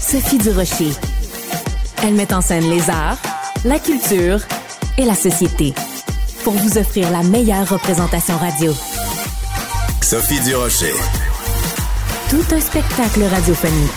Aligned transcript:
Sophie 0.00 0.38
Durocher. 0.38 0.92
Elle 2.02 2.14
met 2.14 2.32
en 2.32 2.40
scène 2.40 2.68
les 2.70 2.88
arts, 2.88 3.18
la 3.64 3.78
culture 3.78 4.40
et 4.96 5.04
la 5.04 5.14
société 5.14 5.74
pour 6.44 6.54
vous 6.54 6.78
offrir 6.78 7.10
la 7.10 7.22
meilleure 7.22 7.68
représentation 7.68 8.36
radio. 8.36 8.72
Sophie 10.02 10.40
Durocher. 10.40 10.94
Tout 12.30 12.44
un 12.54 12.60
spectacle 12.60 13.22
radiophonique. 13.24 13.90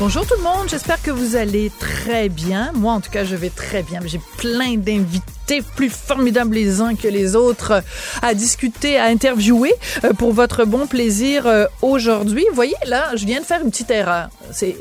Bonjour 0.00 0.24
tout 0.26 0.36
le 0.36 0.44
monde, 0.44 0.68
j'espère 0.68 1.02
que 1.02 1.10
vous 1.10 1.36
allez 1.36 1.72
très 1.78 2.28
bien. 2.28 2.72
Moi, 2.74 2.92
en 2.92 3.00
tout 3.00 3.10
cas, 3.10 3.24
je 3.24 3.34
vais 3.34 3.50
très 3.50 3.82
bien. 3.82 4.00
J'ai 4.04 4.20
plein 4.36 4.76
d'invités 4.76 5.37
plus 5.74 5.90
formidables 5.90 6.54
les 6.54 6.80
uns 6.80 6.94
que 6.94 7.08
les 7.08 7.34
autres 7.34 7.82
à 8.22 8.34
discuter, 8.34 8.98
à 8.98 9.04
interviewer 9.04 9.72
euh, 10.04 10.12
pour 10.12 10.32
votre 10.32 10.64
bon 10.64 10.86
plaisir 10.86 11.46
euh, 11.46 11.66
aujourd'hui. 11.82 12.44
Voyez, 12.52 12.74
là, 12.86 13.16
je 13.16 13.26
viens 13.26 13.40
de 13.40 13.44
faire 13.44 13.62
une 13.62 13.70
petite 13.70 13.90
erreur. 13.90 14.28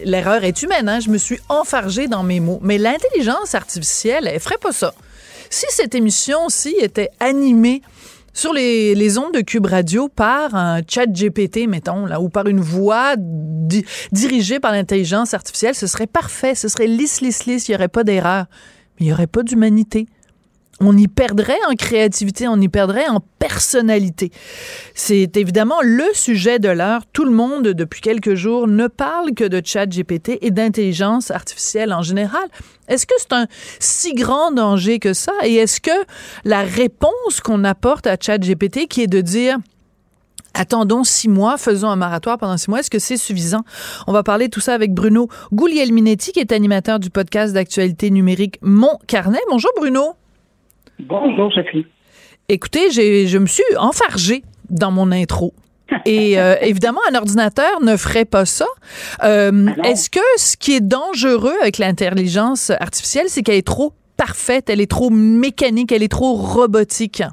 L'erreur 0.03 0.43
est 0.43 0.61
humaine, 0.61 0.89
hein? 0.89 0.99
je 0.99 1.09
me 1.09 1.17
suis 1.17 1.39
enfargée 1.49 2.07
dans 2.07 2.23
mes 2.23 2.39
mots. 2.39 2.59
Mais 2.61 2.77
l'intelligence 2.77 3.55
artificielle, 3.55 4.29
elle 4.31 4.39
ferait 4.39 4.57
pas 4.57 4.71
ça. 4.71 4.93
Si 5.49 5.65
cette 5.69 5.95
émission-ci 5.95 6.75
était 6.79 7.09
animée 7.19 7.81
sur 8.33 8.53
les, 8.53 9.17
ondes 9.17 9.33
de 9.33 9.41
Cube 9.41 9.65
Radio 9.65 10.09
par 10.09 10.53
un 10.53 10.81
chat 10.87 11.07
GPT, 11.07 11.67
mettons, 11.67 12.05
là, 12.05 12.21
ou 12.21 12.29
par 12.29 12.47
une 12.47 12.59
voix 12.59 13.15
di 13.17 13.83
dirigée 14.11 14.59
par 14.59 14.71
l'intelligence 14.73 15.33
artificielle, 15.33 15.73
ce 15.73 15.87
serait 15.87 16.07
parfait, 16.07 16.53
ce 16.53 16.67
serait 16.67 16.87
lisse, 16.87 17.21
lisse, 17.21 17.45
lisse, 17.45 17.67
il 17.67 17.71
n'y 17.71 17.75
aurait 17.75 17.87
pas 17.87 18.03
d'erreur. 18.03 18.45
Mais 18.99 19.05
il 19.05 19.07
n'y 19.07 19.13
aurait 19.13 19.27
pas 19.27 19.43
d'humanité 19.43 20.07
on 20.79 20.97
y 20.97 21.07
perdrait 21.07 21.57
en 21.69 21.73
créativité, 21.73 22.47
on 22.47 22.59
y 22.61 22.67
perdrait 22.67 23.07
en 23.07 23.19
personnalité. 23.39 24.31
C'est 24.93 25.35
évidemment 25.37 25.79
le 25.81 26.05
sujet 26.13 26.59
de 26.59 26.69
l'heure. 26.69 27.01
Tout 27.11 27.25
le 27.25 27.31
monde, 27.31 27.69
depuis 27.69 28.01
quelques 28.01 28.35
jours, 28.35 28.67
ne 28.67 28.87
parle 28.87 29.33
que 29.33 29.43
de 29.43 29.61
chat 29.63 29.87
GPT 29.87 30.37
et 30.41 30.51
d'intelligence 30.51 31.31
artificielle 31.31 31.93
en 31.93 32.03
général. 32.03 32.47
Est-ce 32.87 33.05
que 33.05 33.15
c'est 33.17 33.33
un 33.33 33.47
si 33.79 34.13
grand 34.13 34.51
danger 34.51 34.99
que 34.99 35.13
ça? 35.13 35.33
Et 35.43 35.55
est-ce 35.55 35.81
que 35.81 36.05
la 36.45 36.61
réponse 36.61 37.41
qu'on 37.43 37.63
apporte 37.63 38.07
à 38.07 38.15
chat 38.19 38.37
GPT, 38.37 38.87
qui 38.87 39.01
est 39.01 39.07
de 39.07 39.21
dire 39.21 39.57
Attendons 40.53 41.03
six 41.03 41.29
mois, 41.29 41.57
faisons 41.57 41.87
un 41.87 41.95
maratoire 41.95 42.39
pendant 42.39 42.57
six 42.57 42.67
mois. 42.67 42.79
Est-ce 42.79 42.89
que 42.89 42.97
c'est 42.97 43.17
suffisant? 43.17 43.63
On 44.07 44.11
va 44.11 44.23
parler 44.23 44.47
de 44.47 44.51
tout 44.51 44.59
ça 44.59 44.73
avec 44.73 44.91
Bruno 44.91 45.27
Guglielminetti, 45.53 46.31
qui 46.31 46.39
est 46.39 46.51
animateur 46.51 46.99
du 46.99 47.11
podcast 47.11 47.53
d'actualité 47.53 48.09
numérique 48.09 48.57
Mon 48.63 48.97
Carnet. 49.05 49.41
Bonjour 49.51 49.69
Bruno. 49.77 50.15
Bonjour, 50.99 51.51
Sophie. 51.53 51.85
Écoutez, 52.49 52.91
je 52.91 53.37
me 53.37 53.45
suis 53.45 53.63
enfargée 53.77 54.43
dans 54.69 54.91
mon 54.91 55.11
intro. 55.11 55.53
Et 56.05 56.39
euh, 56.39 56.55
évidemment, 56.61 56.99
un 57.09 57.15
ordinateur 57.15 57.81
ne 57.81 57.95
ferait 57.95 58.25
pas 58.25 58.45
ça. 58.45 58.65
Euh, 59.23 59.67
Est-ce 59.83 60.09
que 60.09 60.19
ce 60.37 60.57
qui 60.57 60.75
est 60.75 60.85
dangereux 60.85 61.55
avec 61.61 61.77
l'intelligence 61.77 62.71
artificielle, 62.71 63.25
c'est 63.27 63.41
qu'elle 63.41 63.55
est 63.55 63.67
trop 63.67 63.93
parfaite, 64.17 64.69
elle 64.69 64.81
est 64.81 64.89
trop 64.89 65.09
mécanique, 65.09 65.91
elle 65.91 66.03
est 66.03 66.11
trop 66.11 66.33
robotique? 66.33 67.23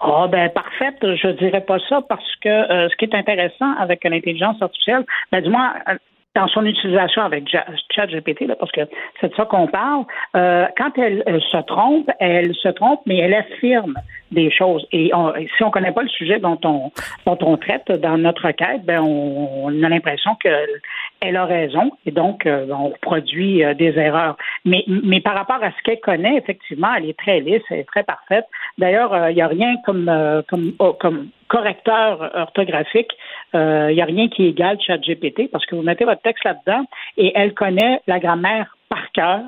Ah 0.00 0.24
oh, 0.24 0.28
ben 0.28 0.50
parfaite, 0.50 0.98
je 1.00 1.28
dirais 1.38 1.62
pas 1.62 1.78
ça 1.88 2.02
parce 2.08 2.36
que 2.42 2.48
euh, 2.48 2.88
ce 2.90 2.96
qui 2.96 3.06
est 3.06 3.14
intéressant 3.14 3.72
avec 3.78 4.04
l'intelligence 4.04 4.60
artificielle, 4.60 5.04
ben 5.32 5.40
du 5.40 5.48
moins 5.48 5.72
dans 6.34 6.48
son 6.48 6.64
utilisation 6.66 7.22
avec 7.22 7.48
ChatGPT, 7.94 8.46
parce 8.58 8.72
que 8.72 8.80
c'est 9.20 9.30
de 9.30 9.34
ça 9.36 9.44
qu'on 9.44 9.68
parle, 9.68 10.04
euh, 10.36 10.66
quand 10.76 10.90
elle, 10.98 11.22
se 11.50 11.62
trompe, 11.62 12.10
elle 12.18 12.54
se 12.54 12.68
trompe, 12.68 13.00
mais 13.06 13.18
elle 13.18 13.34
affirme 13.34 13.94
des 14.32 14.50
choses. 14.50 14.84
Et 14.90 15.12
si 15.56 15.62
on 15.62 15.70
connaît 15.70 15.92
pas 15.92 16.02
le 16.02 16.08
sujet 16.08 16.40
dont 16.40 16.58
on, 16.64 16.90
dont 17.24 17.38
on 17.42 17.56
traite 17.56 17.92
dans 18.00 18.18
notre 18.18 18.50
quête, 18.50 18.84
ben 18.84 19.00
on, 19.00 19.68
a 19.84 19.88
l'impression 19.88 20.34
qu'elle 20.36 21.36
a 21.36 21.44
raison 21.44 21.92
et 22.04 22.10
donc 22.10 22.44
euh, 22.46 22.66
on 22.70 22.92
produit 23.00 23.62
euh, 23.62 23.74
des 23.74 23.96
erreurs. 23.96 24.36
Mais, 24.64 24.84
mais 24.88 25.20
par 25.20 25.34
rapport 25.34 25.62
à 25.62 25.70
ce 25.70 25.82
qu'elle 25.84 26.00
connaît, 26.00 26.36
effectivement, 26.36 26.88
elle 26.96 27.08
est 27.08 27.18
très 27.18 27.38
lisse, 27.40 27.62
elle 27.70 27.80
est 27.80 27.88
très 27.88 28.02
parfaite. 28.02 28.46
D'ailleurs, 28.76 29.30
il 29.30 29.36
n'y 29.36 29.42
a 29.42 29.46
rien 29.46 29.76
comme, 29.84 30.10
comme, 30.48 30.72
oh, 30.80 30.96
comme 30.98 31.28
correcteur 31.54 32.30
orthographique. 32.34 33.12
Il 33.52 33.94
n'y 33.94 34.02
a 34.02 34.04
rien 34.04 34.28
qui 34.28 34.46
égale 34.46 34.78
ChatGPT 34.80 35.48
parce 35.52 35.64
que 35.66 35.76
vous 35.76 35.82
mettez 35.82 36.04
votre 36.04 36.22
texte 36.22 36.42
là-dedans 36.44 36.84
et 37.16 37.30
elle 37.36 37.54
connaît 37.54 38.00
la 38.08 38.18
grammaire 38.18 38.76
par 38.88 39.12
cœur 39.12 39.40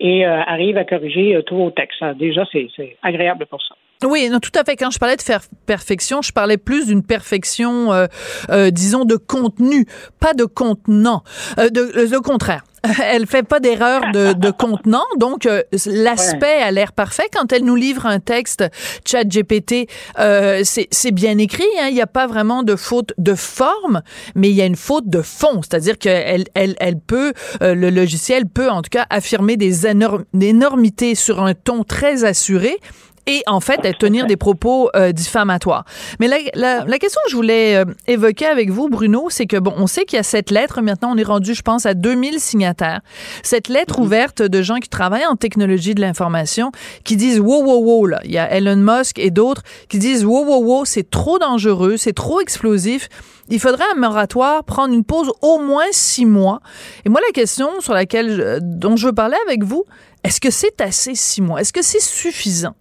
et 0.00 0.26
euh, 0.26 0.42
arrive 0.42 0.76
à 0.76 0.84
corriger 0.84 1.36
euh, 1.36 1.42
tous 1.42 1.56
vos 1.56 1.70
textes. 1.70 2.04
Déjà, 2.16 2.44
c'est 2.52 2.68
agréable 3.02 3.46
pour 3.46 3.62
ça. 3.62 3.74
Oui, 4.04 4.28
non, 4.28 4.40
tout 4.40 4.50
à 4.54 4.64
fait. 4.64 4.76
Quand 4.76 4.90
je 4.90 4.98
parlais 4.98 5.16
de 5.16 5.22
faire 5.22 5.42
perfection, 5.64 6.20
je 6.20 6.32
parlais 6.32 6.58
plus 6.58 6.86
d'une 6.86 7.02
perfection, 7.02 7.92
euh, 7.92 8.06
euh, 8.50 8.70
disons, 8.70 9.04
de 9.04 9.16
contenu, 9.16 9.86
pas 10.20 10.34
de 10.34 10.44
contenant. 10.44 11.22
Euh, 11.58 11.70
de, 11.70 12.06
le 12.10 12.20
contraire. 12.20 12.62
Elle 13.02 13.26
fait 13.26 13.42
pas 13.42 13.58
d'erreur 13.58 14.12
de, 14.12 14.34
de, 14.34 14.50
contenant, 14.50 15.04
donc 15.16 15.46
euh, 15.46 15.62
l'aspect 15.86 16.62
a 16.62 16.70
l'air 16.70 16.92
parfait. 16.92 17.24
Quand 17.34 17.52
elle 17.52 17.64
nous 17.64 17.74
livre 17.74 18.06
un 18.06 18.20
texte 18.20 18.64
chat 19.04 19.24
GPT, 19.24 19.88
euh, 20.20 20.62
c'est 20.64 21.10
bien 21.10 21.38
écrit, 21.38 21.64
hein, 21.80 21.86
il 21.88 21.94
n'y 21.94 22.02
a 22.02 22.06
pas 22.06 22.28
vraiment 22.28 22.62
de 22.62 22.76
faute 22.76 23.12
de 23.18 23.34
forme, 23.34 24.02
mais 24.36 24.50
il 24.50 24.54
y 24.54 24.62
a 24.62 24.66
une 24.66 24.76
faute 24.76 25.08
de 25.08 25.22
fond, 25.22 25.62
c'est-à-dire 25.62 25.98
qu'elle 25.98 26.44
elle, 26.54 26.76
elle 26.78 27.00
peut, 27.00 27.32
le 27.60 27.90
logiciel 27.90 28.46
peut 28.46 28.70
en 28.70 28.82
tout 28.82 28.90
cas 28.90 29.06
affirmer 29.10 29.56
des 29.56 29.86
énormités 29.86 31.14
sur 31.16 31.42
un 31.42 31.54
ton 31.54 31.82
très 31.82 32.24
assuré, 32.24 32.78
et 33.26 33.42
en 33.46 33.60
fait 33.60 33.80
tenir 33.98 34.26
des 34.26 34.36
propos 34.36 34.90
euh, 34.94 35.12
diffamatoires. 35.12 35.84
Mais 36.20 36.28
la, 36.28 36.38
la, 36.54 36.84
la, 36.84 36.98
question 36.98 37.20
que 37.24 37.30
je 37.30 37.36
voulais 37.36 37.76
euh, 37.76 37.84
évoquer 38.06 38.46
avec 38.46 38.70
vous, 38.70 38.88
Bruno, 38.88 39.28
c'est 39.30 39.46
que 39.46 39.56
bon, 39.56 39.74
on 39.76 39.86
sait 39.86 40.04
qu'il 40.04 40.16
y 40.16 40.20
a 40.20 40.22
cette 40.22 40.50
lettre. 40.50 40.80
Maintenant, 40.80 41.12
on 41.12 41.16
est 41.16 41.24
rendu, 41.24 41.54
je 41.54 41.62
pense, 41.62 41.86
à 41.86 41.94
2000 41.94 42.40
signataires. 42.40 43.00
Cette 43.42 43.68
lettre 43.68 43.98
mhm. 43.98 44.04
ouverte 44.04 44.42
de 44.42 44.62
gens 44.62 44.76
qui 44.76 44.88
travaillent 44.88 45.26
en 45.26 45.36
technologie 45.36 45.94
de 45.94 46.00
l'information, 46.00 46.70
qui 47.04 47.16
disent 47.16 47.40
wow 47.40 47.64
wow 47.64 47.80
wow 47.82 48.06
là. 48.06 48.20
Il 48.24 48.30
y 48.30 48.38
a 48.38 48.50
Elon 48.52 48.76
Musk 48.76 49.18
et 49.18 49.30
d'autres 49.30 49.62
qui 49.88 49.98
disent 49.98 50.24
wow 50.24 50.44
wow 50.44 50.62
wow, 50.62 50.84
c'est 50.84 51.08
trop 51.08 51.38
dangereux, 51.38 51.96
c'est 51.96 52.14
trop 52.14 52.40
explosif. 52.40 53.08
Il 53.48 53.60
faudrait 53.60 53.84
un 53.94 53.98
moratoire, 53.98 54.64
prendre 54.64 54.92
une 54.92 55.04
pause 55.04 55.30
au 55.40 55.58
moins 55.58 55.86
six 55.92 56.26
mois. 56.26 56.60
Et 57.04 57.08
moi, 57.08 57.20
la 57.26 57.32
question 57.32 57.80
sur 57.80 57.94
laquelle 57.94 58.58
dont 58.60 58.96
je 58.96 59.06
veux 59.06 59.12
parler 59.12 59.36
avec 59.46 59.62
vous, 59.62 59.84
est-ce 60.24 60.40
que 60.40 60.50
c'est 60.50 60.80
assez 60.80 61.14
six 61.14 61.40
mois? 61.40 61.60
Est-ce 61.60 61.72
que 61.72 61.82
c'est 61.82 62.00
suffisant? 62.00 62.74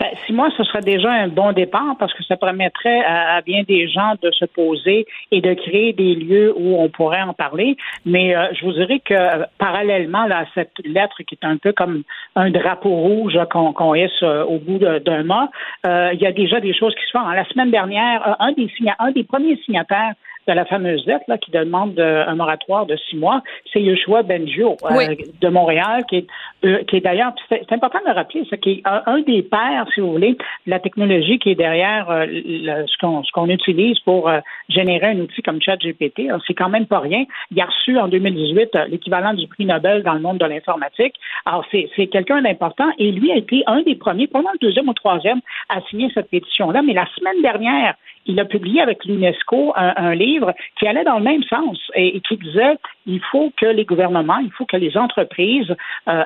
Ben, 0.00 0.10
six 0.26 0.32
mois, 0.32 0.48
ce 0.56 0.62
serait 0.64 0.80
déjà 0.80 1.10
un 1.10 1.28
bon 1.28 1.52
départ 1.52 1.96
parce 1.98 2.14
que 2.14 2.22
ça 2.22 2.36
permettrait 2.36 3.02
à, 3.04 3.40
bien 3.42 3.62
des 3.66 3.88
gens 3.88 4.14
de 4.22 4.30
se 4.30 4.44
poser 4.44 5.06
et 5.32 5.40
de 5.40 5.54
créer 5.54 5.92
des 5.92 6.14
lieux 6.14 6.54
où 6.56 6.80
on 6.80 6.88
pourrait 6.88 7.22
en 7.22 7.34
parler. 7.34 7.76
Mais 8.06 8.36
euh, 8.36 8.46
je 8.52 8.64
vous 8.64 8.72
dirais 8.72 9.00
que 9.00 9.14
euh, 9.14 9.44
parallèlement 9.58 10.26
à 10.30 10.44
cette 10.54 10.78
lettre 10.84 11.16
qui 11.26 11.34
est 11.34 11.44
un 11.44 11.56
peu 11.56 11.72
comme 11.72 12.02
un 12.36 12.50
drapeau 12.50 12.90
rouge 12.90 13.38
qu'on 13.50 13.72
qu 13.72 13.98
hisse 13.98 14.22
euh, 14.22 14.44
au 14.44 14.58
bout 14.58 14.78
d'un 14.78 15.24
mois, 15.24 15.48
il 15.84 16.18
y 16.20 16.26
a 16.26 16.32
déjà 16.32 16.60
des 16.60 16.74
choses 16.74 16.94
qui 16.94 17.04
se 17.06 17.10
font. 17.10 17.26
La 17.28 17.44
semaine 17.46 17.70
dernière, 17.70 18.36
un 18.38 18.52
des, 18.52 18.70
un 18.98 19.10
des 19.10 19.24
premiers 19.24 19.56
signataires 19.64 20.14
de 20.48 20.52
la 20.52 20.64
fameuse 20.64 21.06
lettre 21.06 21.24
là, 21.28 21.38
qui 21.38 21.50
demande 21.50 21.98
un 22.00 22.34
moratoire 22.34 22.86
de 22.86 22.96
six 22.96 23.16
mois, 23.16 23.42
c'est 23.72 23.80
Yoshua 23.80 24.22
Benjo 24.22 24.76
de 25.40 25.48
Montréal, 25.48 26.04
qui 26.08 26.16
est, 26.62 26.86
qui 26.86 26.96
est 26.96 27.00
d'ailleurs, 27.00 27.32
c'est 27.48 27.72
important 27.72 28.00
de 28.00 28.08
le 28.08 28.14
rappeler, 28.14 28.44
c'est 28.48 28.58
qui 28.58 28.70
est 28.70 28.82
un, 28.84 29.20
des 29.20 29.42
pères, 29.42 29.86
si 29.94 30.00
vous 30.00 30.12
voulez, 30.12 30.32
de 30.32 30.70
la 30.70 30.80
technologie 30.80 31.38
qui 31.38 31.50
est 31.50 31.54
derrière 31.54 32.06
ce 32.08 32.98
qu'on 32.98 33.22
ce 33.22 33.32
qu'on 33.32 33.48
utilise 33.48 33.98
pour 34.00 34.30
générer 34.68 35.08
un 35.08 35.20
outil 35.20 35.42
comme 35.42 35.60
ChatGPT. 35.60 36.28
C'est 36.46 36.54
quand 36.54 36.68
même 36.68 36.86
pas 36.86 37.00
rien. 37.00 37.24
Il 37.50 37.60
a 37.60 37.66
reçu 37.66 37.98
en 37.98 38.08
2018 38.08 38.70
l'équivalent 38.88 39.34
du 39.34 39.46
prix 39.46 39.66
Nobel 39.66 40.02
dans 40.02 40.14
le 40.14 40.20
monde 40.20 40.38
de 40.38 40.46
l'informatique. 40.46 41.14
Alors, 41.44 41.64
c'est 41.70 42.06
quelqu'un 42.06 42.42
d'important 42.42 42.90
et 42.98 43.12
lui 43.12 43.32
a 43.32 43.36
été 43.36 43.62
un 43.66 43.82
des 43.82 43.94
premiers, 43.94 44.26
pendant 44.26 44.50
le 44.52 44.58
deuxième 44.58 44.88
ou 44.88 44.94
troisième, 44.94 45.40
à 45.68 45.80
signer 45.82 46.10
cette 46.14 46.30
pétition-là. 46.30 46.82
Mais 46.82 46.94
la 46.94 47.06
semaine 47.16 47.42
dernière, 47.42 47.94
il 48.28 48.38
a 48.38 48.44
publié 48.44 48.80
avec 48.80 49.04
l'UNESCO 49.04 49.72
un, 49.74 50.14
livre 50.14 50.54
qui 50.78 50.86
allait 50.86 51.04
dans 51.04 51.18
le 51.18 51.24
même 51.24 51.42
sens 51.44 51.78
et, 51.94 52.20
qui 52.20 52.36
disait 52.36 52.76
il 53.06 53.20
faut 53.32 53.52
que 53.56 53.66
les 53.66 53.84
gouvernements, 53.84 54.38
il 54.38 54.52
faut 54.52 54.66
que 54.66 54.76
les 54.76 54.96
entreprises 54.96 55.74
euh, 56.08 56.24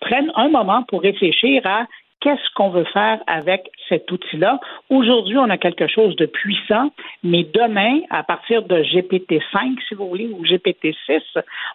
prennent 0.00 0.32
un 0.34 0.48
moment 0.48 0.82
pour 0.82 1.02
réfléchir 1.02 1.62
à 1.64 1.86
qu'est-ce 2.20 2.54
qu'on 2.54 2.70
veut 2.70 2.84
faire 2.84 3.20
avec 3.26 3.70
cet 3.88 4.10
outil-là. 4.10 4.58
Aujourd'hui, 4.88 5.36
on 5.36 5.50
a 5.50 5.58
quelque 5.58 5.86
chose 5.86 6.16
de 6.16 6.24
puissant, 6.24 6.90
mais 7.22 7.44
demain, 7.44 8.00
à 8.08 8.22
partir 8.22 8.62
de 8.62 8.82
GPT-5, 8.82 9.76
si 9.86 9.94
vous 9.94 10.08
voulez, 10.08 10.28
ou 10.28 10.42
GPT-6, 10.42 11.20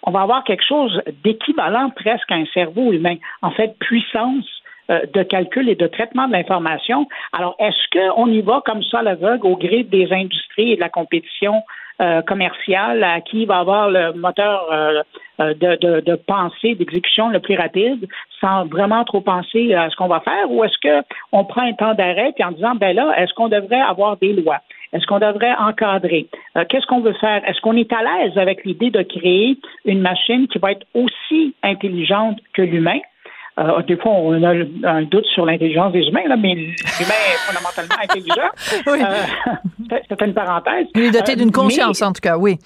on 0.04 0.12
va 0.12 0.22
avoir 0.22 0.44
quelque 0.44 0.66
chose 0.66 1.02
d'équivalent 1.24 1.92
presque 1.92 2.32
à 2.32 2.36
un 2.36 2.48
cerveau 2.48 2.92
humain. 2.92 3.18
En 3.44 3.52
fait, 3.52 3.78
puissance 3.80 4.46
de 4.90 5.24
calcul 5.24 5.70
et 5.70 5.76
de 5.76 5.88
traitement 5.88 6.28
de 6.28 6.34
l'information. 6.34 7.08
Alors, 7.34 7.56
est-ce 7.60 8.14
qu'on 8.16 8.28
y 8.28 8.42
va 8.42 8.62
comme 8.66 8.84
ça 8.84 9.02
l'aveugle 9.02 9.46
au 9.46 9.56
gré 9.56 9.84
des 9.84 10.12
industries 10.12 10.74
et 10.74 10.76
de 10.76 10.82
la 10.82 10.90
compétition 10.90 11.62
euh, 12.02 12.22
commerciale 12.22 13.04
à 13.04 13.20
qui 13.20 13.44
va 13.44 13.58
avoir 13.58 13.90
le 13.90 14.14
moteur 14.14 14.72
euh, 14.72 15.04
de, 15.38 16.00
de, 16.00 16.16
pensée, 16.16 16.76
d'exécution 16.76 17.28
le 17.28 17.42
plus 17.42 17.58
rapide, 17.58 18.08
sans 18.40 18.64
vraiment 18.68 19.04
trop 19.04 19.20
penser 19.20 19.74
à 19.74 19.90
ce 19.90 19.98
qu'on 19.98 20.08
va 20.08 20.22
faire, 20.22 20.50
ou 20.50 20.64
est-ce 20.64 20.78
qu'on 20.80 21.44
prend 21.44 21.62
un 21.62 21.74
temps 21.74 21.96
d'arrêt 21.96 22.32
puis 22.34 22.46
en 22.46 22.54
disant 22.54 22.76
ben 22.76 22.96
là, 22.96 23.14
est-ce 23.18 23.34
qu'on 23.34 23.50
devrait 23.50 23.82
avoir 23.82 24.16
des 24.16 24.32
lois? 24.32 24.60
Est-ce 24.94 25.06
qu'on 25.08 25.20
devrait 25.20 25.54
encadrer? 25.60 26.28
Qu'est-ce 26.70 26.86
qu'on 26.88 27.02
veut 27.02 27.14
faire? 27.20 27.42
Est-ce 27.46 27.60
qu'on 27.60 27.76
est 27.76 27.92
à 27.92 28.02
l'aise 28.02 28.38
avec 28.38 28.64
l'idée 28.64 28.92
de 28.92 29.02
créer 29.02 29.58
une 29.84 30.00
machine 30.00 30.48
qui 30.48 30.58
va 30.58 30.72
être 30.72 30.88
aussi 30.94 31.54
intelligente 31.64 32.40
que 32.54 32.62
l'humain? 32.62 33.00
Euh, 33.60 33.82
des 33.84 33.98
fois, 33.98 34.12
on 34.12 34.42
a 34.44 34.54
un 34.84 35.02
doute 35.04 35.26
sur 35.34 35.46
l'intelligence 35.46 35.92
des 35.92 36.08
humains, 36.08 36.28
là, 36.28 36.38
mais 36.38 36.54
l'humain 36.56 37.20
est 37.28 37.40
fondamentalement 37.46 37.96
intelligent. 38.02 38.50
oui. 38.88 39.00
Euh, 39.04 39.98
c'est 40.10 40.22
une 40.22 40.34
parenthèse. 40.34 40.88
Il 40.96 41.04
est 41.04 41.12
doté 41.12 41.36
d'une 41.36 41.50
euh, 41.50 41.52
conscience, 41.52 42.02
en 42.02 42.14
tout 42.14 42.22
cas, 42.22 42.38
oui. 42.38 42.58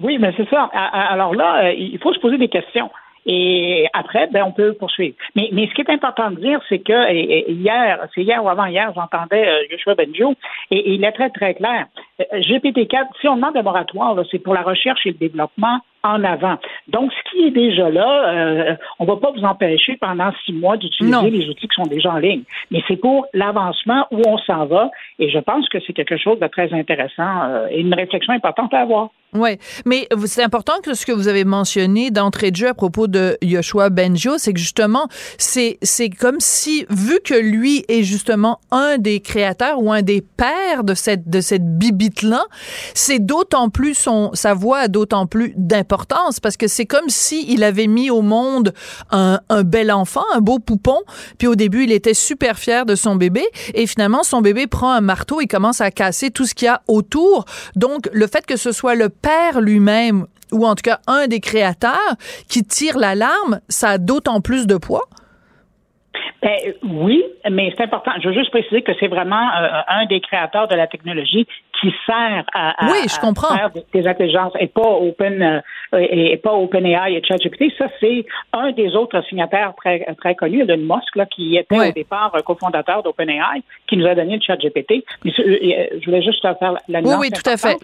Oui, 0.00 0.18
mais 0.18 0.32
c'est 0.36 0.48
ça. 0.48 0.70
Alors 0.72 1.34
là, 1.34 1.72
il 1.72 1.98
faut 1.98 2.12
se 2.12 2.20
poser 2.20 2.38
des 2.38 2.48
questions. 2.48 2.88
Et 3.30 3.86
après, 3.92 4.26
ben, 4.28 4.42
on 4.44 4.52
peut 4.52 4.72
poursuivre. 4.72 5.14
Mais, 5.36 5.50
mais 5.52 5.68
ce 5.68 5.74
qui 5.74 5.82
est 5.82 5.90
important 5.90 6.30
de 6.30 6.40
dire, 6.40 6.60
c'est 6.70 6.78
que 6.78 7.12
hier, 7.50 8.08
c'est 8.14 8.22
hier 8.22 8.42
ou 8.42 8.48
avant-hier, 8.48 8.90
j'entendais 8.94 9.46
euh, 9.46 9.62
Joshua 9.70 9.94
Benjo, 9.94 10.34
et, 10.70 10.94
il 10.94 11.04
est 11.04 11.12
très, 11.12 11.28
très 11.28 11.52
clair. 11.52 11.86
Euh, 12.20 12.40
GPT-4, 12.40 13.04
si 13.20 13.28
on 13.28 13.36
demande 13.36 13.54
un 13.56 13.62
moratoire, 13.62 14.16
c'est 14.30 14.38
pour 14.38 14.54
la 14.54 14.62
recherche 14.62 15.06
et 15.06 15.10
le 15.10 15.18
développement 15.18 15.78
en 16.02 16.22
avant. 16.24 16.56
Donc, 16.88 17.12
ce 17.12 17.30
qui 17.30 17.46
est 17.46 17.50
déjà 17.50 17.90
là, 17.90 18.28
euh, 18.28 18.76
on 18.98 19.04
ne 19.04 19.08
va 19.08 19.16
pas 19.16 19.30
vous 19.32 19.44
empêcher 19.44 19.96
pendant 19.96 20.30
six 20.44 20.52
mois 20.52 20.76
d'utiliser 20.76 21.30
les 21.30 21.48
outils 21.48 21.68
qui 21.68 21.74
sont 21.74 21.88
déjà 21.88 22.12
en 22.12 22.18
ligne. 22.18 22.42
Mais 22.70 22.82
c'est 22.88 22.96
pour 22.96 23.26
l'avancement 23.32 24.06
où 24.10 24.22
on 24.26 24.38
s'en 24.38 24.66
va. 24.66 24.90
Et 25.18 25.30
je 25.30 25.38
pense 25.38 25.68
que 25.68 25.78
c'est 25.86 25.92
quelque 25.92 26.16
chose 26.16 26.38
de 26.38 26.46
très 26.46 26.72
intéressant 26.72 27.66
et 27.70 27.80
une 27.80 27.94
réflexion 27.94 28.32
importante 28.32 28.72
à 28.74 28.80
avoir. 28.80 29.10
Oui, 29.34 29.58
mais 29.84 30.08
c'est 30.24 30.42
important 30.42 30.80
que 30.82 30.94
ce 30.94 31.04
que 31.04 31.12
vous 31.12 31.28
avez 31.28 31.44
mentionné 31.44 32.10
d'entrée 32.10 32.50
de 32.50 32.56
jeu 32.56 32.68
à 32.68 32.72
propos 32.72 33.08
de 33.08 33.36
Yoshua 33.42 33.90
Benjo, 33.90 34.38
c'est 34.38 34.54
que 34.54 34.58
justement, 34.58 35.06
c'est 35.36 35.78
comme 36.18 36.38
si 36.38 36.86
vu 36.88 37.20
que 37.22 37.34
lui 37.34 37.84
est 37.88 38.04
justement 38.04 38.58
un 38.70 38.96
des 38.96 39.20
créateurs 39.20 39.82
ou 39.82 39.92
un 39.92 40.00
des 40.00 40.22
pères 40.22 40.82
de 40.82 40.94
cette 40.94 41.28
de 41.28 41.42
cette 41.42 41.76
bibite 41.76 42.22
là, 42.22 42.42
c'est 42.94 43.18
d'autant 43.18 43.68
plus 43.68 43.92
son 43.92 44.30
sa 44.32 44.54
voix 44.54 44.78
a 44.78 44.88
d'autant 44.88 45.26
plus 45.26 45.52
d'importance 45.56 46.40
parce 46.40 46.56
que 46.56 46.66
c'est 46.66 46.86
comme 46.86 47.10
si 47.10 47.44
il 47.52 47.64
avait 47.64 47.86
mis 47.86 48.08
au 48.08 48.22
monde 48.22 48.72
un, 49.10 49.40
un 49.50 49.62
bel 49.62 49.92
enfant, 49.92 50.24
un 50.32 50.40
beau 50.40 50.58
poupon, 50.58 51.00
puis 51.36 51.48
au 51.48 51.54
début 51.54 51.84
il 51.84 51.92
était 51.92 52.14
super 52.14 52.58
fier 52.58 52.86
de 52.86 52.94
son 52.94 53.16
bébé 53.16 53.44
et 53.74 53.86
finalement 53.86 54.22
son 54.22 54.40
bébé 54.40 54.66
prend 54.66 54.90
un 54.90 55.02
marteau 55.02 55.42
et 55.42 55.46
commence 55.46 55.82
à 55.82 55.90
casser 55.90 56.30
tout 56.30 56.46
ce 56.46 56.54
qu'il 56.54 56.66
y 56.66 56.68
a 56.70 56.80
autour. 56.88 57.44
Donc 57.76 58.08
le 58.14 58.26
fait 58.26 58.46
que 58.46 58.56
ce 58.56 58.72
soit 58.72 58.94
le 58.94 59.10
père 59.22 59.60
lui-même, 59.60 60.26
ou 60.52 60.66
en 60.66 60.74
tout 60.74 60.82
cas 60.82 60.98
un 61.06 61.26
des 61.26 61.40
créateurs, 61.40 62.16
qui 62.48 62.62
tire 62.64 62.98
l'alarme, 62.98 63.60
ça 63.68 63.90
a 63.90 63.98
d'autant 63.98 64.40
plus 64.40 64.66
de 64.66 64.76
poids? 64.76 65.04
Ben, 66.40 66.56
oui, 66.84 67.24
mais 67.50 67.72
c'est 67.76 67.82
important. 67.82 68.12
Je 68.22 68.28
veux 68.28 68.34
juste 68.34 68.50
préciser 68.50 68.82
que 68.82 68.92
c'est 69.00 69.08
vraiment 69.08 69.48
euh, 69.56 69.80
un 69.88 70.06
des 70.06 70.20
créateurs 70.20 70.68
de 70.68 70.76
la 70.76 70.86
technologie 70.86 71.48
qui 71.80 71.92
sert 72.06 72.44
à, 72.54 72.74
faire 72.78 73.70
des, 73.92 74.06
intelligences 74.06 74.52
et 74.60 74.68
pas 74.68 74.88
Open 74.88 75.42
euh, 75.42 75.98
et, 75.98 76.36
pas 76.36 76.52
OpenAI 76.52 77.14
et 77.14 77.22
ChatGPT. 77.24 77.72
Ça, 77.76 77.86
c'est 78.00 78.24
un 78.52 78.70
des 78.70 78.94
autres 78.94 79.20
signataires 79.28 79.72
très, 79.76 80.06
très 80.20 80.36
connus, 80.36 80.62
Elon 80.62 80.76
Musk, 80.76 81.16
là, 81.16 81.26
qui 81.26 81.56
était 81.56 81.78
au 81.78 81.92
départ 81.92 82.32
cofondateur 82.44 83.02
d'OpenAI, 83.02 83.62
qui 83.88 83.96
nous 83.96 84.06
a 84.06 84.14
donné 84.14 84.36
le 84.36 84.42
ChatGPT. 84.42 85.04
Mais 85.24 85.32
je 85.36 86.04
voulais 86.04 86.22
juste 86.22 86.40
faire 86.40 86.74
la 86.88 87.02
nuance. 87.02 87.14
Oui, 87.18 87.28
oui, 87.28 87.30
tout 87.30 87.50
à 87.50 87.56
fait. 87.56 87.76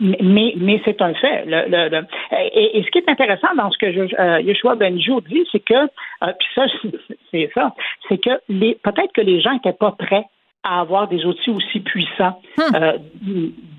Mais, 0.00 0.54
mais 0.56 0.80
c'est 0.84 1.00
un 1.02 1.12
fait. 1.14 1.44
Le, 1.46 2.06
et, 2.54 2.82
ce 2.82 2.90
qui 2.90 2.98
est 2.98 3.08
intéressant 3.08 3.54
dans 3.56 3.70
ce 3.70 3.78
que 3.78 3.92
je, 3.92 4.00
euh, 4.18 4.40
Yeshua 4.40 4.74
Benjo 4.74 5.20
dit, 5.20 5.46
c'est 5.52 5.60
que, 5.60 5.74
euh, 5.74 6.32
puis 6.38 6.48
ça, 6.54 6.64
c'est 7.30 7.50
ça, 7.54 7.74
c'est 8.08 8.18
que 8.18 8.30
les, 8.48 8.76
peut-être 8.82 9.12
que 9.12 9.20
les 9.20 9.40
gens 9.40 9.52
n'étaient 9.52 9.72
pas 9.72 9.92
prêts 9.92 10.24
à 10.62 10.80
avoir 10.80 11.08
des 11.08 11.24
outils 11.24 11.50
aussi 11.50 11.80
puissants 11.80 12.40
hmm. 12.58 12.74
euh, 12.74 12.92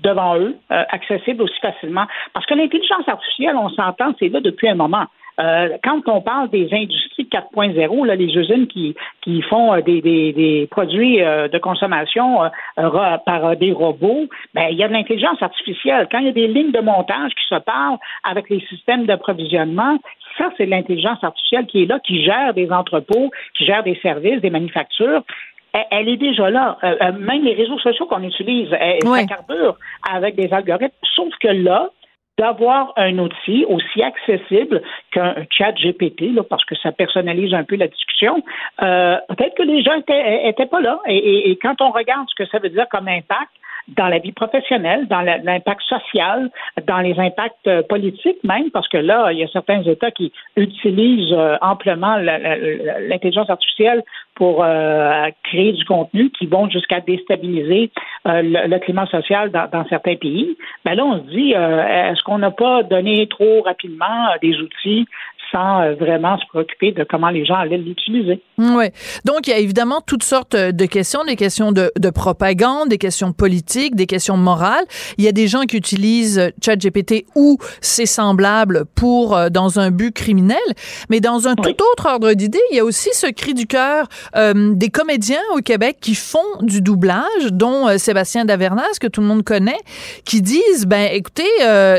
devant 0.02 0.36
eux, 0.36 0.56
accessibles 0.68 1.42
aussi 1.42 1.58
facilement. 1.60 2.06
Parce 2.32 2.46
que 2.46 2.54
l'intelligence 2.54 3.08
artificielle, 3.08 3.56
on 3.56 3.68
s'entend, 3.70 4.14
c'est 4.18 4.28
là 4.28 4.40
depuis 4.40 4.68
un 4.68 4.74
moment. 4.74 5.06
Euh, 5.40 5.78
quand 5.82 6.00
on 6.06 6.20
parle 6.20 6.50
des 6.50 6.68
industries 6.72 7.28
4.0, 7.30 8.06
là, 8.06 8.14
les 8.14 8.36
usines 8.36 8.66
qui, 8.66 8.94
qui 9.22 9.40
font 9.42 9.72
euh, 9.72 9.80
des, 9.80 10.02
des, 10.02 10.32
des 10.32 10.68
produits 10.70 11.22
euh, 11.22 11.48
de 11.48 11.58
consommation 11.58 12.40
par 12.76 13.56
des 13.56 13.72
robots, 13.72 14.26
ben, 14.54 14.68
il 14.70 14.76
y 14.76 14.84
a 14.84 14.88
de 14.88 14.92
l'intelligence 14.92 15.42
artificielle. 15.42 16.08
Quand 16.10 16.18
il 16.18 16.26
y 16.26 16.28
a 16.28 16.32
des 16.32 16.48
lignes 16.48 16.72
de 16.72 16.80
montage 16.80 17.32
qui 17.32 17.46
se 17.48 17.58
parlent 17.60 17.98
avec 18.24 18.50
les 18.50 18.60
systèmes 18.68 19.06
d'approvisionnement, 19.06 19.98
ça, 20.38 20.50
c'est 20.56 20.66
de 20.66 20.70
l'intelligence 20.70 21.22
artificielle 21.22 21.66
qui 21.66 21.82
est 21.82 21.86
là, 21.86 21.98
qui 22.00 22.24
gère 22.24 22.54
des 22.54 22.70
entrepôts, 22.70 23.30
qui 23.56 23.64
gère 23.64 23.82
des 23.82 23.98
services, 24.02 24.40
des 24.40 24.50
manufactures 24.50 25.22
elle 25.90 26.06
est 26.10 26.18
déjà 26.18 26.50
là. 26.50 26.76
même 27.18 27.44
les 27.44 27.54
réseaux 27.54 27.78
sociaux 27.78 28.04
qu'on 28.04 28.22
utilise, 28.22 28.68
ça 28.68 29.24
carbure 29.24 29.78
avec 30.06 30.34
des 30.34 30.52
algorithmes. 30.52 30.92
Sauf 31.16 31.34
que 31.40 31.48
là, 31.48 31.88
d'avoir 32.38 32.92
un 32.96 33.18
outil 33.18 33.64
aussi 33.68 34.02
accessible 34.02 34.82
qu'un 35.10 35.34
chat 35.50 35.72
GPT, 35.72 36.32
là, 36.32 36.42
parce 36.42 36.64
que 36.64 36.74
ça 36.76 36.90
personnalise 36.90 37.52
un 37.52 37.64
peu 37.64 37.76
la 37.76 37.88
discussion, 37.88 38.42
euh, 38.82 39.16
peut-être 39.28 39.54
que 39.56 39.62
les 39.62 39.82
gens 39.82 39.94
étaient, 39.94 40.66
pas 40.66 40.80
là. 40.80 41.00
Et, 41.06 41.50
et, 41.50 41.56
quand 41.56 41.80
on 41.82 41.90
regarde 41.90 42.26
ce 42.30 42.34
que 42.42 42.48
ça 42.48 42.58
veut 42.58 42.70
dire 42.70 42.86
comme 42.90 43.08
impact, 43.08 43.50
dans 43.88 44.08
la 44.08 44.18
vie 44.18 44.32
professionnelle, 44.32 45.06
dans 45.08 45.20
l'impact 45.20 45.82
social, 45.82 46.50
dans 46.86 46.98
les 46.98 47.18
impacts 47.18 47.66
euh, 47.66 47.82
politiques 47.82 48.42
même, 48.44 48.70
parce 48.70 48.88
que 48.88 48.98
là, 48.98 49.32
il 49.32 49.38
y 49.38 49.42
a 49.42 49.48
certains 49.48 49.82
États 49.82 50.10
qui 50.10 50.32
utilisent 50.56 51.32
euh, 51.32 51.56
amplement 51.60 52.16
l'intelligence 52.16 53.50
artificielle 53.50 54.02
pour 54.34 54.64
euh, 54.64 55.28
créer 55.44 55.72
du 55.72 55.84
contenu 55.84 56.30
qui 56.30 56.46
vont 56.46 56.68
jusqu'à 56.70 57.00
déstabiliser 57.00 57.90
le, 58.24 58.78
climat 58.78 59.06
social 59.06 59.50
dans, 59.50 59.86
certains 59.88 60.16
pays. 60.16 60.56
Ben 60.84 60.94
là, 60.94 61.04
on 61.04 61.18
se 61.18 61.30
dit, 61.30 61.52
est-ce 61.52 62.22
qu'on 62.22 62.38
n'a 62.38 62.50
pas 62.50 62.82
donné 62.82 63.26
trop 63.26 63.62
rapidement 63.62 64.28
des 64.40 64.56
outils 64.56 65.06
sans 65.52 65.82
euh, 65.82 65.94
vraiment 65.94 66.38
se 66.38 66.46
préoccuper 66.48 66.92
de 66.92 67.04
comment 67.04 67.28
les 67.28 67.44
gens 67.44 67.56
allaient 67.56 67.78
l'utiliser. 67.78 68.42
Oui. 68.58 68.86
Donc, 69.24 69.46
il 69.46 69.50
y 69.50 69.52
a 69.52 69.58
évidemment 69.58 70.00
toutes 70.04 70.24
sortes 70.24 70.56
de 70.56 70.86
questions, 70.86 71.24
des 71.24 71.36
questions 71.36 71.72
de, 71.72 71.92
de, 71.98 72.10
propagande, 72.10 72.88
des 72.88 72.98
questions 72.98 73.32
politiques, 73.32 73.94
des 73.94 74.06
questions 74.06 74.36
morales. 74.36 74.84
Il 75.18 75.24
y 75.24 75.28
a 75.28 75.32
des 75.32 75.46
gens 75.46 75.62
qui 75.62 75.76
utilisent 75.76 76.52
ChatGPT 76.64 77.26
ou 77.36 77.58
ses 77.80 78.06
semblables 78.06 78.84
pour 78.94 79.36
euh, 79.36 79.48
dans 79.50 79.78
un 79.78 79.90
but 79.90 80.12
criminel, 80.12 80.58
mais 81.10 81.20
dans 81.20 81.46
un 81.46 81.54
tout 81.54 81.70
autre 81.92 82.06
ordre 82.06 82.32
d'idée, 82.32 82.60
il 82.70 82.76
y 82.76 82.80
a 82.80 82.84
aussi 82.84 83.10
ce 83.12 83.26
cri 83.26 83.54
du 83.54 83.66
cœur 83.66 84.06
euh, 84.36 84.72
des 84.74 84.88
comédiens 84.88 85.42
au 85.54 85.60
Québec 85.60 85.98
qui 86.00 86.14
font 86.14 86.38
du 86.60 86.80
doublage, 86.80 87.52
dont 87.52 87.98
Sébastien 87.98 88.44
Davernas 88.44 88.98
que 89.00 89.06
tout 89.06 89.20
le 89.20 89.26
monde 89.26 89.44
connaît, 89.44 89.78
qui 90.24 90.40
disent 90.40 90.86
ben 90.86 91.08
écoutez, 91.12 91.48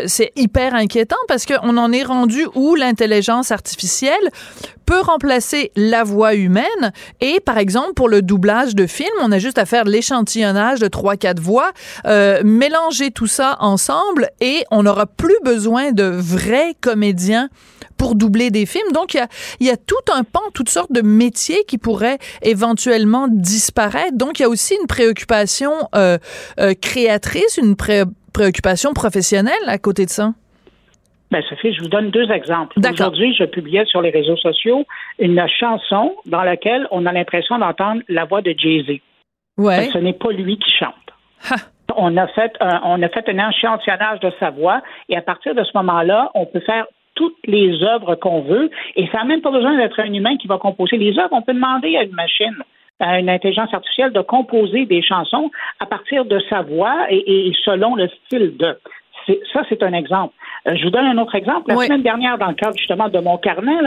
c'est 0.07 0.31
hyper 0.35 0.73
inquiétant 0.73 1.17
parce 1.27 1.45
qu'on 1.45 1.77
en 1.77 1.91
est 1.91 2.03
rendu 2.03 2.45
où 2.55 2.75
l'intelligence 2.75 3.42
artificielle 3.51 4.29
peut 4.85 4.99
remplacer 4.99 5.71
la 5.75 6.03
voix 6.03 6.35
humaine 6.35 6.91
et 7.21 7.39
par 7.39 7.57
exemple 7.57 7.93
pour 7.93 8.09
le 8.09 8.21
doublage 8.21 8.75
de 8.75 8.85
films, 8.85 9.09
on 9.21 9.31
a 9.31 9.39
juste 9.39 9.57
à 9.57 9.65
faire 9.65 9.85
l'échantillonnage 9.85 10.79
de 10.79 10.87
trois 10.87 11.15
quatre 11.15 11.39
voix, 11.39 11.71
euh, 12.05 12.41
mélanger 12.43 13.11
tout 13.11 13.27
ça 13.27 13.57
ensemble 13.59 14.29
et 14.41 14.65
on 14.71 14.83
n'aura 14.83 15.05
plus 15.05 15.37
besoin 15.43 15.91
de 15.91 16.03
vrais 16.03 16.75
comédiens 16.81 17.49
pour 17.97 18.15
doubler 18.15 18.49
des 18.51 18.65
films. 18.65 18.91
Donc, 18.93 19.13
il 19.13 19.67
y 19.67 19.69
a, 19.69 19.77
tout 19.77 19.95
un 20.13 20.23
pan, 20.23 20.41
toutes 20.53 20.69
sortes 20.69 20.91
de 20.91 21.01
métiers 21.01 21.63
qui 21.67 21.77
pourraient 21.77 22.17
éventuellement 22.41 23.27
disparaître. 23.29 24.17
Donc, 24.17 24.39
il 24.39 24.41
y 24.41 24.45
a 24.45 24.49
aussi 24.49 24.75
une 24.81 24.87
préoccupation 24.87 25.71
euh, 25.95 26.17
euh, 26.59 26.73
créatrice, 26.73 27.57
une 27.57 27.75
pré- 27.75 28.03
préoccupation 28.33 28.93
professionnelle 28.93 29.53
à 29.67 29.77
côté 29.77 30.05
de 30.05 30.11
ça. 30.11 30.33
Ben, 31.33 31.41
Sophie, 31.49 31.73
je 31.73 31.81
vous 31.81 31.87
donne 31.87 32.11
deux 32.11 32.29
exemples. 32.29 32.77
Aujourd'hui, 32.77 33.33
je 33.33 33.45
publiais 33.45 33.85
sur 33.85 34.03
les 34.03 34.11
réseaux 34.11 34.37
sociaux 34.37 34.85
une 35.17 35.43
chanson 35.47 36.15
dans 36.27 36.43
laquelle 36.43 36.87
on 36.91 37.07
a 37.07 37.11
l'impression 37.11 37.57
d'entendre 37.57 38.03
la 38.07 38.25
voix 38.25 38.43
de 38.43 38.53
Jay-Z. 38.55 38.99
Ouais. 39.57 39.89
Ce 39.91 39.97
n'est 39.97 40.13
pas 40.13 40.29
lui 40.29 40.59
qui 40.59 40.69
chante. 40.69 40.93
Ha. 41.49 41.55
On 41.97 42.15
a 42.17 42.27
fait 42.27 42.51
un, 42.59 42.81
on 42.83 43.01
a 43.01 43.09
fait 43.09 43.27
un 43.29 43.49
échantillonnage 43.49 44.19
de 44.19 44.31
sa 44.39 44.51
voix 44.51 44.83
et 45.09 45.17
à 45.17 45.23
partir 45.23 45.55
de 45.55 45.63
ce 45.63 45.71
moment-là, 45.73 46.29
on 46.35 46.45
peut 46.45 46.59
faire 46.59 46.85
toutes 47.15 47.37
les 47.45 47.81
œuvres 47.81 48.13
qu'on 48.13 48.41
veut 48.41 48.69
et 48.95 49.07
ça 49.07 49.17
n'a 49.17 49.23
même 49.23 49.41
pas 49.41 49.49
besoin 49.49 49.75
d'être 49.75 49.99
un 49.99 50.13
humain 50.13 50.37
qui 50.37 50.45
va 50.45 50.59
composer 50.59 50.97
les 50.97 51.17
œuvres. 51.17 51.29
On 51.31 51.41
peut 51.41 51.55
demander 51.55 51.97
à 51.97 52.03
une 52.03 52.13
machine, 52.13 52.61
à 52.99 53.17
une 53.17 53.29
intelligence 53.29 53.73
artificielle 53.73 54.13
de 54.13 54.21
composer 54.21 54.85
des 54.85 55.01
chansons 55.01 55.49
à 55.79 55.87
partir 55.87 56.25
de 56.25 56.39
sa 56.47 56.61
voix 56.61 57.07
et, 57.09 57.47
et 57.47 57.53
selon 57.65 57.95
le 57.95 58.07
style 58.27 58.55
de. 58.55 58.77
Ça, 59.53 59.61
c'est 59.69 59.81
un 59.83 59.93
exemple. 59.93 60.33
Euh, 60.67 60.75
je 60.75 60.83
vous 60.83 60.89
donne 60.89 61.05
un 61.05 61.17
autre 61.17 61.35
exemple. 61.35 61.69
La 61.69 61.75
Oui. 61.75 61.85
semaine 61.85 62.03
dernière, 62.03 62.37
dans 62.37 62.47
le 62.47 62.55
cadre 62.55 62.77
justement 62.77 63.09
de 63.09 63.19
mon 63.19 63.37
carnet, 63.37 63.77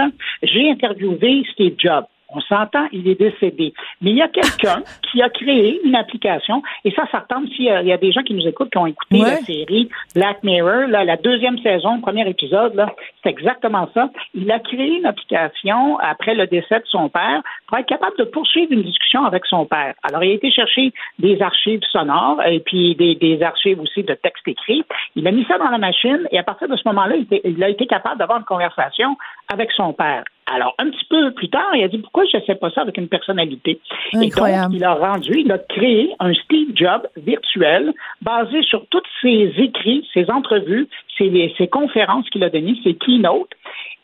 j'ai 0.42 0.70
interviewé 0.70 1.44
Steve 1.52 1.74
Jobs. 1.78 2.06
On 2.36 2.40
s'entend, 2.42 2.86
il 2.92 3.08
est 3.08 3.18
décédé. 3.18 3.72
Mais 4.02 4.10
il 4.10 4.16
y 4.18 4.22
a 4.22 4.28
quelqu'un 4.28 4.82
qui 5.10 5.22
a 5.22 5.30
créé 5.30 5.80
une 5.84 5.94
application, 5.96 6.62
et 6.84 6.90
ça, 6.90 7.04
ça 7.10 7.20
retombe 7.20 7.48
s'il 7.48 7.64
y, 7.64 7.70
a- 7.70 7.80
il 7.80 7.88
y 7.88 7.92
a 7.92 7.96
des 7.96 8.12
gens 8.12 8.22
qui 8.22 8.34
nous 8.34 8.46
écoutent, 8.46 8.70
qui 8.70 8.78
ont 8.78 8.86
écouté 8.86 9.16
Ouais. 9.22 9.30
la 9.30 9.36
série 9.38 9.88
Black 10.14 10.42
Mirror, 10.42 10.88
là, 10.88 11.04
la 11.04 11.16
deuxième 11.16 11.58
saison, 11.60 11.96
le 11.96 12.02
premier 12.02 12.28
épisode, 12.28 12.84
c'est 13.22 13.30
exactement 13.30 13.88
ça. 13.94 14.10
Il 14.34 14.50
a 14.52 14.58
créé 14.58 14.98
une 14.98 15.06
application 15.06 15.98
après 16.00 16.34
le 16.34 16.46
décès 16.46 16.78
de 16.80 16.84
son 16.86 17.08
père 17.08 17.42
pour 17.66 17.78
être 17.78 17.86
capable 17.86 18.16
de 18.18 18.24
poursuivre 18.24 18.72
une 18.72 18.82
discussion 18.82 19.24
avec 19.24 19.46
son 19.46 19.64
père. 19.64 19.94
Alors, 20.02 20.22
il 20.22 20.30
a 20.32 20.34
été 20.34 20.50
chercher 20.50 20.92
des 21.18 21.40
archives 21.40 21.80
sonores 21.90 22.42
et 22.46 22.60
puis 22.60 22.94
des, 22.96 23.14
des 23.14 23.42
archives 23.42 23.80
aussi 23.80 24.02
de 24.02 24.14
textes 24.14 24.46
écrits. 24.46 24.84
Il 25.14 25.26
a 25.26 25.30
mis 25.32 25.44
ça 25.46 25.56
dans 25.58 25.70
la 25.70 25.78
machine 25.78 26.26
et 26.30 26.38
à 26.38 26.42
partir 26.42 26.68
de 26.68 26.76
ce 26.76 26.82
moment-là, 26.88 27.16
il, 27.16 27.40
il 27.44 27.64
a 27.64 27.68
été 27.68 27.86
capable 27.86 28.18
d'avoir 28.18 28.38
une 28.38 28.44
conversation 28.44 29.16
avec 29.52 29.70
son 29.72 29.92
père. 29.92 30.24
Alors, 30.46 30.74
un 30.78 30.90
petit 30.90 31.04
peu 31.10 31.32
plus 31.32 31.48
tard, 31.48 31.74
il 31.74 31.82
a 31.82 31.88
dit 31.88 31.98
pourquoi 31.98 32.24
je 32.30 32.36
ne 32.36 32.42
sais 32.42 32.54
pas 32.54 32.70
ça 32.70 32.82
avec 32.82 32.96
une 32.98 33.08
personnalité? 33.08 33.80
Et 34.12 34.26
Incroyable. 34.26 34.72
donc, 34.72 34.80
il 34.80 34.84
a 34.84 34.94
rendu, 34.94 35.40
il 35.40 35.50
a 35.50 35.58
créé 35.58 36.14
un 36.20 36.32
Steve 36.34 36.68
Jobs 36.74 37.08
virtuel 37.16 37.92
basé 38.22 38.62
sur 38.62 38.86
tous 38.86 39.02
ses 39.22 39.52
écrits, 39.58 40.08
ses 40.14 40.30
entrevues, 40.30 40.88
ses, 41.18 41.52
ses 41.58 41.66
conférences 41.66 42.28
qu'il 42.30 42.44
a 42.44 42.50
données, 42.50 42.78
ses 42.84 42.94
keynotes. 42.94 43.50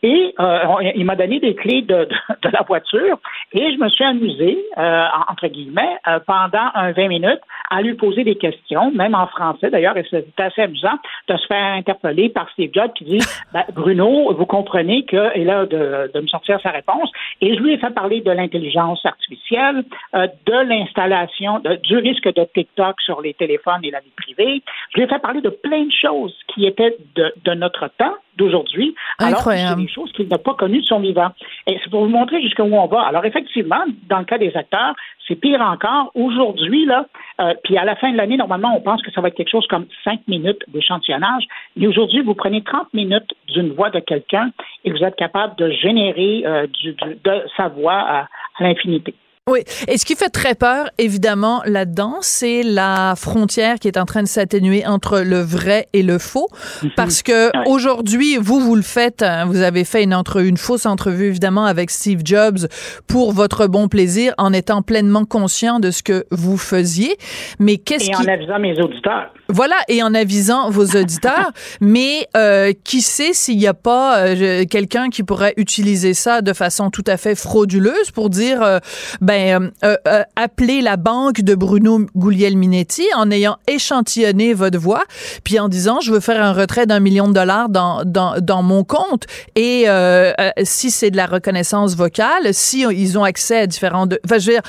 Et 0.05 0.35
euh, 0.41 0.59
il 0.97 1.05
m'a 1.05 1.15
donné 1.15 1.39
des 1.39 1.55
clés 1.55 1.83
de, 1.83 1.95
de, 2.07 2.09
de 2.43 2.49
la 2.53 2.63
voiture 2.67 3.19
et 3.53 3.73
je 3.73 3.79
me 3.79 3.89
suis 3.89 4.05
amusé, 4.05 4.59
euh, 4.77 5.05
en- 5.07 5.33
entre 5.33 5.47
guillemets, 5.47 5.97
euh, 6.09 6.19
pendant 6.27 6.71
un 6.75 6.91
20 6.93 7.09
minutes 7.09 7.41
à 7.71 7.81
lui 7.83 7.95
poser 7.95 8.25
des 8.25 8.35
questions, 8.35 8.91
même 8.91 9.15
en 9.15 9.27
français 9.29 9.71
d'ailleurs, 9.71 9.97
et 9.97 10.05
c'était 10.11 10.43
assez 10.43 10.63
amusant 10.63 10.99
de 11.29 11.37
se 11.37 11.47
faire 11.47 11.73
interpeller 11.75 12.29
par 12.31 12.51
Steve 12.51 12.71
Jobs 12.75 12.93
qui 12.95 13.05
dit 13.05 13.19
ben, 13.53 13.65
Bruno, 13.75 14.35
vous 14.35 14.47
comprenez 14.47 15.05
que, 15.05 15.37
et 15.37 15.45
là, 15.45 15.67
de, 15.67 16.11
de 16.13 16.21
me 16.21 16.27
sortir 16.27 16.61
sa 16.63 16.71
réponse, 16.71 17.11
et 17.41 17.55
je 17.55 17.61
lui 17.61 17.73
ai 17.75 17.79
fait 17.79 17.95
parler 17.95 18.21
de 18.21 18.31
l'intelligence 18.33 19.05
artificielle, 19.07 19.85
euh, 20.15 20.27
de 20.47 20.69
l'installation, 20.69 21.61
du 21.85 21.97
risque 21.97 22.33
de 22.35 22.45
TikTok 22.55 23.01
sur 23.03 23.21
les 23.21 23.35
téléphones 23.35 23.85
et 23.85 23.91
la 23.91 24.01
vie 24.01 24.13
privée. 24.17 24.63
Je 24.91 24.99
lui 24.99 25.05
ai 25.05 25.09
fait 25.09 25.21
parler 25.21 25.41
de 25.41 25.51
plein 25.51 25.85
de 25.85 25.93
choses 25.93 26.37
qui 26.55 26.67
étaient 26.67 26.97
de, 27.15 27.33
de 27.45 27.55
notre 27.55 27.89
temps, 27.99 28.15
d'aujourd'hui, 28.37 28.95
alors 29.19 29.41
c'est 29.75 29.77
des 29.77 29.89
choses 29.89 30.11
qu'il 30.13 30.27
n'a 30.29 30.39
pas 30.39 30.55
connues 30.55 30.81
de 30.81 30.87
son 30.87 31.01
vivant. 31.01 31.29
Et 31.67 31.79
c'est 31.85 31.91
pour 31.91 32.01
vous 32.05 32.09
montrer 32.09 32.41
jusqu'où 32.41 32.63
on 32.63 32.87
va. 32.87 33.03
Alors, 33.03 33.25
effectivement, 33.27 33.83
dans 34.09 34.19
le 34.21 34.25
cas 34.25 34.39
des 34.39 34.57
acteurs, 34.57 34.95
c'est 35.29 35.35
pire 35.37 35.61
encore. 35.61 36.11
Aujourd'hui, 36.15 36.87
là, 36.87 37.05
euh, 37.43 37.53
puis 37.63 37.77
à 37.77 37.85
la 37.85 37.95
fin 37.97 38.11
de 38.11 38.17
l'année, 38.17 38.39
normalement, 38.39 38.75
on 38.75 38.81
pense 38.81 39.03
que 39.03 39.11
ça 39.13 39.21
va 39.21 39.29
être 39.29 39.35
quelque 39.35 39.51
chose 39.51 39.67
comme 39.69 39.87
cinq 40.03 40.21
minutes 40.29 40.63
d'échantillonnage. 40.69 41.45
Mais 41.77 41.87
aujourd'hui, 41.87 42.23
vous 42.23 42.35
prenez 42.35 42.63
30 42.63 42.95
minutes 42.95 43.35
d'une 43.49 43.73
voix 43.75 43.91
de 43.91 44.01
quelqu'un 44.01 44.51
et 44.85 44.91
vous 44.91 45.05
êtes 45.05 45.17
capable 45.17 45.55
de 45.57 45.71
générer 45.71 46.43
euh, 46.47 46.67
du- 46.67 46.93
du- 46.95 47.19
de 47.23 47.43
sa 47.57 47.69
voix 47.69 47.95
à, 48.01 48.21
à 48.59 48.63
l'infinité. 48.65 49.15
Oui. 49.51 49.65
Et 49.89 49.99
ce 49.99 50.05
qui 50.05 50.15
fait 50.15 50.29
très 50.29 50.55
peur, 50.55 50.89
évidemment, 50.99 51.63
là-dedans, 51.67 52.19
c'est 52.21 52.63
la 52.63 53.15
frontière 53.17 53.81
qui 53.81 53.89
est 53.89 53.99
en 53.99 54.05
train 54.05 54.23
de 54.23 54.29
s'atténuer 54.29 54.87
entre 54.87 55.19
le 55.19 55.41
vrai 55.41 55.89
et 55.93 56.05
le 56.05 56.19
faux. 56.19 56.47
Parce 56.95 57.25
que 57.25 57.51
aujourd'hui, 57.69 58.37
vous, 58.37 58.61
vous 58.61 58.77
le 58.77 58.83
faites, 58.83 59.23
hein, 59.23 59.47
vous 59.47 59.61
avez 59.63 59.83
fait 59.83 60.05
une, 60.05 60.15
entre, 60.15 60.41
une 60.41 60.59
fausse 60.59 60.87
entrevue, 60.87 61.27
évidemment, 61.27 61.65
avec 61.65 61.91
Steve 61.91 62.21
Jobs 62.25 62.69
pour 63.09 63.33
votre 63.33 63.67
bon 63.67 63.89
plaisir, 63.89 64.33
en 64.39 64.53
étant 64.53 64.81
pleinement 64.81 65.25
conscient 65.25 65.81
de 65.81 65.91
ce 65.91 66.05
que 66.05 66.25
vous 66.31 66.57
faisiez. 66.57 67.17
Mais 67.59 67.79
qu'est-ce 67.79 68.11
Et 68.11 68.13
qui... 68.13 68.23
en 68.23 68.33
avisant 68.33 68.61
mes 68.61 68.81
auditeurs. 68.81 69.33
Voilà, 69.49 69.77
et 69.89 70.05
en 70.05 70.15
avisant 70.15 70.71
vos 70.71 70.87
auditeurs, 70.97 71.51
mais 71.81 72.29
euh, 72.37 72.73
qui 72.85 73.01
sait 73.01 73.33
s'il 73.33 73.59
n'y 73.59 73.67
a 73.67 73.75
pas 73.75 74.19
euh, 74.19 74.65
quelqu'un 74.71 75.11
qui 75.11 75.25
pourrait 75.25 75.55
utiliser 75.57 76.15
ça 76.15 76.43
de 76.43 76.53
façon 76.53 76.91
tout 76.91 77.05
à 77.09 77.17
fait 77.17 77.35
frauduleuse 77.35 78.13
pour 78.13 78.31
dire, 78.31 78.63
euh, 78.63 78.79
ben, 79.21 79.32
euh, 79.33 79.71
euh, 79.85 79.97
euh, 80.07 80.23
appeler 80.37 80.83
la 80.83 80.97
banque 80.97 81.41
de 81.41 81.55
Bruno 81.55 82.07
Guglielminetti 82.17 83.05
en 83.17 83.31
ayant 83.31 83.57
échantillonné 83.67 84.55
votre 84.55 84.79
voix, 84.79 85.05
puis 85.45 85.59
en 85.59 85.69
disant, 85.69 86.01
je 86.01 86.13
veux 86.13 86.21
faire 86.21 86.43
un 86.43 86.53
retrait 86.53 86.87
d'un 86.87 87.01
million 87.01 87.29
de 87.29 87.35
dollars 87.35 87.69
dans, 87.69 88.05
dans, 88.05 88.35
dans 88.41 88.63
mon 88.63 88.85
compte, 88.85 89.27
et 89.57 89.85
euh, 89.87 90.33
euh, 90.41 90.51
si 90.63 90.91
c'est 90.91 91.11
de 91.11 91.17
la 91.17 91.27
reconnaissance 91.27 91.97
vocale, 91.97 92.53
si 92.53 92.83
ils 92.83 93.19
ont 93.19 93.25
accès 93.25 93.59
à 93.59 93.67
différents... 93.67 94.07
Enfin, 94.25 94.39
je 94.39 94.47
veux 94.47 94.53
dire, 94.53 94.63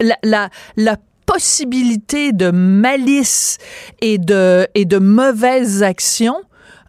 la, 0.00 0.16
la, 0.22 0.48
la 0.76 0.96
possibilité 1.26 2.32
de 2.32 2.50
malice 2.50 3.58
et 4.00 4.18
de, 4.18 4.66
et 4.74 4.86
de 4.86 4.98
mauvaises 4.98 5.82
actions 5.82 6.40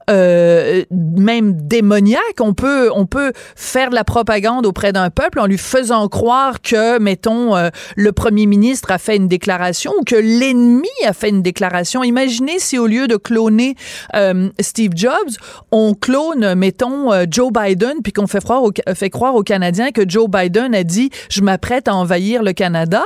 euh, 0.09 0.83
même 0.91 1.53
démoniaque. 1.53 2.39
On 2.39 2.53
peut, 2.53 2.89
on 2.93 3.05
peut 3.05 3.31
faire 3.55 3.89
de 3.89 3.95
la 3.95 4.03
propagande 4.03 4.65
auprès 4.65 4.91
d'un 4.91 5.09
peuple 5.09 5.39
en 5.39 5.45
lui 5.45 5.57
faisant 5.57 6.07
croire 6.07 6.61
que, 6.61 6.99
mettons, 6.99 7.55
euh, 7.55 7.69
le 7.95 8.11
premier 8.11 8.45
ministre 8.45 8.91
a 8.91 8.97
fait 8.97 9.15
une 9.15 9.27
déclaration 9.27 9.93
ou 9.99 10.03
que 10.03 10.15
l'ennemi 10.15 10.87
a 11.05 11.13
fait 11.13 11.29
une 11.29 11.41
déclaration. 11.41 12.03
Imaginez 12.03 12.59
si 12.59 12.77
au 12.77 12.87
lieu 12.87 13.07
de 13.07 13.15
cloner 13.15 13.75
euh, 14.15 14.49
Steve 14.59 14.91
Jobs, 14.95 15.13
on 15.71 15.93
clone, 15.93 16.55
mettons, 16.55 17.13
euh, 17.13 17.25
Joe 17.29 17.51
Biden, 17.51 18.01
puis 18.03 18.13
qu'on 18.13 18.27
fait 18.27 18.43
croire, 18.43 18.63
aux, 18.63 18.71
fait 18.95 19.09
croire 19.09 19.35
aux 19.35 19.43
Canadiens 19.43 19.91
que 19.91 20.07
Joe 20.07 20.29
Biden 20.29 20.73
a 20.73 20.83
dit 20.83 21.09
«je 21.29 21.41
m'apprête 21.41 21.87
à 21.87 21.95
envahir 21.95 22.43
le 22.43 22.53
Canada». 22.53 23.03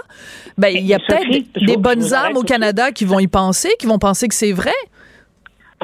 Ben, 0.57 0.69
il 0.69 0.86
y 0.86 0.93
a 0.93 1.00
peut-être 1.00 1.65
des 1.65 1.77
bonnes 1.77 2.13
âmes 2.13 2.38
au. 2.38 2.43
Canada 2.43 2.91
qui 2.91 3.05
vont 3.05 3.19
y 3.19 3.27
penser, 3.27 3.69
qui 3.79 3.88
vont 3.88 4.00
penser 4.00 4.27
que 4.27 4.36
c'est 4.36 4.51
vrai. 4.51 4.74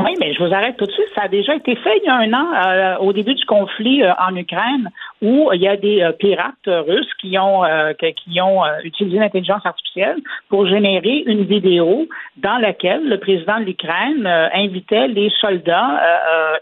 Oui, 0.01 0.15
mais 0.19 0.33
je 0.33 0.41
vous 0.41 0.53
arrête 0.53 0.77
tout 0.77 0.85
de 0.85 0.91
suite. 0.91 1.09
Ça 1.13 1.23
a 1.23 1.27
déjà 1.27 1.55
été 1.55 1.75
fait 1.75 1.97
il 1.97 2.05
y 2.05 2.09
a 2.09 2.15
un 2.15 2.33
an, 2.33 2.47
euh, 2.53 2.97
au 2.99 3.11
début 3.11 3.35
du 3.35 3.45
conflit 3.45 4.01
euh, 4.01 4.13
en 4.17 4.33
Ukraine, 4.35 4.89
où 5.21 5.49
il 5.53 5.61
y 5.61 5.67
a 5.67 5.75
des 5.75 6.01
euh, 6.01 6.13
pirates 6.13 6.55
russes 6.67 7.13
qui 7.19 7.37
ont 7.37 7.65
euh, 7.65 7.91
qui 7.93 8.39
ont 8.39 8.63
euh, 8.63 8.79
utilisé 8.83 9.17
l'intelligence 9.17 9.65
artificielle 9.65 10.17
pour 10.47 10.67
générer 10.67 11.23
une 11.25 11.43
vidéo 11.43 12.07
dans 12.37 12.57
laquelle 12.59 13.07
le 13.09 13.19
président 13.19 13.59
de 13.59 13.65
l'Ukraine 13.65 14.25
invitait 14.53 15.09
les 15.09 15.29
soldats 15.41 15.99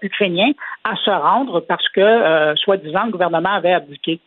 ukrainiens 0.01 0.51
à 0.83 0.95
se 0.95 1.11
rendre 1.11 1.59
parce 1.59 1.87
que, 1.89 2.55
soi-disant, 2.55 3.05
le 3.05 3.11
gouvernement 3.11 3.53
avait 3.53 3.73
abdiqué. 3.73 4.19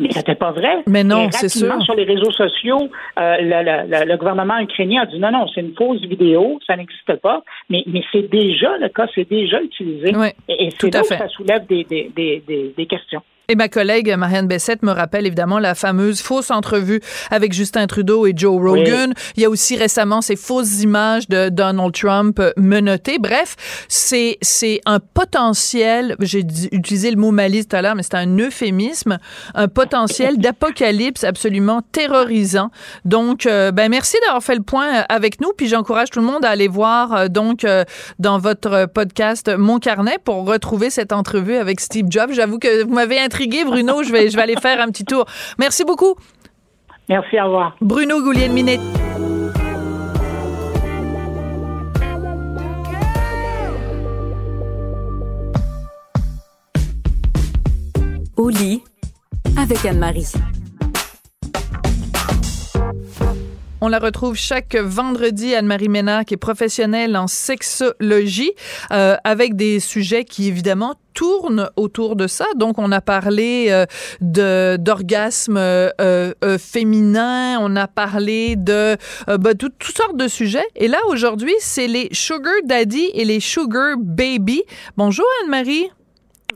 Mais 0.00 0.10
c'était 0.12 0.34
pas 0.34 0.52
vrai. 0.52 0.82
Mais 0.86 1.04
non, 1.04 1.28
c'est 1.30 1.48
sûr. 1.48 1.82
Sur 1.82 1.94
les 1.94 2.04
réseaux 2.04 2.30
sociaux, 2.32 2.88
euh, 3.18 3.36
le, 3.40 3.88
le- 3.88 4.04
le- 4.06 4.16
gouvernement 4.16 4.58
ukrainien 4.58 5.02
a 5.02 5.06
dit 5.06 5.18
non, 5.18 5.30
non, 5.30 5.46
c'est 5.54 5.60
une 5.60 5.74
fausse 5.74 6.00
vidéo, 6.02 6.58
ça 6.66 6.76
n'existe 6.76 7.14
pas. 7.16 7.42
Mais, 7.70 7.82
mais 7.86 8.02
c'est 8.12 8.28
déjà 8.30 8.76
le 8.78 8.88
cas, 8.88 9.06
c'est 9.14 9.28
déjà 9.28 9.60
utilisé. 9.62 10.14
Oui, 10.16 10.28
et 10.48 10.70
c'est 10.70 10.92
là 10.94 11.00
où 11.00 11.04
ça 11.18 11.28
soulève 11.28 11.66
des, 11.66 11.84
des, 11.84 12.10
des, 12.14 12.74
des 12.76 12.86
questions. 12.86 13.22
Et 13.48 13.54
ma 13.54 13.68
collègue 13.68 14.12
Marianne 14.16 14.48
Bessette 14.48 14.82
me 14.82 14.90
rappelle 14.90 15.24
évidemment 15.24 15.60
la 15.60 15.76
fameuse 15.76 16.20
fausse 16.20 16.50
entrevue 16.50 17.00
avec 17.30 17.52
Justin 17.52 17.86
Trudeau 17.86 18.26
et 18.26 18.32
Joe 18.34 18.60
Rogan. 18.60 19.14
Il 19.36 19.42
y 19.42 19.44
a 19.44 19.50
aussi 19.50 19.76
récemment 19.76 20.20
ces 20.20 20.34
fausses 20.34 20.82
images 20.82 21.28
de 21.28 21.48
Donald 21.48 21.92
Trump 21.92 22.42
menottées. 22.56 23.18
Bref, 23.20 23.54
c'est 23.88 24.38
c'est 24.42 24.80
un 24.84 24.98
potentiel, 24.98 26.16
j'ai 26.18 26.40
utilisé 26.72 27.10
le 27.12 27.16
mot 27.18 27.30
malice 27.30 27.68
tout 27.68 27.76
à 27.76 27.82
l'heure, 27.82 27.94
mais 27.94 28.02
c'est 28.02 28.16
un 28.16 28.36
euphémisme, 28.38 29.18
un 29.54 29.68
potentiel 29.68 30.38
d'apocalypse 30.38 31.22
absolument 31.22 31.82
terrorisant. 31.92 32.70
Donc, 33.04 33.46
euh, 33.46 33.70
ben 33.70 33.88
merci 33.88 34.16
d'avoir 34.24 34.42
fait 34.42 34.56
le 34.56 34.62
point 34.62 35.04
avec 35.08 35.40
nous, 35.40 35.52
puis 35.56 35.68
j'encourage 35.68 36.10
tout 36.10 36.20
le 36.20 36.26
monde 36.26 36.44
à 36.44 36.50
aller 36.50 36.68
voir 36.68 37.14
euh, 37.14 37.28
donc 37.28 37.64
euh, 37.64 37.84
dans 38.18 38.38
votre 38.38 38.86
podcast 38.86 39.50
Mon 39.56 39.78
Carnet 39.78 40.18
pour 40.24 40.46
retrouver 40.46 40.90
cette 40.90 41.12
entrevue 41.12 41.54
avec 41.54 41.80
Steve 41.80 42.06
Jobs. 42.10 42.32
J'avoue 42.32 42.58
que 42.58 42.82
vous 42.82 42.92
m'avez 42.92 43.20
intrigué, 43.20 43.35
Bruno. 43.64 44.02
Je 44.02 44.12
vais, 44.12 44.30
je 44.30 44.36
vais 44.36 44.42
aller 44.42 44.56
faire 44.56 44.80
un 44.80 44.88
petit 44.88 45.04
tour. 45.04 45.24
Merci 45.58 45.84
beaucoup. 45.84 46.16
Merci, 47.08 47.40
au 47.40 47.44
revoir. 47.44 47.76
Bruno 47.80 48.20
Gouliel-Minet. 48.20 48.80
Au 58.36 58.48
lit 58.50 58.82
avec 59.56 59.84
Anne-Marie. 59.84 60.32
On 63.82 63.88
la 63.88 63.98
retrouve 63.98 64.36
chaque 64.36 64.74
vendredi, 64.74 65.54
Anne-Marie 65.54 65.90
Ménard, 65.90 66.24
qui 66.24 66.32
est 66.32 66.38
professionnelle 66.38 67.14
en 67.14 67.26
sexologie, 67.26 68.52
euh, 68.90 69.16
avec 69.22 69.54
des 69.54 69.80
sujets 69.80 70.24
qui, 70.24 70.48
évidemment, 70.48 70.94
tournent 71.12 71.68
autour 71.76 72.16
de 72.16 72.26
ça. 72.26 72.46
Donc, 72.56 72.78
on 72.78 72.90
a 72.90 73.02
parlé 73.02 73.66
euh, 73.68 73.84
de 74.22 74.78
d'orgasme 74.78 75.58
euh, 75.58 75.90
euh, 76.00 76.58
féminin, 76.58 77.58
on 77.60 77.76
a 77.76 77.86
parlé 77.86 78.56
de 78.56 78.96
bah, 79.26 79.54
toutes 79.54 79.82
sortes 79.82 80.16
de 80.16 80.28
sujets. 80.28 80.66
Et 80.74 80.88
là, 80.88 80.98
aujourd'hui, 81.08 81.54
c'est 81.58 81.86
les 81.86 82.08
sugar 82.12 82.54
daddy 82.64 83.10
et 83.12 83.26
les 83.26 83.40
sugar 83.40 83.96
baby. 83.98 84.62
Bonjour, 84.96 85.26
Anne-Marie. 85.42 85.90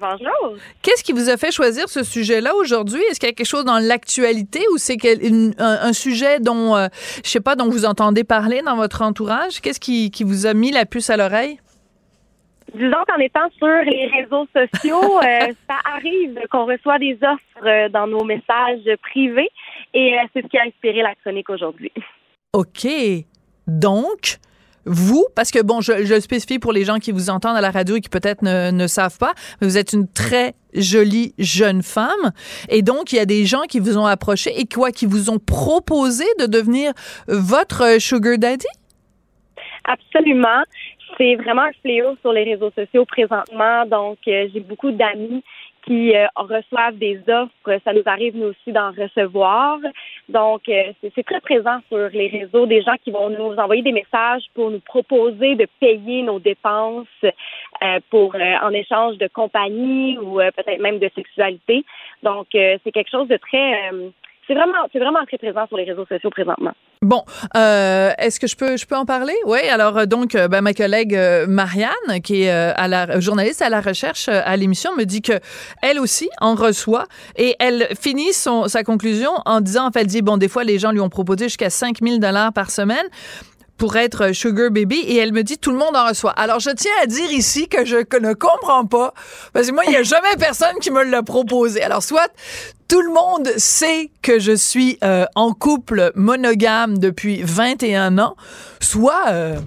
Bonjour. 0.00 0.56
Qu'est-ce 0.80 1.04
qui 1.04 1.12
vous 1.12 1.28
a 1.28 1.36
fait 1.36 1.52
choisir 1.52 1.88
ce 1.90 2.02
sujet-là 2.02 2.54
aujourd'hui? 2.54 3.02
Est-ce 3.10 3.20
qu'il 3.20 3.28
y 3.28 3.32
a 3.32 3.34
quelque 3.34 3.46
chose 3.46 3.66
dans 3.66 3.78
l'actualité 3.78 4.60
ou 4.72 4.78
c'est 4.78 4.96
un, 5.04 5.52
un, 5.58 5.92
sujet 5.92 6.40
dont, 6.40 6.74
euh, 6.74 6.88
je 7.22 7.28
sais 7.28 7.40
pas, 7.40 7.54
dont 7.54 7.68
vous 7.68 7.84
entendez 7.84 8.24
parler 8.24 8.62
dans 8.62 8.76
votre 8.76 9.02
entourage? 9.02 9.60
Qu'est-ce 9.60 9.78
qui, 9.78 10.10
qui 10.10 10.24
vous 10.24 10.46
a 10.46 10.54
mis 10.54 10.70
la 10.70 10.86
puce 10.86 11.10
à 11.10 11.18
l'oreille? 11.18 11.58
Disons 12.74 13.04
qu'en 13.06 13.18
étant 13.18 13.50
sur 13.58 13.66
les 13.66 14.06
réseaux 14.06 14.46
sociaux, 14.54 15.18
euh, 15.22 15.52
ça 15.68 15.76
arrive 15.94 16.38
qu'on 16.50 16.64
reçoit 16.64 16.98
des 16.98 17.18
offres 17.22 17.66
euh, 17.66 17.90
dans 17.90 18.06
nos 18.06 18.24
messages 18.24 18.88
privés 19.02 19.50
et 19.92 20.16
c'est 20.32 20.42
ce 20.42 20.46
qui 20.46 20.56
a 20.56 20.62
inspiré 20.62 21.02
la 21.02 21.14
chronique 21.16 21.50
aujourd'hui. 21.50 21.92
OK. 22.54 22.86
Donc, 23.66 24.38
vous, 24.92 25.24
parce 25.36 25.52
que 25.52 25.62
bon, 25.62 25.80
je, 25.80 26.04
je, 26.04 26.18
spécifie 26.18 26.58
pour 26.58 26.72
les 26.72 26.84
gens 26.84 26.98
qui 26.98 27.12
vous 27.12 27.30
entendent 27.30 27.56
à 27.56 27.60
la 27.60 27.70
radio 27.70 27.96
et 27.96 28.00
qui 28.00 28.08
peut-être 28.08 28.42
ne, 28.42 28.72
ne 28.72 28.86
savent 28.88 29.18
pas, 29.18 29.34
mais 29.60 29.68
vous 29.68 29.78
êtes 29.78 29.92
une 29.92 30.08
très 30.08 30.54
jolie 30.74 31.32
jeune 31.38 31.82
femme. 31.82 32.32
Et 32.68 32.82
donc, 32.82 33.12
il 33.12 33.16
y 33.16 33.20
a 33.20 33.24
des 33.24 33.44
gens 33.44 33.62
qui 33.68 33.78
vous 33.78 33.96
ont 33.98 34.06
approché 34.06 34.50
et 34.58 34.66
quoi, 34.66 34.90
qui 34.90 35.06
vous 35.06 35.30
ont 35.30 35.38
proposé 35.38 36.24
de 36.40 36.46
devenir 36.46 36.92
votre 37.28 38.00
sugar 38.00 38.36
daddy? 38.36 38.66
Absolument. 39.84 40.62
C'est 41.16 41.36
vraiment 41.36 41.62
un 41.62 41.72
fléau 41.82 42.16
sur 42.20 42.32
les 42.32 42.44
réseaux 42.44 42.70
sociaux 42.74 43.04
présentement. 43.04 43.86
Donc, 43.86 44.18
euh, 44.26 44.48
j'ai 44.52 44.60
beaucoup 44.60 44.90
d'amis 44.90 45.42
qui 45.84 46.14
euh, 46.14 46.26
reçoivent 46.36 46.96
des 46.96 47.20
offres. 47.28 47.80
Ça 47.84 47.92
nous 47.92 48.02
arrive, 48.06 48.36
nous 48.36 48.48
aussi, 48.48 48.72
d'en 48.72 48.90
recevoir. 48.90 49.78
Donc, 50.28 50.68
euh, 50.68 50.92
c'est 51.14 51.24
très 51.24 51.40
présent 51.40 51.78
sur 51.88 52.08
les 52.10 52.28
réseaux, 52.28 52.66
des 52.66 52.82
gens 52.82 52.96
qui 53.02 53.10
vont 53.10 53.30
nous 53.30 53.56
envoyer 53.56 53.82
des 53.82 53.92
messages 53.92 54.44
pour 54.54 54.70
nous 54.70 54.80
proposer 54.80 55.54
de 55.54 55.66
payer 55.80 56.22
nos 56.22 56.38
dépenses 56.38 57.06
euh, 57.24 58.00
pour 58.10 58.34
en 58.34 58.70
échange 58.70 59.18
de 59.18 59.28
compagnie 59.28 60.18
ou 60.18 60.36
peut-être 60.36 60.80
même 60.80 60.98
de 60.98 61.10
sexualité. 61.14 61.84
Donc, 62.22 62.48
c'est 62.52 62.92
quelque 62.92 63.10
chose 63.10 63.28
de 63.28 63.36
très 63.36 63.90
c'est 64.46 64.54
vraiment, 64.54 64.88
c'est 64.92 64.98
vraiment 64.98 65.24
très 65.26 65.38
présent 65.38 65.66
sur 65.68 65.76
les 65.76 65.84
réseaux 65.84 66.06
sociaux 66.06 66.30
présentement. 66.30 66.72
Bon, 67.02 67.24
euh, 67.56 68.12
est-ce 68.18 68.38
que 68.38 68.46
je 68.46 68.54
peux, 68.54 68.76
je 68.76 68.84
peux 68.84 68.94
en 68.94 69.06
parler? 69.06 69.32
Oui. 69.46 69.60
Alors 69.70 69.96
euh, 69.96 70.04
donc, 70.04 70.34
euh, 70.34 70.48
ben, 70.48 70.60
ma 70.60 70.74
collègue 70.74 71.14
euh, 71.14 71.46
Marianne, 71.46 72.20
qui 72.22 72.42
est 72.42 72.50
à 72.50 72.88
la 72.88 73.20
journaliste 73.20 73.62
à 73.62 73.70
la 73.70 73.80
recherche 73.80 74.28
à 74.28 74.54
l'émission, 74.58 74.94
me 74.94 75.04
dit 75.04 75.22
que 75.22 75.40
elle 75.80 75.98
aussi 75.98 76.28
en 76.42 76.54
reçoit 76.54 77.06
et 77.36 77.56
elle 77.58 77.88
finit 77.98 78.34
son 78.34 78.68
sa 78.68 78.84
conclusion 78.84 79.30
en 79.46 79.62
disant, 79.62 79.86
en 79.86 79.90
fait, 79.92 80.00
elle 80.00 80.08
dit 80.08 80.20
bon, 80.20 80.36
des 80.36 80.48
fois 80.48 80.62
les 80.62 80.78
gens 80.78 80.92
lui 80.92 81.00
ont 81.00 81.08
proposé 81.08 81.46
jusqu'à 81.46 81.70
5000 81.70 82.20
dollars 82.20 82.52
par 82.52 82.70
semaine 82.70 83.06
pour 83.80 83.96
être 83.96 84.32
sugar 84.32 84.70
baby 84.70 84.98
et 84.98 85.16
elle 85.16 85.32
me 85.32 85.42
dit 85.42 85.56
tout 85.56 85.72
le 85.72 85.78
monde 85.78 85.96
en 85.96 86.06
reçoit. 86.06 86.32
Alors 86.32 86.60
je 86.60 86.68
tiens 86.68 86.92
à 87.02 87.06
dire 87.06 87.32
ici 87.32 87.66
que 87.66 87.86
je 87.86 87.96
ne 87.96 88.34
comprends 88.34 88.84
pas 88.84 89.14
parce 89.54 89.68
que 89.68 89.72
moi 89.72 89.84
il 89.86 89.92
y 89.94 89.96
a 89.96 90.02
jamais 90.04 90.36
personne 90.38 90.76
qui 90.82 90.90
me 90.90 91.02
l'a 91.02 91.22
proposé. 91.22 91.82
Alors 91.82 92.02
soit 92.02 92.30
tout 92.88 93.00
le 93.00 93.08
monde 93.08 93.48
sait 93.56 94.10
que 94.20 94.38
je 94.38 94.52
suis 94.52 94.98
euh, 95.02 95.24
en 95.34 95.54
couple 95.54 96.12
monogame 96.14 96.98
depuis 96.98 97.40
21 97.42 98.18
ans, 98.18 98.36
soit 98.80 99.28
euh, 99.28 99.58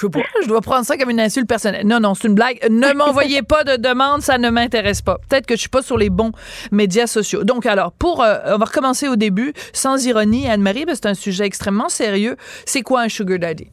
je 0.00 0.06
sais 0.06 0.10
pas, 0.10 0.20
je 0.42 0.48
dois 0.48 0.60
prendre 0.60 0.84
ça 0.84 0.96
comme 0.96 1.10
une 1.10 1.20
insulte 1.20 1.48
personnelle. 1.48 1.86
Non, 1.86 1.98
non, 2.00 2.14
c'est 2.14 2.28
une 2.28 2.34
blague. 2.34 2.58
Ne 2.70 2.92
m'envoyez 2.96 3.42
pas 3.42 3.64
de 3.64 3.76
demande, 3.76 4.20
ça 4.20 4.38
ne 4.38 4.50
m'intéresse 4.50 5.02
pas. 5.02 5.16
Peut-être 5.28 5.46
que 5.46 5.54
je 5.54 5.60
suis 5.60 5.68
pas 5.68 5.82
sur 5.82 5.98
les 5.98 6.10
bons 6.10 6.32
médias 6.70 7.06
sociaux. 7.06 7.44
Donc, 7.44 7.66
alors, 7.66 7.92
pour, 7.92 8.22
euh, 8.22 8.36
on 8.46 8.58
va 8.58 8.66
recommencer 8.66 9.08
au 9.08 9.16
début, 9.16 9.52
sans 9.72 10.06
ironie, 10.06 10.48
Anne-Marie, 10.48 10.84
c'est 10.88 11.06
un 11.06 11.14
sujet 11.14 11.44
extrêmement 11.44 11.88
sérieux. 11.88 12.36
C'est 12.64 12.82
quoi 12.82 13.02
un 13.02 13.08
sugar 13.08 13.38
daddy? 13.38 13.68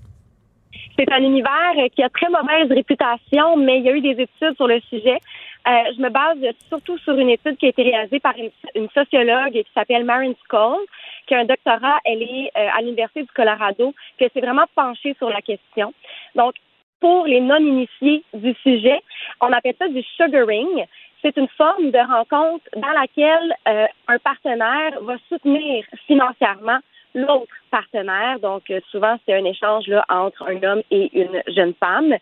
C'est 0.98 1.12
un 1.12 1.22
univers 1.22 1.76
qui 1.94 2.02
a 2.04 2.10
très 2.10 2.30
mauvaise 2.30 2.72
réputation, 2.72 3.58
mais 3.58 3.80
il 3.80 3.84
y 3.84 3.90
a 3.90 3.92
eu 3.92 4.02
des 4.02 4.12
études 4.12 4.56
sur 4.56 4.68
le 4.68 4.80
sujet. 4.90 5.20
Euh, 5.68 5.72
je 5.98 6.02
me 6.02 6.10
base 6.10 6.38
surtout 6.70 6.98
sur 7.00 7.18
une 7.18 7.30
étude 7.30 7.58
qui 7.58 7.66
a 7.66 7.70
été 7.70 7.82
réalisée 7.82 8.20
par 8.20 8.34
une, 8.38 8.88
sociologue 8.90 9.54
qui 9.54 9.72
s'appelle 9.74 10.06
Marin 10.06 10.34
Skull, 10.44 10.78
qui 11.26 11.34
a 11.34 11.40
un 11.40 11.46
doctorat, 11.46 11.98
elle 12.06 12.22
est 12.22 12.52
euh, 12.56 12.68
à 12.72 12.82
l'Université 12.82 13.24
du 13.24 13.32
Colorado, 13.34 13.94
qui 14.20 14.26
s'est 14.32 14.42
vraiment 14.42 14.66
penchée 14.76 15.16
sur 15.18 15.30
la 15.30 15.42
question. 15.42 15.92
Donc, 16.36 16.56
pour 17.00 17.26
les 17.26 17.42
non-initiés 17.42 18.24
du 18.34 18.54
sujet, 18.64 19.02
on 19.42 19.52
appelle 19.52 19.76
ça 19.78 19.88
du 19.88 20.04
sugaring. 20.16 20.86
C'est 21.22 21.38
une 21.38 21.48
forme 21.50 21.92
de 21.92 21.98
rencontre 21.98 22.66
dans 22.76 22.92
laquelle 22.92 23.56
euh, 23.68 23.86
un 24.08 24.20
partenaire 24.20 25.02
va 25.02 25.16
soutenir 25.30 25.86
financièrement 26.08 26.80
l'autre 27.16 27.54
partenaire. 27.72 28.40
Donc, 28.40 28.70
euh, 28.70 28.80
souvent, 28.92 29.18
c'est 29.26 29.34
un 29.34 29.46
échange 29.46 29.88
là, 29.88 30.06
entre 30.10 30.48
un 30.48 30.62
homme 30.64 30.84
et 30.92 31.10
une 31.20 31.42
jeune 31.48 31.74
femme. 31.80 32.14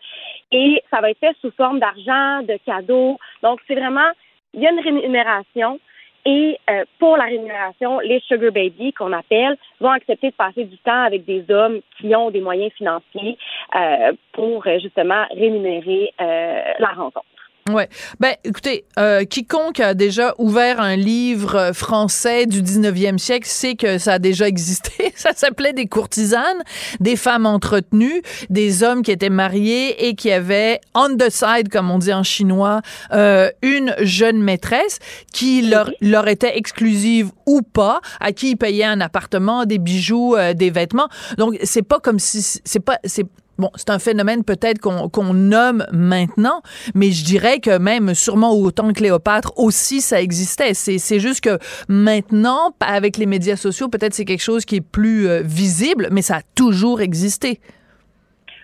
Et 0.52 0.82
ça 0.90 1.00
va 1.00 1.10
être 1.10 1.18
fait 1.18 1.36
sous 1.40 1.50
forme 1.50 1.80
d'argent, 1.80 2.42
de 2.42 2.58
cadeaux. 2.64 3.18
Donc, 3.42 3.60
c'est 3.66 3.74
vraiment, 3.74 4.10
il 4.54 4.62
y 4.62 4.66
a 4.66 4.70
une 4.70 4.80
rémunération. 4.80 5.80
Et 6.26 6.58
euh, 6.70 6.84
pour 6.98 7.16
la 7.16 7.24
rémunération, 7.24 7.98
les 8.00 8.20
sugar 8.20 8.50
babies 8.50 8.92
qu'on 8.92 9.12
appelle 9.12 9.56
vont 9.80 9.90
accepter 9.90 10.30
de 10.30 10.34
passer 10.34 10.64
du 10.64 10.78
temps 10.78 11.02
avec 11.02 11.24
des 11.24 11.44
hommes 11.50 11.80
qui 11.98 12.14
ont 12.14 12.30
des 12.30 12.40
moyens 12.40 12.72
financiers 12.72 13.36
euh, 13.76 14.12
pour 14.32 14.64
justement 14.80 15.26
rémunérer 15.30 16.12
la 16.18 16.88
rencontre. 16.94 17.33
Ouais. 17.72 17.88
Ben, 18.20 18.34
écoutez, 18.44 18.84
euh, 18.98 19.24
quiconque 19.24 19.80
a 19.80 19.94
déjà 19.94 20.34
ouvert 20.36 20.82
un 20.82 20.96
livre 20.96 21.70
français 21.72 22.44
du 22.44 22.60
19e 22.62 23.16
siècle 23.16 23.48
sait 23.48 23.74
que 23.74 23.96
ça 23.96 24.12
a 24.12 24.18
déjà 24.18 24.46
existé. 24.46 25.12
Ça 25.16 25.30
s'appelait 25.34 25.72
des 25.72 25.86
courtisanes, 25.86 26.62
des 27.00 27.16
femmes 27.16 27.46
entretenues, 27.46 28.20
des 28.50 28.82
hommes 28.82 29.00
qui 29.00 29.12
étaient 29.12 29.30
mariés 29.30 30.08
et 30.08 30.14
qui 30.14 30.30
avaient 30.30 30.78
on 30.94 31.16
the 31.16 31.30
side, 31.30 31.70
comme 31.70 31.90
on 31.90 31.96
dit 31.96 32.12
en 32.12 32.22
chinois, 32.22 32.82
euh, 33.14 33.50
une 33.62 33.94
jeune 34.00 34.42
maîtresse 34.42 34.98
qui 35.32 35.62
leur, 35.62 35.90
leur 36.02 36.28
était 36.28 36.58
exclusive 36.58 37.30
ou 37.46 37.62
pas, 37.62 38.02
à 38.20 38.32
qui 38.32 38.50
ils 38.50 38.56
payaient 38.56 38.84
un 38.84 39.00
appartement, 39.00 39.64
des 39.64 39.78
bijoux, 39.78 40.36
euh, 40.36 40.52
des 40.52 40.68
vêtements. 40.68 41.08
Donc, 41.38 41.56
c'est 41.62 41.82
pas 41.82 41.98
comme 41.98 42.18
si, 42.18 42.42
c'est 42.42 42.80
pas, 42.80 42.98
c'est 43.04 43.24
Bon, 43.58 43.70
c'est 43.76 43.90
un 43.90 43.98
phénomène 43.98 44.44
peut-être 44.44 44.80
qu'on 44.80 45.34
nomme 45.34 45.84
maintenant, 45.92 46.60
mais 46.94 47.10
je 47.10 47.24
dirais 47.24 47.60
que 47.60 47.78
même 47.78 48.14
sûrement 48.14 48.52
autant 48.52 48.88
que 48.88 48.94
Cléopâtre 48.94 49.52
aussi 49.56 50.00
ça 50.00 50.20
existait. 50.20 50.74
C'est 50.74 51.20
juste 51.20 51.42
que 51.42 51.58
maintenant, 51.88 52.74
avec 52.80 53.16
les 53.16 53.26
médias 53.26 53.56
sociaux, 53.56 53.88
peut-être 53.88 54.14
c'est 54.14 54.24
quelque 54.24 54.42
chose 54.42 54.64
qui 54.64 54.76
est 54.76 54.80
plus 54.80 55.28
euh, 55.28 55.42
visible, 55.42 56.08
mais 56.10 56.22
ça 56.22 56.36
a 56.36 56.42
toujours 56.56 57.00
existé. 57.00 57.60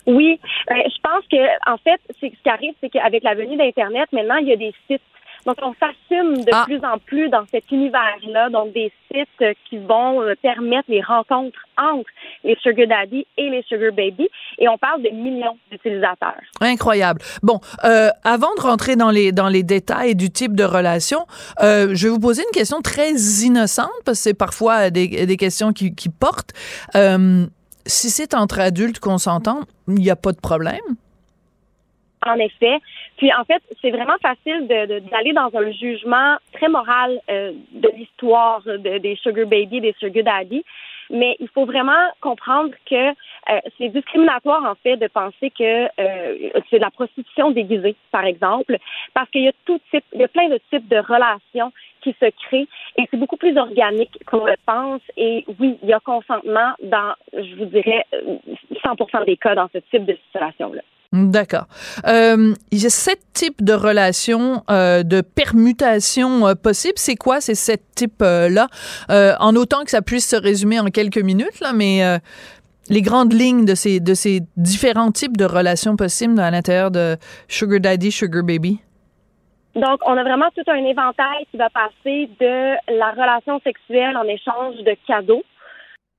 Oui, 0.06 0.40
euh, 0.70 0.74
je 0.74 1.00
pense 1.02 1.24
que 1.30 1.70
en 1.70 1.76
fait, 1.78 2.00
ce 2.20 2.26
qui 2.26 2.48
arrive, 2.48 2.74
c'est 2.80 2.88
qu'avec 2.88 3.22
la 3.22 3.34
venue 3.34 3.56
d'Internet, 3.56 4.08
maintenant 4.12 4.36
il 4.36 4.48
y 4.48 4.52
a 4.52 4.56
des 4.56 4.74
sites 4.88 5.02
Donc, 5.46 5.56
on 5.62 5.74
s'assume 5.74 6.44
de 6.44 6.50
Ah. 6.52 6.64
plus 6.66 6.80
en 6.84 6.98
plus 6.98 7.28
dans 7.30 7.44
cet 7.50 7.70
univers-là, 7.70 8.50
donc 8.50 8.72
des 8.72 8.92
sites 9.10 9.28
euh, 9.42 9.52
qui 9.68 9.78
vont 9.78 10.20
euh, 10.22 10.34
permettre 10.42 10.88
les 10.88 11.00
rencontres 11.02 11.58
entre 11.78 12.08
les 12.44 12.56
sugar 12.62 12.86
daddy 12.86 13.26
et 13.38 13.48
les 13.50 13.62
sugar 13.62 13.92
baby, 13.92 14.28
et 14.58 14.68
on 14.68 14.76
parle 14.78 15.02
de 15.02 15.08
millions 15.10 15.56
d'utilisateurs. 15.70 16.40
Incroyable. 16.60 17.20
Bon, 17.42 17.60
euh, 17.84 18.08
avant 18.24 18.54
de 18.56 18.60
rentrer 18.60 18.96
dans 18.96 19.10
les 19.10 19.32
dans 19.32 19.48
les 19.48 19.62
détails 19.62 20.14
du 20.14 20.30
type 20.30 20.54
de 20.54 20.64
relation, 20.64 21.26
euh, 21.62 21.88
je 21.94 22.06
vais 22.08 22.12
vous 22.12 22.20
poser 22.20 22.42
une 22.42 22.52
question 22.54 22.80
très 22.82 23.12
innocente 23.44 23.90
parce 24.04 24.18
que 24.18 24.22
c'est 24.24 24.34
parfois 24.34 24.90
des, 24.90 25.26
des 25.26 25.36
questions 25.36 25.72
qui, 25.72 25.94
qui 25.94 26.08
portent. 26.08 26.52
Euh, 26.94 27.46
si 27.86 28.10
c'est 28.10 28.34
entre 28.34 28.60
adultes 28.60 29.00
consentants, 29.00 29.60
il 29.88 29.94
n'y 29.94 30.10
a 30.10 30.16
pas 30.16 30.32
de 30.32 30.40
problème. 30.40 30.80
En 32.26 32.34
effet. 32.38 32.78
Puis 33.16 33.32
en 33.32 33.44
fait, 33.44 33.62
c'est 33.80 33.90
vraiment 33.90 34.18
facile 34.20 34.68
de- 34.68 34.86
de- 34.86 34.98
d'aller 35.10 35.32
dans 35.32 35.50
un 35.54 35.70
jugement 35.70 36.36
très 36.52 36.68
moral 36.68 37.18
euh, 37.30 37.52
de 37.72 37.88
l'histoire 37.96 38.60
de- 38.62 38.98
des 38.98 39.16
sugar 39.16 39.46
baby, 39.46 39.80
des 39.80 39.94
sugar 39.98 40.22
daddy. 40.24 40.62
Mais 41.12 41.36
il 41.40 41.48
faut 41.48 41.64
vraiment 41.64 42.04
comprendre 42.20 42.70
que 42.88 43.08
euh, 43.08 43.60
c'est 43.78 43.88
discriminatoire 43.88 44.64
en 44.64 44.74
fait 44.76 44.96
de 44.98 45.08
penser 45.08 45.50
que 45.50 45.86
euh, 45.98 46.50
c'est 46.68 46.76
de 46.76 46.82
la 46.84 46.90
prostitution 46.90 47.50
déguisée, 47.50 47.96
par 48.12 48.24
exemple, 48.24 48.76
parce 49.14 49.28
qu'il 49.30 49.42
y 49.42 49.48
a 49.48 49.52
tout 49.64 49.80
type, 49.90 50.04
il 50.12 50.20
y 50.20 50.24
a 50.24 50.28
plein 50.28 50.48
de 50.48 50.60
types 50.70 50.86
de 50.88 50.98
relations 50.98 51.72
qui 52.02 52.14
se 52.20 52.26
créent 52.46 52.68
et 52.96 53.08
c'est 53.10 53.16
beaucoup 53.16 53.36
plus 53.38 53.56
organique 53.58 54.18
qu'on 54.26 54.44
le 54.44 54.54
pense. 54.66 55.00
Et 55.16 55.44
oui, 55.58 55.78
il 55.82 55.88
y 55.88 55.92
a 55.94 56.00
consentement 56.00 56.72
dans, 56.82 57.14
je 57.32 57.54
vous 57.56 57.64
dirais, 57.64 58.04
euh, 58.14 58.36
100% 58.84 59.24
des 59.24 59.36
cas 59.36 59.54
dans 59.54 59.68
ce 59.72 59.78
type 59.90 60.04
de 60.04 60.16
situation-là. 60.26 60.82
D'accord. 61.12 61.66
Euh, 62.06 62.54
il 62.70 62.82
y 62.82 62.86
a 62.86 62.90
sept 62.90 63.20
types 63.32 63.64
de 63.64 63.72
relations, 63.72 64.62
euh, 64.70 65.02
de 65.02 65.22
permutations 65.22 66.46
euh, 66.46 66.54
possibles. 66.54 66.98
C'est 66.98 67.16
quoi 67.16 67.40
ces 67.40 67.56
sept 67.56 67.82
types-là? 67.96 68.68
Euh, 69.10 69.34
en 69.40 69.56
autant 69.56 69.82
que 69.82 69.90
ça 69.90 70.02
puisse 70.02 70.28
se 70.28 70.36
résumer 70.36 70.78
en 70.78 70.86
quelques 70.86 71.18
minutes, 71.18 71.58
là, 71.60 71.72
mais 71.72 72.00
les 72.88 73.02
grandes 73.02 73.32
lignes 73.32 73.64
de 73.64 73.74
ces, 73.74 73.98
de 73.98 74.14
ces 74.14 74.40
différents 74.56 75.10
types 75.10 75.36
de 75.36 75.44
relations 75.44 75.96
possibles 75.96 76.38
à 76.38 76.50
l'intérieur 76.50 76.92
de 76.92 77.16
Sugar 77.48 77.80
Daddy, 77.80 78.12
Sugar 78.12 78.44
Baby? 78.44 78.80
Donc, 79.74 80.00
on 80.04 80.16
a 80.16 80.22
vraiment 80.22 80.48
tout 80.56 80.68
un 80.68 80.84
éventail 80.84 81.46
qui 81.50 81.56
va 81.56 81.70
passer 81.70 82.28
de 82.40 82.98
la 82.98 83.10
relation 83.12 83.60
sexuelle 83.60 84.16
en 84.16 84.24
échange 84.24 84.76
de 84.84 84.96
cadeaux 85.06 85.42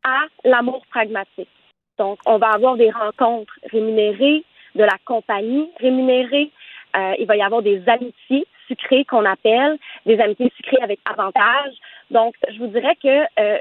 à 0.03 0.21
l'amour 0.45 0.81
pragmatique. 0.89 1.49
Donc, 1.97 2.19
on 2.25 2.37
va 2.37 2.51
avoir 2.51 2.77
des 2.77 2.89
rencontres 2.89 3.53
rémunérées, 3.71 4.43
de 4.75 4.83
la 4.83 4.97
compagnie 5.05 5.69
rémunérée. 5.79 6.49
Euh, 6.95 7.13
il 7.19 7.25
va 7.25 7.35
y 7.37 7.41
avoir 7.41 7.61
des 7.61 7.81
amitiés 7.87 8.45
sucrées 8.67 9.05
qu'on 9.05 9.25
appelle, 9.25 9.77
des 10.05 10.19
amitiés 10.19 10.51
sucrées 10.57 10.81
avec 10.81 10.99
avantage. 11.05 11.73
Donc, 12.09 12.35
je 12.49 12.57
vous 12.59 12.67
dirais 12.67 12.95
que 13.01 13.23
euh, 13.39 13.57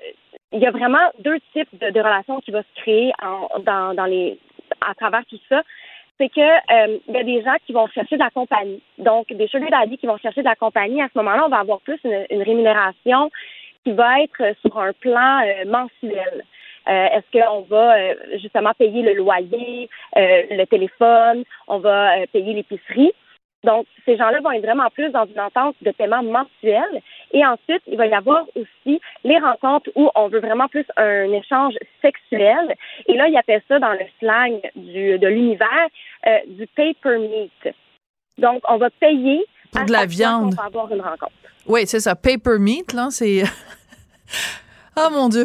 il 0.53 0.61
y 0.61 0.67
a 0.67 0.71
vraiment 0.71 1.11
deux 1.21 1.39
types 1.53 1.69
de, 1.81 1.91
de 1.91 2.01
relations 2.01 2.41
qui 2.41 2.51
vont 2.51 2.63
se 2.63 2.81
créer 2.81 3.13
en- 3.23 3.61
dans, 3.61 3.95
dans 3.95 4.07
les, 4.07 4.39
à 4.81 4.95
travers 4.95 5.25
tout 5.27 5.39
ça 5.49 5.63
c'est 6.21 6.29
que 6.29 6.41
euh, 6.41 6.99
il 7.09 7.15
y 7.15 7.17
a 7.17 7.25
des 7.25 7.43
gens 7.43 7.57
qui 7.67 7.73
vont 7.73 7.87
chercher 7.89 8.17
de 8.17 8.23
la 8.23 8.29
compagnie. 8.29 8.83
Donc, 8.99 9.33
des 9.33 9.49
sugar 9.49 9.71
daddy 9.71 9.97
qui 9.97 10.07
vont 10.07 10.19
chercher 10.19 10.43
de 10.43 10.47
la 10.49 10.55
compagnie. 10.55 11.01
À 11.01 11.09
ce 11.09 11.19
moment-là, 11.19 11.47
on 11.47 11.49
va 11.49 11.61
avoir 11.61 11.81
plus 11.81 11.99
une, 12.05 12.27
une 12.29 12.43
rémunération 12.43 13.31
qui 13.85 13.93
va 13.93 14.21
être 14.21 14.55
sur 14.61 14.79
un 14.79 14.93
plan 14.93 15.41
euh, 15.43 15.65
mensuel. 15.65 16.45
Euh, 16.89 17.07
Est-ce 17.07 17.39
qu'on 17.39 17.63
va 17.63 17.97
euh, 17.97 18.15
justement 18.41 18.73
payer 18.79 19.03
le 19.03 19.15
loyer, 19.15 19.89
euh, 20.17 20.43
le 20.51 20.65
téléphone, 20.65 21.45
on 21.69 21.79
va 21.79 22.27
payer 22.33 22.55
l'épicerie? 22.55 23.13
Donc, 23.63 23.87
ces 24.07 24.17
gens-là 24.17 24.41
vont 24.41 24.53
être 24.53 24.65
vraiment 24.65 24.89
plus 24.89 25.11
dans 25.11 25.27
une 25.27 25.39
entente 25.39 25.77
de 25.83 25.91
paiement 25.91 26.23
mensuel. 26.23 27.03
Et 27.33 27.45
ensuite, 27.45 27.83
il 27.87 27.99
va 27.99 28.07
y 28.07 28.15
avoir 28.15 28.47
aussi 28.57 29.01
les 29.23 29.39
rencontres 29.39 29.91
où 29.95 30.09
on 30.15 30.29
veut 30.29 30.41
vraiment 30.41 30.67
plus 30.69 30.87
un 30.97 31.31
échange 31.33 31.75
sexuel. 32.01 32.75
Et 33.07 33.17
là, 33.17 33.29
il 33.29 33.37
appelle 33.37 33.61
ça 33.69 33.79
dans 33.79 33.93
le 33.93 34.07
slang 34.19 34.61
du, 34.77 35.19
de 35.19 35.29
l'univers 35.29 35.89
du 36.47 36.67
paper 36.69 37.19
meat. 37.19 37.75
Donc, 38.39 38.63
on 38.67 38.79
va 38.79 38.89
payer 38.89 39.45
Pour 39.73 39.83
à 39.83 39.85
de 39.85 39.93
la 39.93 40.07
viande. 40.07 40.55
qu'on 40.55 40.63
va 40.63 40.67
avoir 40.67 40.91
une 40.91 41.03
rencontre. 41.03 41.33
Oui, 41.67 41.87
c'est 41.87 42.01
ça. 42.01 42.15
Paper 42.17 42.59
meat, 42.59 42.95
là, 42.95 43.09
c'est. 43.11 43.43
oh 44.97 45.09
mon 45.13 45.29
Dieu. 45.29 45.45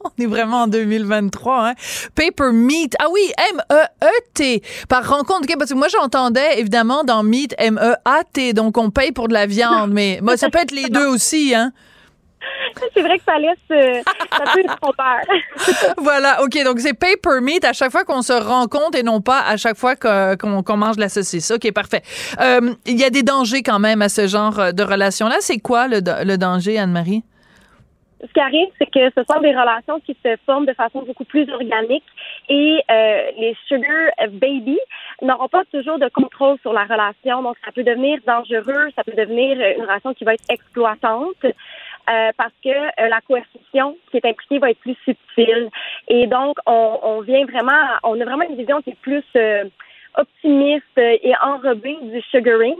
On 0.04 0.22
est 0.22 0.26
vraiment 0.26 0.62
en 0.62 0.66
2023, 0.66 1.68
hein? 1.68 1.74
Paper 2.14 2.52
meat. 2.52 2.94
Ah 3.00 3.06
oui, 3.12 3.32
M-E-E-T. 3.52 4.62
Par 4.88 5.08
rencontre. 5.08 5.42
OK, 5.42 5.58
parce 5.58 5.70
que 5.70 5.76
moi, 5.76 5.88
j'entendais, 5.88 6.58
évidemment, 6.60 7.04
dans 7.04 7.22
meat, 7.22 7.54
M-E-A-T. 7.58 8.52
Donc, 8.52 8.78
on 8.78 8.90
paye 8.90 9.12
pour 9.12 9.28
de 9.28 9.34
la 9.34 9.46
viande. 9.46 9.90
Mais 9.92 10.20
moi, 10.22 10.36
ça 10.36 10.50
peut 10.50 10.58
être 10.58 10.72
les 10.72 10.88
deux 10.88 11.06
aussi, 11.06 11.54
hein? 11.54 11.72
C'est 12.94 13.02
vrai 13.02 13.18
que 13.18 13.24
ça 13.24 13.36
laisse, 13.38 13.58
euh, 13.72 14.00
ça 14.30 14.52
peut 14.52 14.60
être 14.60 14.76
trompeur. 14.80 15.20
voilà, 15.98 16.42
OK. 16.42 16.56
Donc, 16.64 16.78
c'est 16.80 16.94
paper 16.94 17.40
meat 17.42 17.64
à 17.64 17.72
chaque 17.72 17.90
fois 17.90 18.04
qu'on 18.04 18.22
se 18.22 18.32
rencontre 18.32 18.96
et 18.96 19.02
non 19.02 19.20
pas 19.20 19.40
à 19.40 19.56
chaque 19.56 19.76
fois 19.76 19.96
qu'on 19.96 20.76
mange 20.76 20.96
de 20.96 21.00
la 21.00 21.08
saucisse. 21.08 21.50
OK, 21.50 21.70
parfait. 21.72 22.02
Euh, 22.40 22.74
Il 22.86 22.98
y 22.98 23.04
a 23.04 23.10
des 23.10 23.22
dangers 23.24 23.62
quand 23.62 23.80
même 23.80 24.02
à 24.02 24.08
ce 24.08 24.28
genre 24.28 24.72
de 24.72 24.82
relation-là. 24.82 25.36
C'est 25.40 25.58
quoi 25.58 25.88
le, 25.88 26.00
le 26.24 26.36
danger, 26.36 26.78
Anne-Marie? 26.78 27.24
Ce 28.20 28.32
qui 28.32 28.40
arrive, 28.40 28.68
c'est 28.78 28.90
que 28.90 29.10
ce 29.16 29.22
sont 29.30 29.40
des 29.40 29.50
relations 29.50 30.00
qui 30.00 30.16
se 30.24 30.36
forment 30.44 30.66
de 30.66 30.72
façon 30.72 31.02
beaucoup 31.02 31.24
plus 31.24 31.48
organique 31.50 32.04
et 32.48 32.82
euh, 32.90 33.30
les 33.38 33.56
sugar 33.66 34.10
baby 34.30 34.78
n'auront 35.22 35.48
pas 35.48 35.64
toujours 35.72 35.98
de 35.98 36.08
contrôle 36.08 36.58
sur 36.60 36.72
la 36.72 36.84
relation. 36.84 37.42
Donc, 37.42 37.56
ça 37.64 37.72
peut 37.72 37.84
devenir 37.84 38.18
dangereux, 38.26 38.90
ça 38.96 39.04
peut 39.04 39.16
devenir 39.16 39.52
une 39.76 39.82
relation 39.82 40.14
qui 40.14 40.24
va 40.24 40.34
être 40.34 40.50
exploitante. 40.50 41.44
euh, 42.08 42.30
parce 42.36 42.52
que 42.64 42.68
euh, 42.70 43.08
la 43.08 43.20
coercition 43.20 43.96
qui 44.10 44.16
est 44.16 44.24
impliquée 44.24 44.58
va 44.58 44.70
être 44.70 44.80
plus 44.80 44.96
subtile. 45.04 45.68
Et 46.08 46.26
donc, 46.26 46.56
on, 46.66 46.98
on 47.02 47.20
vient 47.20 47.44
vraiment, 47.44 47.82
on 48.02 48.20
a 48.20 48.24
vraiment 48.24 48.48
une 48.48 48.56
vision 48.56 48.80
qui 48.82 48.90
est 48.90 49.00
plus 49.00 49.24
euh, 49.36 49.64
optimiste 50.16 50.84
et 50.96 51.32
enrobée 51.42 51.96
du 52.02 52.20
sugaring. 52.30 52.76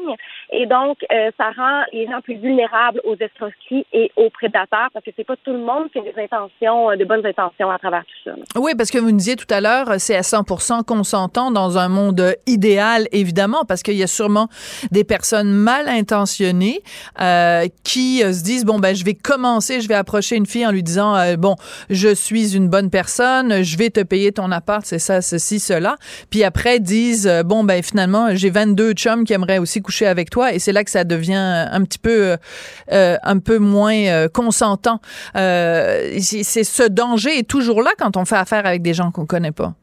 Et 0.52 0.66
donc, 0.66 0.98
euh, 1.12 1.30
ça 1.36 1.50
rend 1.56 1.82
les 1.92 2.06
gens 2.06 2.20
plus 2.22 2.36
vulnérables 2.36 3.00
aux 3.04 3.16
escroqueries 3.16 3.86
et 3.92 4.10
aux 4.16 4.30
prédateurs 4.30 4.88
parce 4.92 5.04
que 5.04 5.10
c'est 5.16 5.24
pas 5.24 5.36
tout 5.36 5.52
le 5.52 5.58
monde 5.58 5.90
qui 5.92 5.98
a 5.98 6.02
des 6.02 6.14
intentions, 6.16 6.90
euh, 6.90 6.96
de 6.96 7.04
bonnes 7.04 7.26
intentions 7.26 7.70
à 7.70 7.78
travers 7.78 8.04
tout 8.04 8.30
ça. 8.30 8.36
Oui, 8.56 8.72
parce 8.76 8.90
que 8.90 8.98
vous 8.98 9.10
nous 9.10 9.18
disiez 9.18 9.36
tout 9.36 9.52
à 9.52 9.60
l'heure, 9.60 9.86
c'est 9.98 10.16
à 10.16 10.22
100% 10.22 10.84
consentant 10.84 11.50
dans 11.50 11.78
un 11.78 11.88
monde 11.88 12.34
idéal, 12.46 13.06
évidemment, 13.12 13.64
parce 13.66 13.82
qu'il 13.82 13.96
y 13.96 14.02
a 14.02 14.06
sûrement 14.06 14.48
des 14.90 15.04
personnes 15.04 15.52
mal 15.52 15.88
intentionnées 15.88 16.82
euh, 17.20 17.66
qui 17.84 18.22
euh, 18.22 18.32
se 18.32 18.42
disent 18.42 18.64
bon 18.64 18.78
ben 18.78 18.94
je 18.94 19.04
vais 19.04 19.14
commencer, 19.14 19.80
je 19.80 19.88
vais 19.88 19.94
approcher 19.94 20.36
une 20.36 20.46
fille 20.46 20.66
en 20.66 20.70
lui 20.70 20.82
disant 20.82 21.16
euh, 21.16 21.36
bon 21.36 21.56
je 21.90 22.14
suis 22.14 22.56
une 22.56 22.68
bonne 22.68 22.90
personne, 22.90 23.62
je 23.62 23.76
vais 23.76 23.90
te 23.90 24.00
payer 24.00 24.32
ton 24.32 24.50
appart, 24.52 24.84
c'est 24.84 24.98
ça, 24.98 25.20
ceci, 25.20 25.60
cela, 25.60 25.96
puis 26.30 26.44
après 26.44 26.80
disent 26.80 27.17
euh, 27.26 27.42
bon 27.42 27.64
ben 27.64 27.82
finalement 27.82 28.28
j'ai 28.34 28.50
22 28.50 28.92
chums 28.92 29.24
qui 29.24 29.32
aimeraient 29.32 29.58
aussi 29.58 29.80
coucher 29.82 30.06
avec 30.06 30.30
toi 30.30 30.52
et 30.52 30.58
c'est 30.58 30.72
là 30.72 30.84
que 30.84 30.90
ça 30.90 31.04
devient 31.04 31.66
un 31.70 31.82
petit 31.84 31.98
peu 31.98 32.30
euh, 32.32 32.36
euh, 32.92 33.16
un 33.22 33.38
peu 33.38 33.58
moins 33.58 33.94
euh, 33.94 34.28
consentant. 34.28 35.00
Euh, 35.36 36.18
c'est 36.20 36.64
ce 36.64 36.88
danger 36.88 37.38
est 37.38 37.48
toujours 37.48 37.82
là 37.82 37.90
quand 37.98 38.16
on 38.16 38.24
fait 38.24 38.36
affaire 38.36 38.66
avec 38.66 38.82
des 38.82 38.94
gens 38.94 39.10
qu'on 39.10 39.26
connaît 39.26 39.52
pas. 39.52 39.74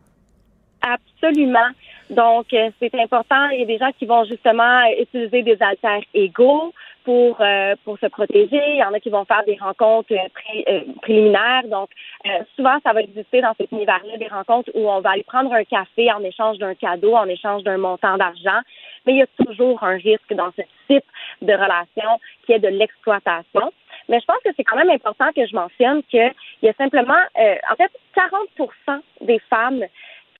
Absolument. 0.82 1.70
Donc, 2.10 2.54
euh, 2.54 2.70
c'est 2.80 2.94
important. 3.00 3.50
Il 3.50 3.60
y 3.60 3.64
a 3.64 3.66
des 3.66 3.78
gens 3.78 3.92
qui 3.98 4.06
vont 4.06 4.26
justement 4.26 4.82
utiliser 5.02 5.42
des 5.42 5.58
altères 5.60 6.04
égaux 6.14 6.74
pour 7.06 7.38
euh, 7.40 7.76
pour 7.86 7.98
se 8.00 8.08
protéger. 8.08 8.62
Il 8.74 8.78
y 8.78 8.84
en 8.84 8.94
a 8.94 9.00
qui 9.00 9.10
vont 9.10 9.24
faire 9.26 9.44
des 9.46 9.58
rencontres 9.62 10.12
euh, 10.12 10.68
euh, 10.68 10.82
préliminaires. 11.02 11.68
Donc, 11.70 11.90
euh, 12.26 12.30
souvent, 12.56 12.78
ça 12.84 12.92
va 12.92 13.02
exister 13.02 13.42
dans 13.42 13.54
cet 13.58 13.72
univers-là 13.72 14.18
des 14.18 14.28
rencontres 14.28 14.72
où 14.74 14.90
on 14.90 15.00
va 15.00 15.12
aller 15.12 15.24
prendre 15.24 15.54
un 15.54 15.64
café 15.64 16.12
en 16.12 16.24
échange 16.24 16.58
d'un 16.58 16.76
cadeau, 16.76 17.16
en 17.16 17.28
échange 17.28 17.64
d'un 17.64 17.78
montant 17.78 18.18
d'argent. 18.18 18.60
Mais 19.06 19.14
il 19.14 19.20
y 19.20 19.22
a 19.22 19.46
toujours 19.46 19.84
un 19.84 19.96
risque 19.96 20.34
dans 20.34 20.52
ce 20.58 20.64
type 20.88 21.06
de 21.42 21.54
relation 21.54 22.20
qui 22.46 22.54
est 22.54 22.60
de 22.60 22.68
l'exploitation. 22.68 23.72
Mais 24.10 24.20
je 24.20 24.26
pense 24.26 24.40
que 24.44 24.50
c'est 24.56 24.64
quand 24.64 24.78
même 24.78 24.90
important 24.90 25.32
que 25.36 25.46
je 25.46 25.56
mentionne 25.56 26.04
qu'il 26.04 26.34
y 26.64 26.70
a 26.70 26.74
simplement, 26.74 27.14
euh, 27.40 27.56
en 27.72 27.76
fait, 27.76 27.92
40 28.16 29.02
des 29.22 29.40
femmes 29.50 29.84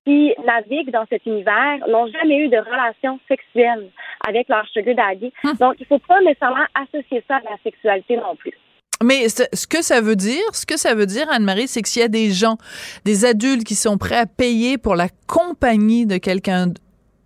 qui 0.04 0.32
naviguent 0.44 0.92
dans 0.92 1.04
cet 1.10 1.26
univers 1.26 1.78
n'ont 1.88 2.06
jamais 2.06 2.38
eu 2.38 2.48
de 2.48 2.58
relation 2.58 3.18
sexuelle 3.26 3.88
avec 4.26 4.48
leur 4.48 4.66
sugar 4.68 4.94
daddy. 4.94 5.32
Donc, 5.60 5.76
il 5.78 5.86
faut 5.86 5.98
pas 6.00 6.20
nécessairement 6.20 6.66
associer 6.74 7.22
ça 7.28 7.36
à 7.36 7.50
la 7.50 7.56
sexualité 7.62 8.16
non 8.16 8.36
plus. 8.36 8.52
Mais 9.02 9.28
ce 9.28 9.42
ce 9.52 9.66
que 9.66 9.82
ça 9.82 10.00
veut 10.00 10.16
dire, 10.16 10.42
ce 10.52 10.64
que 10.64 10.78
ça 10.78 10.94
veut 10.94 11.06
dire, 11.06 11.26
Anne-Marie, 11.30 11.68
c'est 11.68 11.82
que 11.82 11.88
s'il 11.88 12.00
y 12.00 12.04
a 12.04 12.08
des 12.08 12.30
gens, 12.30 12.56
des 13.04 13.26
adultes 13.26 13.64
qui 13.64 13.74
sont 13.74 13.98
prêts 13.98 14.16
à 14.16 14.26
payer 14.26 14.78
pour 14.78 14.96
la 14.96 15.08
compagnie 15.26 16.06
de 16.06 16.16
quelqu'un 16.16 16.68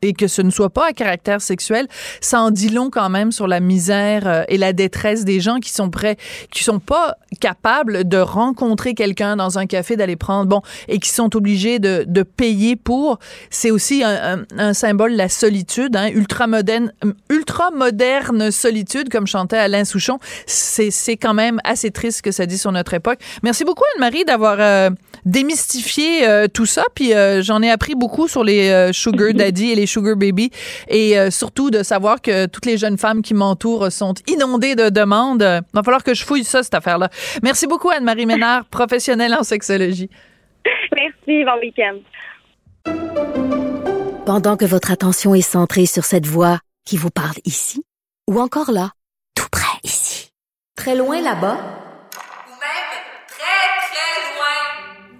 et 0.02 0.12
que 0.12 0.26
ce 0.26 0.42
ne 0.42 0.50
soit 0.50 0.70
pas 0.70 0.88
à 0.88 0.92
caractère 0.92 1.40
sexuel, 1.40 1.86
ça 2.20 2.40
en 2.40 2.50
dit 2.50 2.68
long 2.68 2.90
quand 2.90 3.10
même 3.10 3.32
sur 3.32 3.46
la 3.46 3.60
misère 3.60 4.26
euh, 4.26 4.42
et 4.48 4.58
la 4.58 4.72
détresse 4.72 5.24
des 5.24 5.40
gens 5.40 5.58
qui 5.58 5.70
sont 5.70 5.90
prêts, 5.90 6.16
qui 6.50 6.64
sont 6.64 6.78
pas 6.78 7.16
capables 7.40 8.08
de 8.08 8.18
rencontrer 8.18 8.94
quelqu'un 8.94 9.36
dans 9.36 9.58
un 9.58 9.66
café, 9.66 9.96
d'aller 9.96 10.16
prendre, 10.16 10.46
bon, 10.46 10.62
et 10.88 10.98
qui 10.98 11.10
sont 11.10 11.36
obligés 11.36 11.78
de, 11.78 12.22
payer 12.22 12.76
pour. 12.76 13.18
C'est 13.48 13.70
aussi 13.70 14.04
un, 14.04 14.36
un, 14.36 14.44
un, 14.58 14.74
symbole 14.74 15.12
de 15.12 15.16
la 15.16 15.28
solitude, 15.28 15.96
hein, 15.96 16.10
ultra 16.12 16.46
moderne, 16.46 16.92
solitude, 18.50 19.08
comme 19.08 19.26
chantait 19.26 19.56
Alain 19.56 19.84
Souchon. 19.84 20.18
C'est, 20.46 21.16
quand 21.16 21.34
même 21.34 21.60
assez 21.64 21.90
triste 21.90 22.22
que 22.22 22.30
ça 22.30 22.46
dit 22.46 22.58
sur 22.58 22.72
notre 22.72 22.94
époque. 22.94 23.18
Merci 23.42 23.64
beaucoup 23.64 23.82
Anne-Marie 23.94 24.24
d'avoir 24.24 24.58
euh, 24.60 24.90
démystifié 25.24 26.26
euh, 26.26 26.46
tout 26.46 26.66
ça, 26.66 26.84
puis 26.94 27.12
j'en 27.40 27.62
ai 27.62 27.70
appris 27.70 27.94
beaucoup 27.94 28.28
sur 28.28 28.44
les 28.44 28.90
sugar 28.92 29.32
daddy 29.34 29.70
et 29.70 29.74
les 29.74 29.86
sugar 29.90 30.16
baby, 30.16 30.50
et 30.88 31.18
euh, 31.18 31.30
surtout 31.30 31.70
de 31.70 31.82
savoir 31.82 32.22
que 32.22 32.46
toutes 32.46 32.66
les 32.66 32.78
jeunes 32.78 32.98
femmes 32.98 33.22
qui 33.22 33.34
m'entourent 33.34 33.90
sont 33.90 34.14
inondées 34.26 34.74
de 34.74 34.88
demandes. 34.88 35.42
Il 35.42 35.74
va 35.74 35.82
falloir 35.82 36.02
que 36.02 36.14
je 36.14 36.24
fouille 36.24 36.44
ça 36.44 36.62
cette 36.62 36.74
affaire-là. 36.74 37.10
Merci 37.42 37.66
beaucoup 37.66 37.90
Anne-Marie 37.90 38.26
Ménard, 38.26 38.64
professionnelle 38.70 39.34
en 39.34 39.42
sexologie. 39.42 40.10
Merci, 40.94 41.44
bon 41.44 41.58
week-end. 41.60 41.98
Pendant 44.26 44.56
que 44.56 44.64
votre 44.64 44.90
attention 44.92 45.34
est 45.34 45.40
centrée 45.40 45.86
sur 45.86 46.04
cette 46.04 46.26
voix 46.26 46.58
qui 46.86 46.96
vous 46.96 47.10
parle 47.10 47.36
ici, 47.44 47.82
ou 48.28 48.40
encore 48.40 48.70
là, 48.70 48.90
tout 49.34 49.48
près 49.50 49.78
ici, 49.82 50.30
très 50.76 50.94
loin 50.94 51.20
là-bas, 51.20 51.56
Ou 51.56 52.52
même 52.52 52.90
très, 53.28 53.66
très 53.88 54.14
loin. 54.36 55.19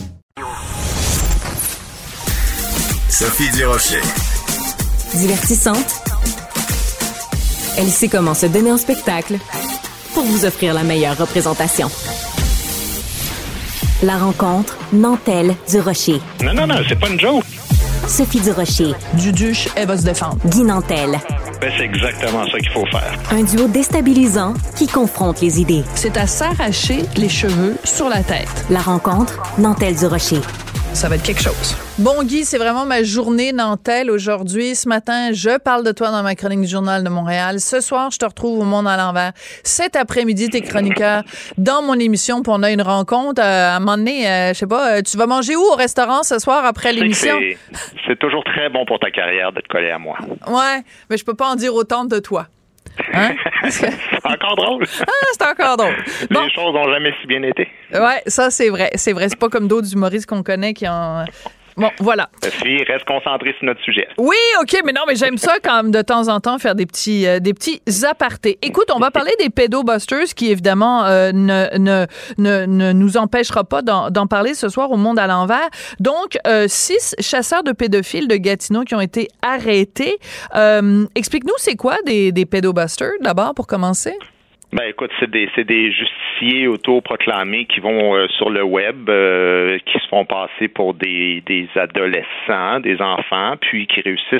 Sophie 3.21 3.51
Durocher. 3.51 4.01
Divertissante. 5.13 6.01
Elle 7.77 7.89
sait 7.89 8.07
comment 8.07 8.33
se 8.33 8.47
donner 8.47 8.71
en 8.71 8.79
spectacle 8.79 9.37
pour 10.15 10.23
vous 10.23 10.43
offrir 10.43 10.73
la 10.73 10.81
meilleure 10.81 11.15
représentation. 11.15 11.91
La 14.01 14.17
rencontre 14.17 14.75
Nantel 14.91 15.55
du 15.69 15.79
Rocher. 15.79 16.19
Non, 16.43 16.55
non, 16.55 16.65
non, 16.65 16.77
c'est 16.89 16.99
pas 16.99 17.09
une 17.09 17.19
joke. 17.19 17.45
Sophie 18.07 18.39
Durocher, 18.39 18.95
Duduche, 19.13 19.67
elle 19.75 19.87
va 19.87 19.97
se 19.99 20.03
défendre. 20.03 20.37
Guy 20.47 20.63
Nantel. 20.63 21.19
Ben, 21.61 21.71
c'est 21.77 21.83
exactement 21.83 22.47
ça 22.49 22.57
qu'il 22.57 22.71
faut 22.71 22.87
faire. 22.87 23.19
Un 23.29 23.43
duo 23.43 23.67
déstabilisant 23.67 24.55
qui 24.75 24.87
confronte 24.87 25.41
les 25.41 25.61
idées. 25.61 25.83
C'est 25.93 26.17
à 26.17 26.25
s'arracher 26.25 27.03
les 27.17 27.29
cheveux 27.29 27.77
sur 27.83 28.09
la 28.09 28.23
tête. 28.23 28.65
La 28.71 28.79
rencontre 28.79 29.39
Nantel 29.59 29.95
du 29.95 30.07
Rocher. 30.07 30.41
Ça 30.93 31.07
va 31.09 31.15
être 31.15 31.23
quelque 31.23 31.41
chose. 31.41 31.75
Bon, 31.97 32.21
Guy, 32.23 32.43
c'est 32.43 32.57
vraiment 32.57 32.85
ma 32.85 33.01
journée 33.01 33.53
Nantel 33.53 34.11
aujourd'hui. 34.11 34.75
Ce 34.75 34.87
matin, 34.89 35.31
je 35.31 35.57
parle 35.57 35.83
de 35.85 35.91
toi 35.91 36.11
dans 36.11 36.21
ma 36.21 36.35
chronique 36.35 36.61
du 36.61 36.67
Journal 36.67 37.03
de 37.03 37.09
Montréal. 37.09 37.59
Ce 37.59 37.79
soir, 37.79 38.11
je 38.11 38.17
te 38.17 38.25
retrouve 38.25 38.59
au 38.59 38.63
Monde 38.65 38.87
à 38.87 38.97
l'envers. 38.97 39.31
Cet 39.63 39.95
après-midi, 39.95 40.49
t'es 40.49 40.61
chroniqueur 40.61 41.23
dans 41.57 41.81
mon 41.81 41.93
émission 41.95 42.43
pour 42.43 42.53
on 42.55 42.61
a 42.63 42.71
une 42.71 42.81
rencontre. 42.81 43.41
Euh, 43.41 43.69
à 43.71 43.75
un 43.77 43.79
moment 43.79 43.97
donné, 43.97 44.27
euh, 44.29 44.49
je 44.53 44.59
sais 44.59 44.67
pas, 44.67 44.97
euh, 44.97 45.01
tu 45.01 45.17
vas 45.17 45.25
manger 45.27 45.55
où 45.55 45.61
au 45.63 45.75
restaurant 45.75 46.23
ce 46.23 46.37
soir 46.39 46.65
après 46.65 46.91
l'émission? 46.93 47.35
c'est- 47.39 47.57
C'est 48.07 48.19
toujours 48.19 48.43
très 48.43 48.69
bon 48.69 48.85
pour 48.85 48.99
ta 48.99 49.09
carrière 49.11 49.51
d'être 49.53 49.67
collé 49.69 49.89
à 49.89 49.97
moi. 49.97 50.17
Ouais, 50.47 50.83
mais 51.09 51.17
je 51.17 51.23
peux 51.23 51.33
pas 51.35 51.47
en 51.47 51.55
dire 51.55 51.73
autant 51.73 52.05
de 52.05 52.19
toi. 52.19 52.47
Hein? 53.13 53.35
C'est 53.69 53.89
encore 54.25 54.55
drôle. 54.55 54.85
Ah, 55.01 55.27
c'est 55.33 55.43
encore 55.47 55.77
drôle. 55.77 55.95
Bon. 56.29 56.43
Les 56.43 56.49
choses 56.51 56.73
n'ont 56.73 56.91
jamais 56.91 57.13
si 57.21 57.27
bien 57.27 57.41
été. 57.43 57.67
Ouais, 57.93 58.21
ça, 58.27 58.49
c'est 58.49 58.69
vrai. 58.69 58.89
C'est 58.95 59.13
vrai. 59.13 59.29
C'est 59.29 59.39
pas 59.39 59.49
comme 59.49 59.67
d'autres 59.67 59.91
humoristes 59.93 60.25
qu'on 60.25 60.43
connaît 60.43 60.73
qui 60.73 60.87
ont. 60.87 61.25
Bon, 61.77 61.89
voilà. 61.99 62.29
Sophie, 62.43 62.83
reste 62.83 63.05
concentrée 63.05 63.53
sur 63.57 63.65
notre 63.65 63.81
sujet. 63.81 64.07
Oui, 64.17 64.35
OK, 64.61 64.81
mais 64.85 64.91
non, 64.91 65.01
mais 65.07 65.15
j'aime 65.15 65.37
ça 65.37 65.55
quand 65.63 65.83
même 65.83 65.91
de 65.91 66.01
temps 66.01 66.27
en 66.27 66.39
temps 66.39 66.57
faire 66.59 66.75
des 66.75 66.85
petits, 66.85 67.25
euh, 67.27 67.39
des 67.39 67.53
petits 67.53 67.81
apartés. 68.09 68.59
Écoute, 68.61 68.91
on 68.93 68.99
va 68.99 69.11
parler 69.11 69.31
des 69.39 69.49
pédobusters 69.49 70.33
qui, 70.35 70.51
évidemment, 70.51 71.05
euh, 71.05 71.31
ne, 71.31 71.77
ne, 71.77 72.05
ne, 72.37 72.65
ne 72.65 72.91
nous 72.93 73.17
empêchera 73.17 73.63
pas 73.63 73.81
d'en 73.81 74.27
parler 74.27 74.53
ce 74.53 74.69
soir 74.69 74.91
au 74.91 74.97
Monde 74.97 75.19
à 75.19 75.27
l'envers. 75.27 75.69
Donc, 75.99 76.37
euh, 76.47 76.65
six 76.67 77.15
chasseurs 77.19 77.63
de 77.63 77.71
pédophiles 77.71 78.27
de 78.27 78.35
Gatineau 78.35 78.83
qui 78.83 78.95
ont 78.95 79.01
été 79.01 79.27
arrêtés. 79.41 80.17
Euh, 80.55 81.05
Explique-nous, 81.15 81.53
c'est 81.57 81.75
quoi 81.75 81.97
des, 82.05 82.31
des 82.31 82.45
pédobusters, 82.45 83.13
d'abord, 83.21 83.53
pour 83.53 83.67
commencer? 83.67 84.13
Ben 84.73 84.85
écoute, 84.85 85.11
c'est 85.19 85.29
des 85.29 85.49
c'est 85.53 85.65
des 85.65 85.91
justiciers 85.91 86.67
autoproclamés 86.67 87.65
qui 87.65 87.81
vont 87.81 88.15
euh, 88.15 88.27
sur 88.29 88.49
le 88.49 88.63
web, 88.63 89.09
euh, 89.09 89.77
qui 89.85 89.99
se 89.99 90.07
font 90.07 90.23
passer 90.23 90.69
pour 90.69 90.93
des 90.93 91.43
des 91.45 91.67
adolescents, 91.75 92.79
des 92.79 93.01
enfants, 93.01 93.55
puis 93.59 93.85
qui 93.87 93.99
réussissent 93.99 94.39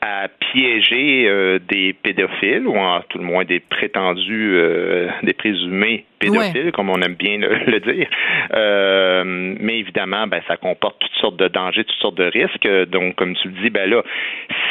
à 0.00 0.28
piéger 0.28 1.26
euh, 1.28 1.58
des 1.68 1.92
pédophiles 1.92 2.66
ou 2.66 2.76
en 2.76 3.00
tout 3.08 3.18
le 3.18 3.24
moins 3.24 3.44
des 3.44 3.60
prétendus, 3.60 4.52
euh, 4.54 5.08
des 5.22 5.32
présumés 5.32 6.04
pédophiles, 6.18 6.72
comme 6.72 6.90
on 6.90 7.00
aime 7.02 7.14
bien 7.14 7.38
le, 7.38 7.48
le 7.66 7.80
dire. 7.80 8.08
Euh, 8.54 9.24
mais 9.60 9.78
évidemment, 9.78 10.26
ben 10.26 10.40
ça 10.48 10.56
comporte 10.56 10.98
toutes 11.00 11.20
sortes 11.20 11.36
de 11.36 11.48
dangers, 11.48 11.84
toutes 11.84 11.98
sortes 12.00 12.18
de 12.18 12.24
risques. 12.24 12.68
Donc, 12.90 13.14
comme 13.16 13.34
tu 13.36 13.48
le 13.48 13.54
dis, 13.62 13.70
ben 13.70 13.88
là, 13.90 14.02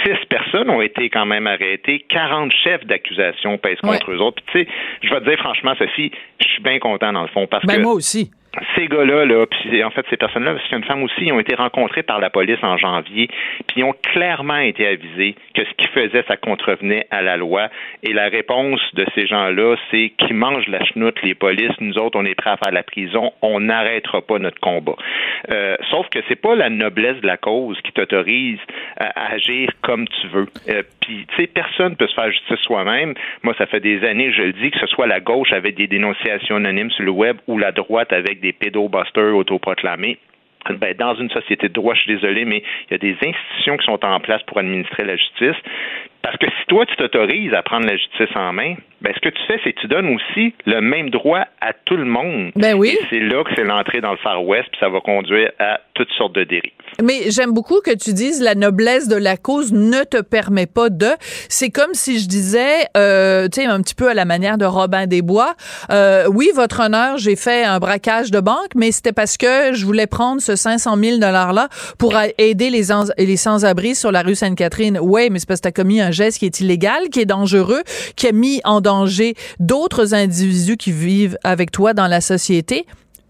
six 0.06 0.26
personnes 0.30 0.70
ont 0.70 0.82
été 0.82 1.10
quand 1.10 1.26
même 1.26 1.48
arrêtées, 1.48 2.06
40 2.10 2.52
chefs 2.64 2.86
d'accusation 2.86 3.58
pèsent 3.58 3.78
Ouais. 3.84 3.92
contre 3.98 4.12
eux 4.12 4.18
autres. 4.20 4.42
Puis 4.48 4.66
tu 4.66 4.72
sais, 4.72 4.76
je 5.04 5.14
vais 5.14 5.20
te 5.22 5.30
dire 5.30 5.38
franchement, 5.40 5.74
Sophie, 5.78 6.12
je 6.42 6.48
suis 6.48 6.64
bien 6.64 6.80
content 6.80 7.14
dans 7.14 7.22
le 7.22 7.28
fond 7.30 7.48
parce 7.48 7.66
Ben, 7.66 7.76
que 7.78 7.82
moi 7.82 7.94
aussi. 7.94 8.32
Ces 8.76 8.88
gars-là, 8.88 9.26
là, 9.26 9.46
puis 9.46 9.84
en 9.84 9.90
fait, 9.90 10.06
ces 10.10 10.18
personnes-là, 10.18 10.52
a 10.52 10.76
une 10.76 10.84
femme 10.84 11.04
aussi, 11.04 11.22
ils 11.22 11.34
ont 11.34 11.40
été 11.40 11.56
rencontrés 11.56 12.04
par 12.04 12.20
la 12.20 12.30
police 12.30 12.62
en 12.62 12.78
janvier, 12.78 13.28
puis 13.68 13.78
ils 13.78 13.84
ont 13.84 13.96
clairement 14.14 14.58
été 14.58 14.88
avisés 14.88 15.36
que 15.54 15.64
ce 15.64 15.72
qu'ils 15.78 15.90
faisaient, 15.90 16.24
ça 16.28 16.38
contrevenait 16.38 17.08
à 17.12 17.22
la 17.22 17.38
loi. 17.38 17.70
Et 18.04 18.14
la 18.14 18.30
réponse 18.30 18.82
de 18.94 19.06
ces 19.16 19.28
gens-là, 19.28 19.76
c'est 19.92 20.12
qu'ils 20.18 20.36
mangent 20.36 20.68
la 20.68 20.84
chenoute, 20.86 21.22
les 21.24 21.36
polices. 21.36 21.80
Nous 21.80 21.98
autres, 21.98 22.18
on 22.20 22.26
est 22.26 22.36
prêts 22.36 22.52
à 22.52 22.58
faire 22.58 22.74
la 22.74 22.84
prison. 22.84 23.32
On 23.42 23.60
n'arrêtera 23.60 24.22
pas 24.22 24.40
notre 24.40 24.60
combat. 24.60 24.96
Euh, 25.52 25.76
sauf 25.90 26.08
que 26.10 26.20
c'est 26.28 26.36
pas 26.40 26.56
la 26.56 26.70
noblesse 26.70 27.20
de 27.22 27.28
la 27.28 27.38
cause 27.38 27.80
qui 27.82 27.92
t'autorise 27.92 28.60
à, 28.98 29.08
à 29.08 29.34
agir 29.34 29.70
comme 29.82 30.08
tu 30.08 30.28
veux. 30.28 30.48
Euh, 30.70 30.84
puis, 31.02 31.26
tu 31.30 31.36
sais, 31.38 31.48
personne 31.48 31.96
peut 31.96 32.08
se 32.08 32.14
faire 32.14 32.30
justice 32.32 32.60
soi-même. 32.60 33.14
Moi, 33.44 33.54
ça 33.58 33.66
fait 33.66 33.80
des 33.80 34.04
années, 34.04 34.32
je 34.34 34.42
le 34.42 34.54
dis, 34.54 34.72
que 34.72 34.80
ce 34.80 34.88
soit 34.88 35.08
la 35.08 35.20
gauche 35.20 35.54
avec 35.54 35.76
des 35.76 35.88
dénonciations 35.88 36.58
anonymes 36.58 36.92
sur 36.92 37.06
le 37.06 37.12
web 37.12 37.38
ou 37.48 37.58
la 37.58 37.72
droite 37.72 38.12
avec 38.12 38.42
des 38.42 38.47
pédobusters 38.54 39.36
autoproclamés. 39.36 40.18
Ben, 40.70 40.94
dans 40.98 41.16
une 41.16 41.30
société 41.30 41.70
de 41.70 41.74
droit, 41.74 41.94
je 41.94 42.02
suis 42.02 42.14
désolé, 42.16 42.44
mais 42.44 42.62
il 42.90 42.92
y 42.92 42.96
a 42.96 42.98
des 42.98 43.16
institutions 43.22 43.78
qui 43.78 43.86
sont 43.86 44.04
en 44.04 44.20
place 44.20 44.44
pour 44.44 44.58
administrer 44.58 45.06
la 45.06 45.16
justice. 45.16 45.56
Parce 46.28 46.38
que 46.40 46.48
si 46.48 46.66
toi, 46.68 46.86
tu 46.86 46.96
t'autorises 46.98 47.54
à 47.54 47.62
prendre 47.64 47.86
la 47.86 47.96
justice 47.96 48.36
en 48.36 48.52
main, 48.52 48.76
ben, 49.02 49.14
ce 49.16 49.20
que 49.22 49.30
tu 49.34 49.42
fais, 49.48 49.60
c'est 49.64 49.72
que 49.74 49.80
tu 49.80 49.88
donnes 49.88 50.10
aussi 50.14 50.54
le 50.66 50.82
même 50.82 51.10
droit 51.10 51.46
à 51.62 51.72
tout 51.86 51.96
le 51.96 52.04
monde. 52.04 52.52
Ben 52.56 52.74
oui. 52.76 52.98
C'est 53.10 53.20
là 53.22 53.44
que 53.46 53.52
c'est 53.56 53.64
l'entrée 53.64 54.02
dans 54.02 54.12
le 54.12 54.18
Far 54.18 54.44
West, 54.44 54.66
puis 54.72 54.80
ça 54.82 54.90
va 54.90 55.00
conduire 55.00 55.52
à 55.60 55.80
toutes 55.94 56.10
sortes 56.18 56.34
de 56.34 56.44
dérives. 56.44 56.72
Mais 57.02 57.30
j'aime 57.32 57.52
beaucoup 57.54 57.80
que 57.82 57.92
tu 57.96 58.12
dises 58.14 58.42
la 58.42 58.56
noblesse 58.56 59.08
de 59.08 59.16
la 59.16 59.38
cause 59.38 59.72
ne 59.72 60.04
te 60.04 60.22
permet 60.22 60.66
pas 60.66 60.90
de. 60.90 61.08
C'est 61.48 61.70
comme 61.70 61.94
si 61.94 62.20
je 62.20 62.28
disais, 62.28 62.86
euh, 62.98 63.48
tu 63.48 63.62
sais, 63.62 63.68
un 63.68 63.82
petit 63.82 63.96
peu 63.96 64.10
à 64.10 64.14
la 64.14 64.26
manière 64.26 64.58
de 64.58 64.66
Robin 64.66 65.06
des 65.08 65.22
Bois. 65.22 65.54
Euh, 65.92 66.26
oui, 66.34 66.50
votre 66.56 66.82
honneur, 66.86 67.18
j'ai 67.20 67.36
fait 67.38 67.64
un 67.64 67.80
braquage 67.80 68.32
de 68.32 68.40
banque, 68.42 68.72
mais 68.76 68.92
c'était 68.92 69.14
parce 69.14 69.38
que 69.38 69.74
je 69.74 69.86
voulais 69.86 70.08
prendre 70.08 70.42
ce 70.42 70.56
500 70.56 70.98
000 70.98 71.18
dollars 71.20 71.54
là 71.54 71.70
pour 72.00 72.16
a- 72.16 72.26
aider 72.38 72.70
les, 72.70 72.84
les 73.18 73.38
sans-abri 73.38 73.96
sur 73.96 74.12
la 74.12 74.24
rue 74.24 74.36
Sainte-Catherine. 74.36 74.98
Ouais, 75.00 75.30
mais 75.30 75.40
c'est 75.40 75.48
parce 75.48 75.62
que 75.62 75.70
t'as 75.70 75.72
commis 75.84 76.02
un 76.02 76.12
geste 76.18 76.40
qui 76.40 76.46
est 76.46 76.60
illégal, 76.60 77.10
qui 77.12 77.22
est 77.22 77.26
dangereux, 77.26 77.82
qui 78.16 78.28
a 78.28 78.32
mis 78.32 78.60
en 78.66 78.82
danger 78.82 79.34
d'autres 79.60 80.14
individus 80.14 80.76
qui 80.78 80.92
vivent 80.92 81.38
avec 81.44 81.72
toi 81.72 81.94
dans 81.94 82.08
la 82.08 82.20
société. 82.22 82.86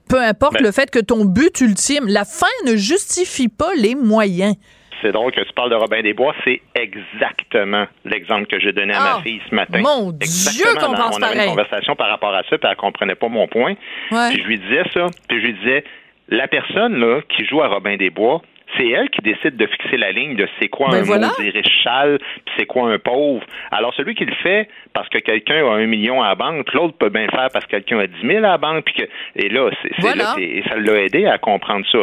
Peu 0.09 0.21
importe 0.21 0.53
Ben- 0.53 0.63
le 0.63 0.71
fait 0.71 0.89
que 0.89 0.99
ton 0.99 1.25
but 1.25 1.59
ultime, 1.61 2.05
la 2.07 2.23
fin 2.25 2.47
ne 2.65 2.75
justifie 2.77 3.49
pas 3.49 3.71
les 3.77 3.93
moyens. 3.95 4.55
C'est 5.01 5.11
drôle 5.11 5.31
que 5.31 5.41
tu 5.41 5.53
parles 5.53 5.69
de 5.69 5.75
Robin 5.75 6.01
des 6.01 6.13
Bois, 6.13 6.33
c'est 6.43 6.59
exactement 6.73 7.85
l'exemple 8.05 8.47
que 8.47 8.59
j'ai 8.59 8.71
donné 8.73 8.93
à 8.93 8.97
Ah, 8.99 9.15
ma 9.17 9.21
fille 9.23 9.39
ce 9.49 9.53
matin. 9.53 9.79
mon 9.79 10.11
Dieu 10.11 10.65
qu'on 10.79 10.93
pense 10.93 11.17
On 11.17 11.21
avait 11.21 11.33
pareil. 11.35 11.49
une 11.49 11.55
conversation 11.55 11.95
par 11.95 12.09
rapport 12.09 12.33
à 12.33 12.41
ça, 12.49 12.57
puis 12.57 12.67
elle 12.69 12.75
comprenait 12.77 13.13
pas 13.15 13.27
mon 13.27 13.47
point. 13.47 13.75
Ouais. 14.11 14.29
Puis 14.31 14.41
je 14.41 14.47
lui 14.47 14.57
disais 14.59 14.83
ça, 14.95 15.05
puis 15.27 15.39
je 15.41 15.45
lui 15.47 15.53
disais, 15.53 15.83
la 16.29 16.47
personne 16.47 16.95
là 16.99 17.21
qui 17.35 17.45
joue 17.45 17.61
à 17.61 17.67
Robin 17.67 17.95
des 17.97 18.09
Bois, 18.09 18.41
C'est 18.75 18.87
elle 18.89 19.09
qui 19.09 19.21
décide 19.21 19.55
de 19.55 19.65
fixer 19.67 19.97
la 19.97 20.11
ligne 20.11 20.35
de 20.35 20.47
c'est 20.59 20.67
quoi 20.67 20.89
Ben 20.91 20.97
un 20.99 21.03
voilà. 21.03 21.27
maudit 21.29 21.49
riche 21.51 21.83
sale, 21.83 22.19
puis 22.19 22.53
c'est 22.57 22.65
quoi 22.65 22.91
un 22.91 22.99
pauvre. 22.99 23.43
Alors 23.71 23.93
celui 23.93 24.13
qui 24.13 24.25
le 24.25 24.35
fait 24.35 24.67
parce 24.93 25.07
que 25.09 25.19
quelqu'un 25.19 25.65
a 25.65 25.71
un 25.75 25.85
million 25.85 26.21
à 26.21 26.29
la 26.29 26.35
banque, 26.35 26.71
l'autre 26.73 26.97
peut 26.97 27.09
bien 27.09 27.23
le 27.25 27.31
faire 27.31 27.49
parce 27.53 27.65
que 27.65 27.71
quelqu'un 27.71 27.99
a 27.99 28.07
10 28.07 28.21
000 28.21 28.37
à 28.39 28.49
la 28.49 28.57
banque, 28.57 28.83
puis 28.85 28.93
que 28.95 29.03
et 29.35 29.49
là, 29.49 29.69
c'est 29.81 29.89
c'est 29.95 30.01
Voilà. 30.01 30.23
là 30.23 30.33
que- 30.35 30.41
et 30.41 30.63
ça 30.67 30.75
l'a 30.75 31.01
aidé 31.01 31.25
à 31.27 31.37
comprendre 31.37 31.85
ça. 31.91 31.99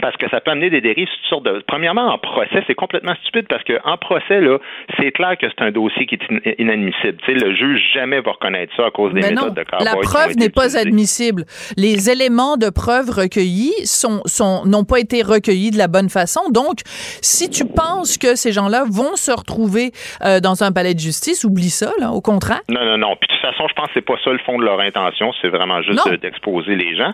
Parce 0.00 0.16
que 0.16 0.28
ça 0.30 0.40
peut 0.40 0.50
amener 0.50 0.70
des 0.70 0.80
dérives 0.80 1.06
toutes 1.08 1.28
sortes 1.28 1.44
de. 1.44 1.62
Premièrement, 1.66 2.12
en 2.12 2.18
procès, 2.18 2.62
c'est 2.66 2.74
complètement 2.74 3.14
stupide 3.22 3.46
parce 3.48 3.62
que 3.64 3.74
en 3.84 3.96
procès, 3.96 4.40
là, 4.40 4.58
c'est 4.98 5.12
clair 5.12 5.36
que 5.40 5.46
c'est 5.48 5.64
un 5.64 5.70
dossier 5.70 6.06
qui 6.06 6.16
est 6.16 6.22
in- 6.30 6.52
inadmissible. 6.58 7.16
Tu 7.24 7.26
sais, 7.26 7.34
le 7.34 7.54
juge 7.54 7.80
jamais 7.94 8.20
va 8.20 8.32
reconnaître 8.32 8.72
ça 8.76 8.86
à 8.86 8.90
cause 8.90 9.12
des 9.14 9.20
Mais 9.20 9.30
méthodes 9.30 9.48
non, 9.56 9.78
de 9.78 9.84
la 9.84 9.92
preuve 9.96 10.36
n'est 10.36 10.50
pas 10.50 10.76
admissible. 10.76 11.44
Les 11.76 12.10
éléments 12.10 12.56
de 12.56 12.70
preuve 12.70 13.10
recueillis 13.10 13.72
sont 13.84 14.20
sont 14.26 14.64
n'ont 14.66 14.84
pas 14.84 14.98
été 14.98 15.22
recueillis 15.22 15.70
de 15.70 15.78
la 15.78 15.88
bonne 15.88 16.08
façon. 16.10 16.40
Donc, 16.50 16.80
si 17.22 17.48
tu 17.50 17.64
penses 17.64 18.18
que 18.18 18.34
ces 18.36 18.52
gens-là 18.52 18.84
vont 18.90 19.16
se 19.16 19.30
retrouver 19.32 19.92
euh, 20.24 20.40
dans 20.40 20.62
un 20.64 20.72
palais 20.72 20.94
de 20.94 20.98
justice, 21.00 21.44
oublie 21.44 21.70
ça. 21.70 21.92
Là, 22.00 22.10
au 22.10 22.20
contraire. 22.20 22.60
Non, 22.68 22.84
non, 22.84 22.98
non. 22.98 23.16
Puis 23.20 23.28
de 23.28 23.32
toute 23.34 23.42
façon, 23.42 23.68
je 23.68 23.74
pense 23.74 23.86
que 23.86 23.92
c'est 23.94 24.04
pas 24.04 24.16
ça 24.24 24.30
le 24.30 24.38
fond 24.38 24.58
de 24.58 24.64
leur 24.64 24.80
intention. 24.80 25.32
C'est 25.40 25.48
vraiment 25.48 25.82
juste 25.82 26.08
de- 26.10 26.16
d'exposer 26.16 26.74
les 26.76 26.96
gens. 26.96 27.12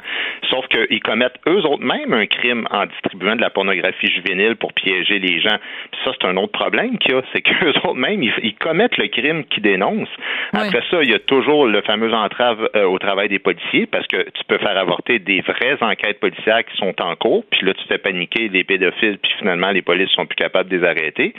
Sauf 0.51 0.65
qu'ils 0.69 1.01
commettent 1.03 1.37
eux 1.47 1.61
autres 1.67 1.83
même 1.85 2.13
un 2.13 2.27
crime 2.27 2.67
en 2.71 2.87
distribuant 2.87 3.37
de 3.37 3.41
la 3.41 3.51
pornographie 3.51 4.09
juvénile 4.09 4.57
pour 4.57 4.73
piéger 4.73 5.19
les 5.19 5.41
gens. 5.41 5.57
Puis 5.91 6.01
ça, 6.05 6.13
c'est 6.19 6.27
un 6.27 6.37
autre 6.37 6.53
problème 6.53 6.99
qu'il 6.99 7.13
y 7.13 7.15
a. 7.15 7.23
C'est 7.33 7.43
qu'eux 7.43 7.71
autres 7.85 7.95
même, 7.95 8.23
ils, 8.23 8.33
ils 8.43 8.55
commettent 8.55 8.97
le 8.97 9.09
crime 9.09 9.45
qu'ils 9.45 9.63
dénoncent. 9.63 10.09
Après 10.53 10.83
ça, 10.91 11.03
il 11.03 11.11
y 11.11 11.15
a 11.15 11.19
toujours 11.19 11.67
le 11.67 11.81
fameux 11.83 12.13
entrave 12.13 12.69
euh, 12.75 12.85
au 12.85 12.99
travail 12.99 13.29
des 13.29 13.39
policiers 13.39 13.87
parce 13.87 14.07
que 14.07 14.23
tu 14.23 14.45
peux 14.47 14.59
faire 14.59 14.77
avorter 14.77 15.19
des 15.19 15.41
vraies 15.41 15.79
enquêtes 15.81 16.21
policières 16.21 16.65
qui 16.65 16.77
sont 16.77 16.95
en 17.01 17.15
cours. 17.17 17.45
Puis 17.51 17.67
là, 17.67 17.75
tu 17.75 17.85
fais 17.87 17.99
paniquer 17.99 18.49
les 18.49 18.65
pédophiles. 18.65 19.19
Puis 19.19 19.33
finalement, 19.39 19.71
les 19.71 19.83
polices 19.83 20.11
sont 20.11 20.27
plus 20.27 20.37
capables 20.37 20.69
de 20.69 20.77
les 20.79 20.85
arrêter. 20.85 21.35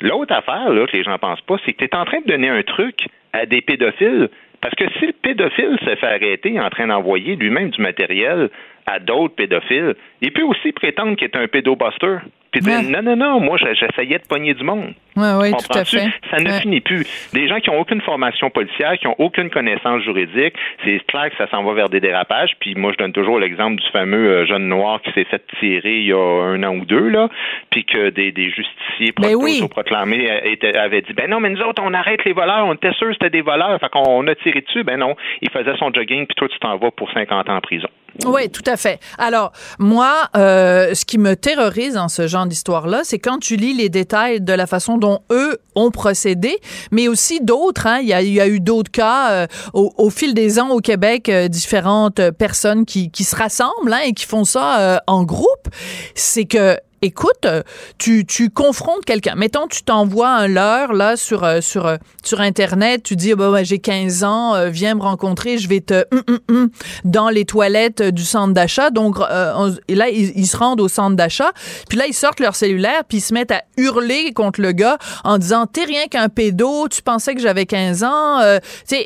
L'autre 0.00 0.34
affaire, 0.34 0.70
là, 0.70 0.86
que 0.86 0.96
les 0.96 1.04
gens 1.04 1.18
pensent 1.18 1.40
pas, 1.42 1.56
c'est 1.64 1.72
que 1.72 1.78
tu 1.78 1.84
es 1.84 1.94
en 1.94 2.04
train 2.04 2.20
de 2.20 2.26
donner 2.26 2.48
un 2.48 2.62
truc 2.62 3.06
à 3.32 3.46
des 3.46 3.60
pédophiles. 3.60 4.28
Parce 4.64 4.76
que 4.76 4.98
si 4.98 5.08
le 5.08 5.12
pédophile 5.12 5.76
se 5.84 5.94
fait 5.94 6.06
arrêter 6.06 6.58
en 6.58 6.70
train 6.70 6.86
d'envoyer 6.86 7.36
lui-même 7.36 7.68
du 7.68 7.82
matériel 7.82 8.48
à 8.86 8.98
d'autres 8.98 9.34
pédophiles, 9.34 9.94
il 10.22 10.32
peut 10.32 10.42
aussi 10.42 10.72
prétendre 10.72 11.16
qu'il 11.16 11.26
est 11.26 11.36
un 11.36 11.46
pédobuster. 11.46 12.16
Puis 12.60 12.64
Ouais. 12.64 12.82
non, 12.82 13.02
non, 13.02 13.16
non, 13.16 13.40
moi, 13.40 13.56
j'essayais 13.58 14.18
de 14.18 14.26
pogner 14.28 14.54
du 14.54 14.62
monde. 14.62 14.94
Ouais, 15.16 15.32
oui, 15.40 15.50
tout 15.52 15.76
à 15.78 15.84
fait. 15.84 16.06
Ça 16.30 16.38
ne 16.40 16.48
Ouais. 16.50 16.60
finit 16.60 16.80
plus. 16.80 17.04
Des 17.32 17.48
gens 17.48 17.58
qui 17.60 17.70
n'ont 17.70 17.80
aucune 17.80 18.00
formation 18.00 18.48
policière, 18.50 18.96
qui 18.98 19.06
n'ont 19.06 19.14
aucune 19.18 19.50
connaissance 19.50 20.02
juridique, 20.02 20.54
c'est 20.84 21.04
clair 21.06 21.30
que 21.30 21.36
ça 21.36 21.48
s'en 21.50 21.62
va 21.64 21.72
vers 21.74 21.88
des 21.88 22.00
dérapages. 22.00 22.52
Puis 22.60 22.74
moi, 22.76 22.92
je 22.92 22.98
donne 22.98 23.12
toujours 23.12 23.38
l'exemple 23.40 23.80
du 23.82 23.88
fameux 23.90 24.28
euh, 24.28 24.46
jeune 24.46 24.68
noir 24.68 25.00
qui 25.02 25.10
s'est 25.12 25.24
fait 25.24 25.42
tirer 25.60 25.98
il 25.98 26.06
y 26.06 26.12
a 26.12 26.18
un 26.18 26.62
an 26.62 26.76
ou 26.76 26.84
deux, 26.84 27.08
là, 27.08 27.28
puis 27.70 27.84
que 27.84 28.10
des, 28.10 28.30
des 28.32 28.50
justiciers 28.50 29.12
Ben 29.20 29.34
oui. 29.34 29.60
proclamés 29.68 30.30
avaient 30.76 31.02
dit, 31.02 31.12
ben 31.12 31.28
non, 31.28 31.40
mais 31.40 31.50
nous 31.50 31.60
autres, 31.62 31.82
on 31.84 31.92
arrête 31.94 32.24
les 32.24 32.32
voleurs, 32.32 32.66
on 32.66 32.74
était 32.74 32.92
sûr 32.94 33.08
que 33.08 33.14
c'était 33.14 33.30
des 33.30 33.42
voleurs, 33.42 33.78
fait 33.80 33.88
qu'on 33.90 34.26
a 34.28 34.34
tiré 34.36 34.60
dessus. 34.60 34.84
Ben 34.84 34.98
non, 34.98 35.16
il 35.42 35.50
faisait 35.50 35.76
son 35.78 35.92
jogging, 35.92 36.26
puis 36.26 36.34
toi, 36.36 36.48
tu 36.48 36.58
t'en 36.60 36.76
vas 36.76 36.90
pour 36.90 37.10
50 37.12 37.48
ans 37.48 37.56
en 37.56 37.60
prison. 37.60 37.88
Oui, 38.24 38.48
tout 38.50 38.62
à 38.66 38.76
fait. 38.76 39.00
Alors, 39.18 39.52
moi, 39.78 40.28
euh, 40.36 40.94
ce 40.94 41.04
qui 41.04 41.18
me 41.18 41.34
terrorise 41.34 41.94
dans 41.94 42.08
ce 42.08 42.26
genre 42.28 42.46
d'histoire-là, 42.46 43.00
c'est 43.04 43.18
quand 43.18 43.38
tu 43.38 43.56
lis 43.56 43.74
les 43.74 43.88
détails 43.88 44.40
de 44.40 44.52
la 44.52 44.66
façon 44.66 44.98
dont 44.98 45.20
eux 45.30 45.58
ont 45.74 45.90
procédé, 45.90 46.58
mais 46.90 47.08
aussi 47.08 47.40
d'autres. 47.40 47.86
Hein, 47.86 47.98
il, 48.00 48.08
y 48.08 48.40
a, 48.40 48.46
eu 48.46 48.60
d'autres 48.60 48.90
cas 48.90 49.30
euh, 49.30 49.46
au, 49.72 49.92
au 49.96 50.10
fil 50.10 50.34
des 50.34 50.58
ans 50.60 50.70
au 50.70 50.80
Québec, 50.80 51.28
euh, 51.28 51.48
différentes 51.48 52.30
personnes 52.30 52.84
qui, 52.84 53.10
qui 53.10 53.24
se 53.24 53.34
rassemblent 53.34 53.92
hein, 53.92 54.00
et 54.06 54.12
qui 54.12 54.26
font 54.26 54.44
ça 54.44 54.80
euh, 54.80 54.98
en 55.06 55.24
groupe. 55.24 55.68
C'est 56.14 56.44
que 56.44 56.78
écoute, 57.04 57.44
euh, 57.44 57.62
tu, 57.98 58.24
tu 58.24 58.50
confrontes 58.50 59.04
quelqu'un. 59.04 59.34
Mettons, 59.34 59.66
tu 59.68 59.82
t'envoies 59.82 60.28
un 60.28 60.48
leurre 60.48 60.92
là 60.92 61.16
sur 61.16 61.44
euh, 61.44 61.60
sur 61.60 61.86
euh, 61.86 61.96
sur 62.22 62.40
internet, 62.40 63.02
tu 63.02 63.16
dis 63.16 63.34
bah 63.34 63.62
j'ai 63.62 63.78
15 63.78 64.24
ans, 64.24 64.70
viens 64.70 64.94
me 64.94 65.02
rencontrer, 65.02 65.58
je 65.58 65.68
vais 65.68 65.80
te 65.80 66.04
hum, 66.10 66.22
hum, 66.28 66.38
hum, 66.50 66.70
dans 67.04 67.28
les 67.28 67.44
toilettes 67.44 68.02
du 68.02 68.24
centre 68.24 68.54
d'achat. 68.54 68.90
Donc 68.90 69.18
là 69.18 70.08
ils, 70.08 70.46
se 70.46 70.56
rendent 70.56 70.80
au 70.80 70.88
centre 70.88 71.16
d'achat, 71.16 71.52
puis 71.88 71.98
là 71.98 72.06
ils 72.06 72.14
sortent 72.14 72.40
leur 72.40 72.56
cellulaire, 72.56 73.04
puis 73.06 73.18
ils 73.18 73.20
se 73.20 73.34
mettent 73.34 73.52
à 73.52 73.62
hurler 73.76 74.32
contre 74.32 74.60
le 74.60 74.72
gars 74.72 74.98
en 75.22 75.38
disant 75.38 75.66
t'es 75.66 75.84
rien 75.84 76.06
qu'un 76.06 76.28
pédo, 76.28 76.88
tu 76.88 77.02
pensais 77.02 77.34
que 77.34 77.40
j'avais 77.40 77.66
15 77.66 78.04
ans, 78.04 78.40
tu 78.88 78.96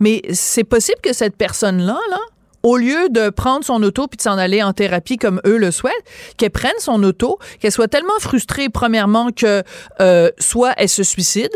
mais 0.00 0.22
c'est 0.32 0.64
possible 0.64 1.00
que 1.02 1.12
cette 1.12 1.36
personne 1.36 1.78
là 1.78 1.98
là 2.10 2.18
au 2.62 2.76
lieu 2.76 3.08
de 3.08 3.30
prendre 3.30 3.64
son 3.64 3.82
auto 3.82 4.06
puis 4.06 4.16
de 4.16 4.22
s'en 4.22 4.38
aller 4.38 4.62
en 4.62 4.72
thérapie 4.72 5.16
comme 5.16 5.40
eux 5.46 5.56
le 5.56 5.70
souhaitent, 5.70 5.92
qu'elle 6.36 6.50
prenne 6.50 6.72
son 6.78 7.02
auto, 7.02 7.38
qu'elle 7.60 7.72
soit 7.72 7.88
tellement 7.88 8.18
frustrée 8.20 8.68
premièrement 8.68 9.30
que 9.30 9.62
euh, 10.00 10.30
soit 10.38 10.72
elle 10.76 10.88
se 10.88 11.02
suicide, 11.02 11.50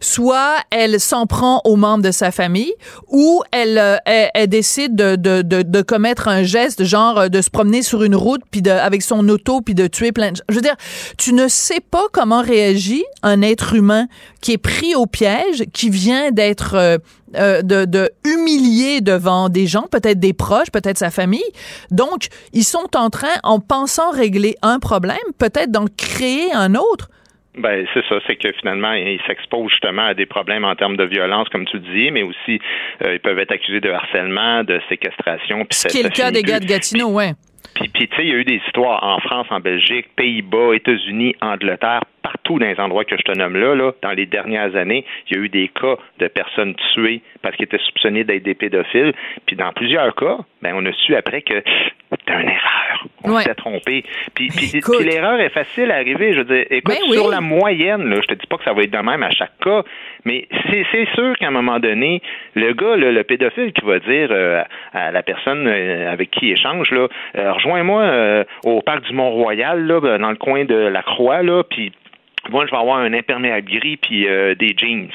soit 0.00 0.56
elle 0.70 1.00
s'en 1.00 1.26
prend 1.26 1.60
aux 1.64 1.76
membres 1.76 2.04
de 2.04 2.10
sa 2.10 2.30
famille, 2.30 2.72
ou 3.08 3.42
elle, 3.50 3.78
euh, 3.78 4.46
décide 4.46 4.94
de, 4.94 5.82
commettre 5.82 6.28
un 6.28 6.42
geste 6.42 6.84
genre 6.84 7.18
euh, 7.18 7.28
de 7.28 7.40
se 7.40 7.50
promener 7.50 7.82
sur 7.82 8.02
une 8.02 8.14
route 8.14 8.42
puis 8.50 8.62
de, 8.62 8.70
avec 8.70 9.02
son 9.02 9.28
auto 9.28 9.60
puis 9.60 9.74
de 9.74 9.86
tuer 9.86 10.12
plein 10.12 10.30
de 10.30 10.36
gens. 10.36 10.44
Je 10.48 10.54
veux 10.54 10.60
dire, 10.60 10.76
tu 11.18 11.32
ne 11.32 11.48
sais 11.48 11.80
pas 11.80 12.04
comment 12.12 12.42
réagit 12.42 13.04
un 13.22 13.42
être 13.42 13.74
humain 13.74 14.06
qui 14.40 14.52
est 14.52 14.58
pris 14.58 14.94
au 14.94 15.06
piège, 15.06 15.64
qui 15.72 15.90
vient 15.90 16.30
d'être 16.30 17.00
euh, 17.36 17.62
de, 17.62 17.84
de 17.84 18.10
humilié 18.24 19.00
devant 19.00 19.48
des 19.48 19.66
gens, 19.66 19.86
peut-être 19.90 20.20
des 20.20 20.32
proches, 20.32 20.70
peut-être 20.70 20.98
sa 20.98 21.10
famille. 21.10 21.40
Donc, 21.90 22.28
ils 22.52 22.64
sont 22.64 22.96
en 22.96 23.10
train, 23.10 23.34
en 23.42 23.60
pensant 23.60 24.10
régler 24.10 24.56
un 24.62 24.78
problème, 24.78 25.16
peut-être 25.38 25.70
d'en 25.70 25.86
créer 25.96 26.52
un 26.52 26.74
autre. 26.74 27.08
Ben 27.58 27.86
c'est 27.92 28.02
ça, 28.08 28.14
c'est 28.26 28.36
que 28.36 28.50
finalement 28.52 28.94
ils 28.94 29.20
s'exposent 29.26 29.70
justement 29.70 30.06
à 30.06 30.14
des 30.14 30.24
problèmes 30.24 30.64
en 30.64 30.74
termes 30.74 30.96
de 30.96 31.04
violence, 31.04 31.50
comme 31.50 31.66
tu 31.66 31.78
dis, 31.80 32.10
mais 32.10 32.22
aussi 32.22 32.58
euh, 33.04 33.14
ils 33.14 33.20
peuvent 33.20 33.38
être 33.38 33.52
accusés 33.52 33.80
de 33.80 33.90
harcèlement, 33.90 34.64
de 34.64 34.80
séquestration. 34.88 35.66
puis 35.66 35.78
Ce 35.78 35.88
qui 35.88 36.00
est 36.00 36.02
le 36.02 36.08
cas 36.08 36.30
des 36.30 36.42
gars 36.42 36.60
de 36.60 36.64
Gatineau, 36.64 37.10
ouais. 37.10 37.32
Puis, 37.74 37.88
puis 37.88 38.08
tu 38.08 38.16
sais, 38.16 38.22
il 38.24 38.28
y 38.28 38.32
a 38.32 38.36
eu 38.36 38.44
des 38.44 38.60
histoires 38.66 39.02
en 39.02 39.18
France, 39.20 39.46
en 39.50 39.60
Belgique, 39.60 40.06
Pays-Bas, 40.16 40.74
États-Unis, 40.74 41.34
Angleterre, 41.40 42.02
partout 42.22 42.58
dans 42.58 42.66
les 42.66 42.78
endroits 42.78 43.04
que 43.04 43.16
je 43.16 43.22
te 43.22 43.36
nomme 43.36 43.56
là, 43.56 43.74
là, 43.74 43.92
dans 44.02 44.12
les 44.12 44.26
dernières 44.26 44.76
années, 44.76 45.04
il 45.28 45.36
y 45.36 45.40
a 45.40 45.42
eu 45.42 45.48
des 45.48 45.68
cas 45.68 45.96
de 46.18 46.28
personnes 46.28 46.74
tuées 46.92 47.22
parce 47.42 47.56
qu'ils 47.56 47.64
étaient 47.64 47.78
soupçonnés 47.78 48.24
d'être 48.24 48.42
des 48.42 48.54
pédophiles. 48.54 49.12
Puis 49.46 49.56
dans 49.56 49.72
plusieurs 49.72 50.14
cas, 50.14 50.38
ben, 50.62 50.74
on 50.76 50.86
a 50.86 50.92
su 50.92 51.14
après 51.16 51.42
que 51.42 51.62
c'était 52.20 52.40
une 52.40 52.48
erreur. 52.48 53.06
On 53.24 53.32
Ouais. 53.34 53.42
s'est 53.42 53.54
trompé. 53.54 54.04
Puis, 54.34 54.48
puis, 54.48 54.70
Écoute. 54.78 54.96
puis 55.00 55.08
l'erreur 55.08 55.40
est 55.40 55.48
facile 55.50 55.90
à 55.90 55.96
arriver. 55.96 56.32
Je 56.34 56.38
veux 56.38 56.44
dire, 56.44 56.64
écoute, 56.70 56.94
Ben 56.94 57.00
oui. 57.08 57.16
sur 57.16 57.28
la 57.30 57.40
moyenne, 57.40 58.04
là, 58.08 58.16
je 58.20 58.26
te 58.26 58.34
dis 58.34 58.46
pas 58.46 58.56
que 58.58 58.64
ça 58.64 58.72
va 58.72 58.82
être 58.82 58.90
de 58.90 58.98
même 58.98 59.22
à 59.22 59.30
chaque 59.30 59.58
cas, 59.60 59.82
mais 60.24 60.46
c'est 60.70 60.84
c'est 60.92 61.08
sûr 61.14 61.36
qu'à 61.38 61.48
un 61.48 61.50
moment 61.52 61.78
donné, 61.80 62.20
le 62.54 62.72
gars, 62.74 62.96
là, 62.96 63.10
le 63.12 63.24
pédophile 63.24 63.72
qui 63.72 63.84
va 63.84 63.98
dire 64.00 64.28
euh, 64.30 64.62
à 64.92 65.10
la 65.10 65.22
personne 65.22 65.66
euh, 65.66 66.12
avec 66.12 66.30
qui 66.30 66.46
il 66.48 66.52
échange, 66.52 66.90
là, 66.90 67.08
euh, 67.38 67.52
rejoins-moi 67.52 68.02
euh, 68.02 68.44
au 68.64 68.82
parc 68.82 69.02
du 69.04 69.12
Mont-Royal, 69.14 69.86
là, 69.86 70.18
dans 70.18 70.30
le 70.30 70.36
coin 70.36 70.64
de 70.64 70.74
la 70.74 71.02
Croix, 71.02 71.42
là, 71.42 71.62
puis 71.64 71.92
moi, 72.50 72.66
je 72.66 72.72
vais 72.72 72.76
avoir 72.76 72.98
un 72.98 73.12
imperméable 73.12 73.70
gris 73.70 73.96
puis 73.96 74.26
euh, 74.28 74.54
des 74.56 74.74
jeans. 74.76 75.08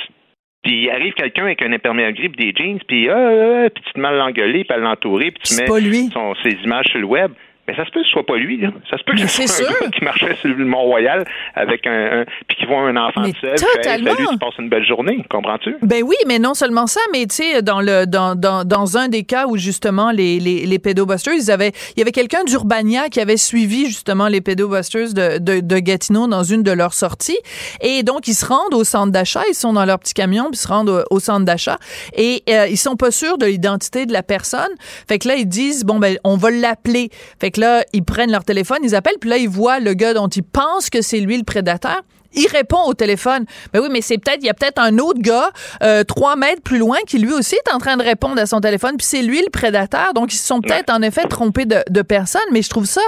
Puis 0.68 0.84
il 0.84 0.90
arrive 0.90 1.14
quelqu'un 1.14 1.44
avec 1.44 1.62
un 1.62 1.72
imperméable 1.72 2.18
gris 2.18 2.30
puis 2.30 2.52
des 2.52 2.64
jeans, 2.64 2.80
puis 2.88 3.10
euh, 3.10 3.14
euh, 3.16 3.70
puis 3.70 3.84
tu 3.86 3.94
te 3.94 4.00
mets 4.00 4.10
à 4.10 4.12
l'engueuler, 4.12 4.66
puis 4.66 4.74
à 4.76 4.78
l'entourer, 4.78 5.32
puis 5.32 5.42
tu 5.44 5.56
mets 5.56 5.66
son- 6.12 6.36
ses 6.44 6.58
images 6.66 6.86
sur 6.88 7.00
le 7.00 7.06
web. 7.06 7.32
Mais 7.68 7.76
ça 7.76 7.86
se 7.86 7.92
peut 7.92 8.00
que 8.02 8.06
ce 8.06 8.12
soit 8.12 8.26
pas 8.26 8.38
lui, 8.38 8.62
là. 8.62 8.70
Ça 8.90 8.98
se 8.98 9.04
peut 9.04 9.14
que 9.14 9.22
Mais 9.22 9.28
ce 9.28 9.46
soit 9.48 9.68
un 9.68 9.72
gars 9.86 9.90
qui 9.92 10.04
marchait 10.04 10.36
sur 10.42 10.50
le 10.50 10.64
Mont-Royal 10.66 11.26
avec 11.56 11.86
un, 11.86 12.22
un- 12.22 12.26
puis 12.48 12.58
qui 12.58 12.66
voit 12.66 12.80
un 12.82 12.96
enfant 12.96 13.22
Mais 13.22 13.34
seul, 13.42 13.56
puis 13.56 13.66
fait, 13.66 13.82
totalement. 13.82 14.12
salut, 14.16 14.28
tu 14.32 14.38
passes 14.38 14.58
une 14.60 14.70
belle 14.70 14.86
journée, 14.86 15.24
comprends-tu? 15.30 15.76
Ben 15.82 16.02
oui, 16.04 16.16
mais 16.28 16.40
non 16.40 16.54
seulement 16.54 16.88
ça, 16.88 17.02
mais 17.12 17.26
tu 17.26 17.36
sais, 17.36 17.62
dans 17.62 17.82
le 17.82 18.06
dans, 18.06 18.36
dans, 18.36 18.64
dans 18.64 18.98
un 18.98 19.10
des 19.10 19.24
cas 19.24 19.48
où 19.48 19.58
justement 19.58 20.12
les, 20.12 20.40
les, 20.40 20.66
les 20.66 20.80
pédobusters, 20.80 21.34
ils 21.34 21.52
avaient, 21.52 21.72
il 21.96 22.00
y 22.00 22.02
avait 22.02 22.12
quelqu'un 22.12 22.44
d'Urbania 22.46 23.10
qui 23.10 23.20
avait 23.20 23.38
suivi 23.38 23.88
justement 23.88 24.28
les 24.28 24.40
pédobusters 24.42 25.14
de, 25.14 25.38
de, 25.40 25.60
de 25.60 25.80
Gatineau 25.80 26.28
dans 26.28 26.44
une 26.44 26.64
de 26.64 26.72
leurs 26.72 26.94
sorties. 26.94 27.40
Et 27.82 28.04
donc, 28.04 28.28
ils 28.28 28.34
se 28.34 28.46
rendent 28.46 28.74
au 28.74 28.84
centre 28.84 29.12
d'achat, 29.12 29.42
ils 29.50 29.54
sont 29.56 29.74
dans 29.74 29.84
leur 29.86 30.00
petit 30.00 30.14
camion, 30.14 30.46
puis 30.46 30.54
ils 30.54 30.58
se 30.64 30.68
rendent 30.68 30.90
au, 30.90 31.04
au 31.16 31.20
centre 31.20 31.46
d'achat. 31.46 31.78
Et 32.16 32.44
euh, 32.50 32.68
ils 32.70 32.78
sont 32.78 32.96
pas 32.96 33.12
sûrs 33.12 33.38
de 33.38 33.46
l'identité 33.46 34.06
de 34.06 34.14
la 34.14 34.24
personne. 34.24 34.70
Fait 35.08 35.20
que 35.20 35.28
là, 35.28 35.36
ils 35.36 35.48
disent, 35.48 35.84
bon, 35.84 36.00
ben, 36.00 36.18
on 36.24 36.38
va 36.38 36.50
l'appeler. 36.52 37.10
Fait 37.42 37.52
que 37.52 37.57
là, 37.60 37.84
ils 37.93 38.04
prennent 38.04 38.32
leur 38.32 38.43
téléphone, 38.43 38.80
ils 38.84 38.96
appellent, 38.96 39.17
puis 39.20 39.30
là, 39.30 39.38
ils 39.38 39.50
voient 39.50 39.80
le 39.80 39.93
gars 39.93 40.13
dont 40.13 40.28
ils 40.28 40.43
pensent 40.43 40.89
que 40.89 41.02
c'est 41.02 41.20
lui 41.20 41.38
le 41.38 41.43
prédateur. 41.43 42.02
Il 42.34 42.48
répond 42.48 42.84
au 42.86 42.93
téléphone. 42.93 43.46
Ben 43.74 43.80
oui, 43.82 43.88
mais 43.91 44.02
c'est 44.02 44.17
peut-être, 44.17 44.39
il 44.41 44.46
y 44.48 44.50
a 44.50 44.54
peut-être 44.54 44.80
un 44.80 44.98
autre 45.00 45.22
gars, 45.22 45.50
euh, 45.82 46.04
trois 46.04 46.36
mètres 46.36 46.62
plus 46.62 46.78
loin, 46.78 46.98
qui 47.08 47.17
lui 47.20 47.34
aussi 47.34 47.56
est 47.56 47.74
en 47.74 47.80
train 47.80 47.98
de 47.98 48.04
répondre 48.04 48.39
à 48.39 48.46
son 48.46 48.60
téléphone, 48.60 48.98
puis 48.98 49.08
c'est 49.08 49.22
lui 49.22 49.41
le 49.41 49.50
prédateur. 49.50 50.13
Donc, 50.13 50.34
ils 50.34 50.38
se 50.38 50.46
sont 50.46 50.62
peut-être 50.62 50.91
en 50.91 51.02
effet 51.02 51.24
trompés 51.28 51.65
de, 51.65 51.78
de 51.89 52.02
personne, 52.02 52.41
mais 52.52 52.62
je 52.62 52.70
trouve 52.70 52.86
ça. 52.86 53.02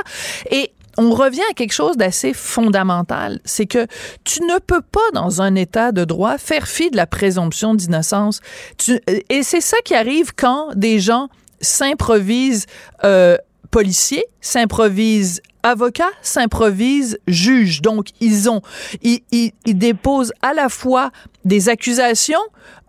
Et 0.50 0.72
on 0.98 1.12
revient 1.14 1.44
à 1.50 1.54
quelque 1.54 1.74
chose 1.74 1.96
d'assez 1.98 2.34
fondamental. 2.34 3.40
C'est 3.46 3.68
que 3.68 3.86
tu 4.24 4.42
ne 4.44 4.58
peux 4.58 4.82
pas, 4.82 5.00
dans 5.14 5.42
un 5.42 5.54
état 5.56 5.92
de 5.92 6.06
droit, 6.06 6.38
faire 6.38 6.68
fi 6.68 6.90
de 6.90 6.98
la 6.98 7.06
présomption 7.06 7.76
d'innocence. 7.76 8.40
Tu- 8.78 9.00
Et 9.30 9.44
c'est 9.44 9.62
ça 9.62 9.78
qui 9.86 9.96
arrive 9.96 10.32
quand 10.36 10.70
des 10.76 11.00
gens 11.00 11.28
s'improvisent 11.62 12.66
euh, 13.04 13.38
policiers, 13.72 14.26
s'improvisent 14.42 15.42
avocats 15.64 16.12
s'improvisent 16.22 17.20
juges. 17.28 17.82
Donc, 17.82 18.08
ils 18.22 18.50
ont, 18.50 18.62
ils, 19.02 19.20
ils, 19.32 19.52
ils 19.66 19.78
déposent 19.78 20.34
à 20.42 20.54
la 20.54 20.70
fois 20.70 21.12
des 21.46 21.70
accusations, 21.70 22.40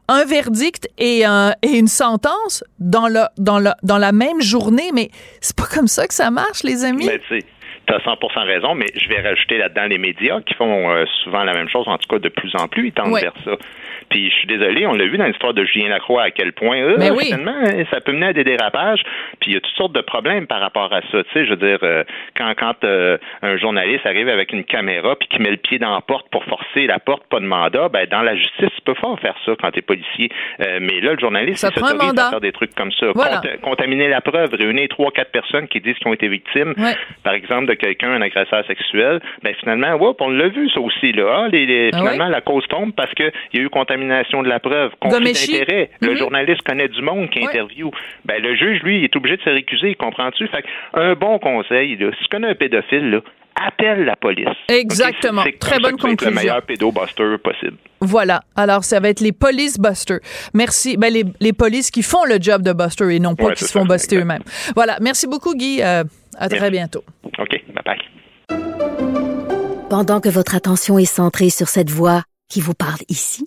un 0.08 0.24
verdict 0.24 0.88
et, 0.98 1.24
un, 1.24 1.52
et 1.62 1.78
une 1.78 1.88
sentence 1.88 2.64
dans, 2.78 3.08
le, 3.08 3.24
dans, 3.38 3.58
le, 3.58 3.70
dans 3.82 3.98
la 3.98 4.12
même 4.12 4.40
journée. 4.40 4.90
Mais 4.92 5.10
c'est 5.40 5.56
pas 5.56 5.66
comme 5.72 5.86
ça 5.86 6.06
que 6.06 6.14
ça 6.14 6.30
marche, 6.30 6.62
les 6.64 6.84
amis. 6.84 7.06
Mais 7.06 7.20
tu 7.28 7.94
as 7.94 7.98
100% 7.98 8.46
raison, 8.46 8.74
mais 8.74 8.86
je 8.94 9.08
vais 9.08 9.20
rajouter 9.20 9.58
là-dedans 9.58 9.86
les 9.86 9.98
médias 9.98 10.40
qui 10.42 10.54
font 10.54 10.90
euh, 10.90 11.04
souvent 11.24 11.44
la 11.44 11.54
même 11.54 11.68
chose, 11.68 11.86
en 11.86 11.98
tout 11.98 12.08
cas 12.08 12.18
de 12.18 12.28
plus 12.28 12.52
en 12.54 12.68
plus, 12.68 12.88
ils 12.88 12.92
tendent 12.92 13.14
vers 13.14 13.34
ça. 13.44 13.52
Puis 14.10 14.28
je 14.30 14.34
suis 14.34 14.46
désolé, 14.48 14.86
on 14.86 14.92
l'a 14.94 15.06
vu 15.06 15.16
dans 15.16 15.24
l'histoire 15.26 15.54
de 15.54 15.64
Julien 15.64 15.88
Lacroix 15.88 16.22
à 16.24 16.30
quel 16.30 16.52
point 16.52 16.76
euh, 16.78 16.96
Mais 16.98 17.10
oui. 17.10 17.26
finalement 17.26 17.54
euh, 17.64 17.84
ça 17.90 18.00
peut 18.00 18.12
mener 18.12 18.26
à 18.26 18.32
des 18.32 18.44
dérapages. 18.44 19.02
Puis 19.40 19.52
il 19.52 19.54
y 19.54 19.56
a 19.56 19.60
toutes 19.60 19.74
sortes 19.76 19.92
de 19.92 20.00
problèmes 20.00 20.46
par 20.46 20.60
rapport 20.60 20.92
à 20.92 21.00
ça. 21.12 21.22
Tu 21.24 21.30
sais, 21.32 21.44
je 21.46 21.50
veux 21.50 21.56
dire, 21.56 21.78
euh, 21.82 22.02
quand 22.36 22.52
quand 22.58 22.84
euh, 22.84 23.16
un 23.42 23.56
journaliste 23.56 24.04
arrive 24.06 24.28
avec 24.28 24.52
une 24.52 24.64
caméra 24.64 25.14
puis 25.16 25.28
qui 25.28 25.40
met 25.40 25.50
le 25.50 25.56
pied 25.56 25.78
dans 25.78 25.94
la 25.94 26.00
porte 26.00 26.28
pour 26.30 26.44
forcer 26.44 26.86
la 26.86 26.98
porte, 26.98 27.22
pas 27.30 27.40
de 27.40 27.46
mandat, 27.46 27.88
ben 27.88 28.06
dans 28.10 28.22
la 28.22 28.34
justice, 28.34 28.68
tu 28.74 28.80
peux 28.84 28.94
pas 28.94 29.16
faire 29.22 29.36
ça 29.46 29.52
quand 29.60 29.70
t'es 29.70 29.80
policier. 29.82 30.28
Euh, 30.60 30.78
mais 30.82 31.00
là, 31.00 31.12
le 31.12 31.18
journaliste, 31.20 31.58
Ça 31.60 31.68
il 31.74 31.78
s'autorise 31.80 32.18
à 32.18 32.30
faire 32.30 32.40
des 32.40 32.52
trucs 32.52 32.74
comme 32.74 32.90
ça. 32.92 33.06
Voilà. 33.14 33.40
Cont- 33.62 33.70
contaminer 33.70 34.08
la 34.08 34.20
preuve, 34.20 34.50
réunir 34.54 34.88
trois, 34.88 35.12
quatre 35.12 35.30
personnes 35.30 35.68
qui 35.68 35.80
disent 35.80 35.94
qu'ils 35.98 36.08
ont 36.08 36.14
été 36.14 36.26
victimes, 36.28 36.74
Ouais. 36.76 36.94
par 37.22 37.34
exemple, 37.34 37.66
de 37.66 37.74
quelqu'un, 37.74 38.10
un 38.10 38.22
agresseur 38.22 38.66
sexuel, 38.66 39.20
ben 39.44 39.54
finalement, 39.60 39.94
whoop, 39.94 40.20
on 40.20 40.30
l'a 40.30 40.48
vu 40.48 40.68
ça 40.70 40.80
aussi 40.80 41.12
là. 41.12 41.44
Ah, 41.44 41.48
les- 41.48 41.64
les- 41.66 41.90
Ah 41.92 41.98
finalement, 41.98 42.24
ouais? 42.24 42.30
la 42.32 42.40
cause 42.40 42.66
tombe 42.66 42.92
parce 42.94 43.12
qu'il 43.14 43.30
y 43.54 43.58
a 43.58 43.60
eu 43.62 43.68
contamination 43.68 43.99
de 44.08 44.48
la 44.48 44.60
preuve, 44.60 44.92
conflit 45.00 45.32
d'intérêt. 45.32 45.90
Le 46.00 46.10
Mhm. 46.12 46.16
journaliste 46.16 46.62
connaît 46.62 46.88
du 46.88 47.02
monde 47.02 47.30
qui 47.30 47.38
Ouais. 47.40 47.46
interview. 47.46 47.90
Ben 48.24 48.42
le 48.42 48.54
juge, 48.56 48.82
lui, 48.82 48.98
il 48.98 49.04
est 49.04 49.16
obligé 49.16 49.36
de 49.36 49.42
se 49.42 49.50
récuser, 49.50 49.94
comprends-tu? 49.94 50.46
Fait 50.48 50.64
un 50.94 51.14
bon 51.14 51.38
conseil, 51.38 51.96
là, 51.96 52.10
si 52.16 52.22
tu 52.24 52.28
connais 52.30 52.48
un 52.48 52.54
pédophile, 52.54 53.10
là, 53.10 53.20
appelle 53.66 54.04
la 54.04 54.16
police. 54.16 54.48
Exactement. 54.68 55.42
Ok? 55.42 55.46
C'est- 55.46 55.52
c'est 55.52 55.58
Très 55.58 55.74
comme 55.76 55.82
ça 55.84 55.90
bonne 55.90 55.96
que 55.98 56.02
conclusion. 56.06 56.30
Le 56.30 56.36
meilleur 56.36 56.62
pédobuster 56.62 57.38
possible. 57.42 57.76
Voilà. 58.00 58.40
Alors, 58.56 58.84
ça 58.84 59.00
va 59.00 59.08
être 59.10 59.20
les 59.20 59.32
police 59.32 59.78
busters. 59.78 60.20
Merci. 60.54 60.96
Ben, 60.96 61.12
les, 61.12 61.24
les 61.40 61.52
polices 61.52 61.90
qui 61.90 62.02
font 62.02 62.24
le 62.24 62.38
job 62.40 62.62
de 62.62 62.72
buster 62.72 63.14
et 63.14 63.18
non 63.20 63.34
pas 63.34 63.44
Ouais, 63.46 63.54
qui 63.54 63.64
se 63.64 63.72
font 63.72 63.82
ça, 63.86 63.92
buster 63.94 64.16
exact. 64.16 64.24
eux-mêmes. 64.24 64.42
Voilà. 64.74 64.96
Merci 65.02 65.26
beaucoup, 65.26 65.54
Guy. 65.54 65.82
Euh, 65.82 66.04
à 66.38 66.48
très 66.48 66.70
bientôt. 66.70 67.02
OK, 67.38 67.50
bye 67.50 67.82
bye. 67.84 67.98
Pendant 69.90 70.20
que 70.20 70.28
votre 70.28 70.54
attention 70.54 70.98
est 70.98 71.04
centrée 71.04 71.50
sur 71.50 71.68
cette 71.68 71.90
voix 71.90 72.22
qui 72.48 72.60
vous 72.60 72.74
parle 72.74 73.00
ici, 73.08 73.46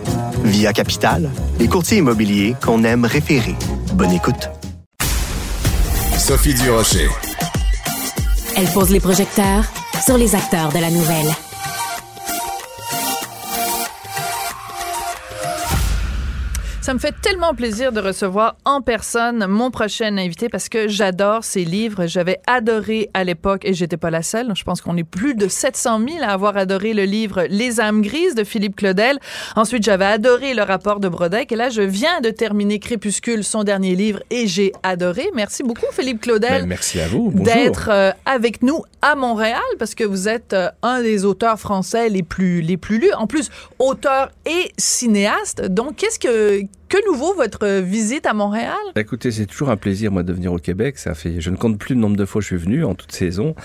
Via 0.43 0.73
Capital, 0.73 1.29
les 1.59 1.67
courtiers 1.67 1.99
immobiliers 1.99 2.55
qu'on 2.63 2.83
aime 2.83 3.05
référer. 3.05 3.55
Bonne 3.93 4.11
écoute. 4.11 4.49
Sophie 6.17 6.53
Durocher. 6.53 7.07
Elle 8.55 8.67
pose 8.67 8.89
les 8.89 8.99
projecteurs 8.99 9.65
sur 10.03 10.17
les 10.17 10.35
acteurs 10.35 10.71
de 10.71 10.79
la 10.79 10.89
nouvelle. 10.89 11.31
Ça 16.91 16.95
me 16.95 16.99
fait 16.99 17.15
tellement 17.21 17.53
plaisir 17.53 17.93
de 17.93 18.01
recevoir 18.01 18.57
en 18.65 18.81
personne 18.81 19.45
mon 19.47 19.71
prochain 19.71 20.17
invité 20.17 20.49
parce 20.49 20.67
que 20.67 20.89
j'adore 20.89 21.45
ses 21.45 21.63
livres. 21.63 22.05
J'avais 22.05 22.41
adoré 22.47 23.09
à 23.13 23.23
l'époque, 23.23 23.63
et 23.63 23.73
j'étais 23.73 23.95
pas 23.95 24.09
la 24.09 24.21
seule, 24.21 24.51
je 24.53 24.63
pense 24.65 24.81
qu'on 24.81 24.97
est 24.97 25.05
plus 25.05 25.33
de 25.33 25.47
700 25.47 26.01
000 26.05 26.21
à 26.21 26.33
avoir 26.33 26.57
adoré 26.57 26.93
le 26.93 27.05
livre 27.05 27.45
Les 27.49 27.79
âmes 27.79 28.01
grises 28.01 28.35
de 28.35 28.43
Philippe 28.43 28.75
Claudel. 28.75 29.19
Ensuite, 29.55 29.83
j'avais 29.83 30.03
adoré 30.03 30.53
le 30.53 30.63
rapport 30.63 30.99
de 30.99 31.07
Brodeck. 31.07 31.53
Et 31.53 31.55
là, 31.55 31.69
je 31.69 31.81
viens 31.81 32.19
de 32.19 32.29
terminer 32.29 32.79
Crépuscule, 32.79 33.45
son 33.45 33.63
dernier 33.63 33.95
livre, 33.95 34.19
et 34.29 34.45
j'ai 34.47 34.73
adoré. 34.83 35.29
Merci 35.33 35.63
beaucoup, 35.63 35.87
Philippe 35.93 36.19
Claudel. 36.19 36.63
Ben, 36.63 36.67
merci 36.67 36.99
à 36.99 37.07
vous. 37.07 37.31
D'être 37.33 37.87
euh, 37.89 38.11
avec 38.25 38.63
nous 38.63 38.83
à 39.01 39.15
Montréal 39.15 39.61
parce 39.79 39.95
que 39.95 40.03
vous 40.03 40.27
êtes 40.27 40.53
euh, 40.53 40.69
un 40.83 41.01
des 41.01 41.25
auteurs 41.25 41.59
français 41.59 42.09
les 42.09 42.23
plus 42.23 42.61
les 42.61 42.77
plus 42.77 42.99
lus 42.99 43.13
en 43.13 43.27
plus 43.27 43.49
auteur 43.79 44.29
et 44.45 44.71
cinéaste 44.77 45.65
donc 45.65 45.95
qu'est-ce 45.95 46.19
que 46.19 46.63
que 46.91 47.09
nouveau 47.09 47.33
votre 47.33 47.79
visite 47.79 48.25
à 48.25 48.33
Montréal? 48.33 48.75
Écoutez, 48.97 49.31
c'est 49.31 49.45
toujours 49.45 49.69
un 49.69 49.77
plaisir, 49.77 50.11
moi, 50.11 50.23
de 50.23 50.33
venir 50.33 50.51
au 50.51 50.57
Québec. 50.57 50.97
Ça 50.97 51.15
fait, 51.15 51.39
je 51.39 51.49
ne 51.49 51.55
compte 51.55 51.79
plus 51.79 51.95
le 51.95 52.01
nombre 52.01 52.17
de 52.17 52.25
fois 52.25 52.41
que 52.41 52.43
je 52.43 52.47
suis 52.47 52.57
venu 52.57 52.83
en 52.83 52.95
toute 52.95 53.13
saison. 53.13 53.55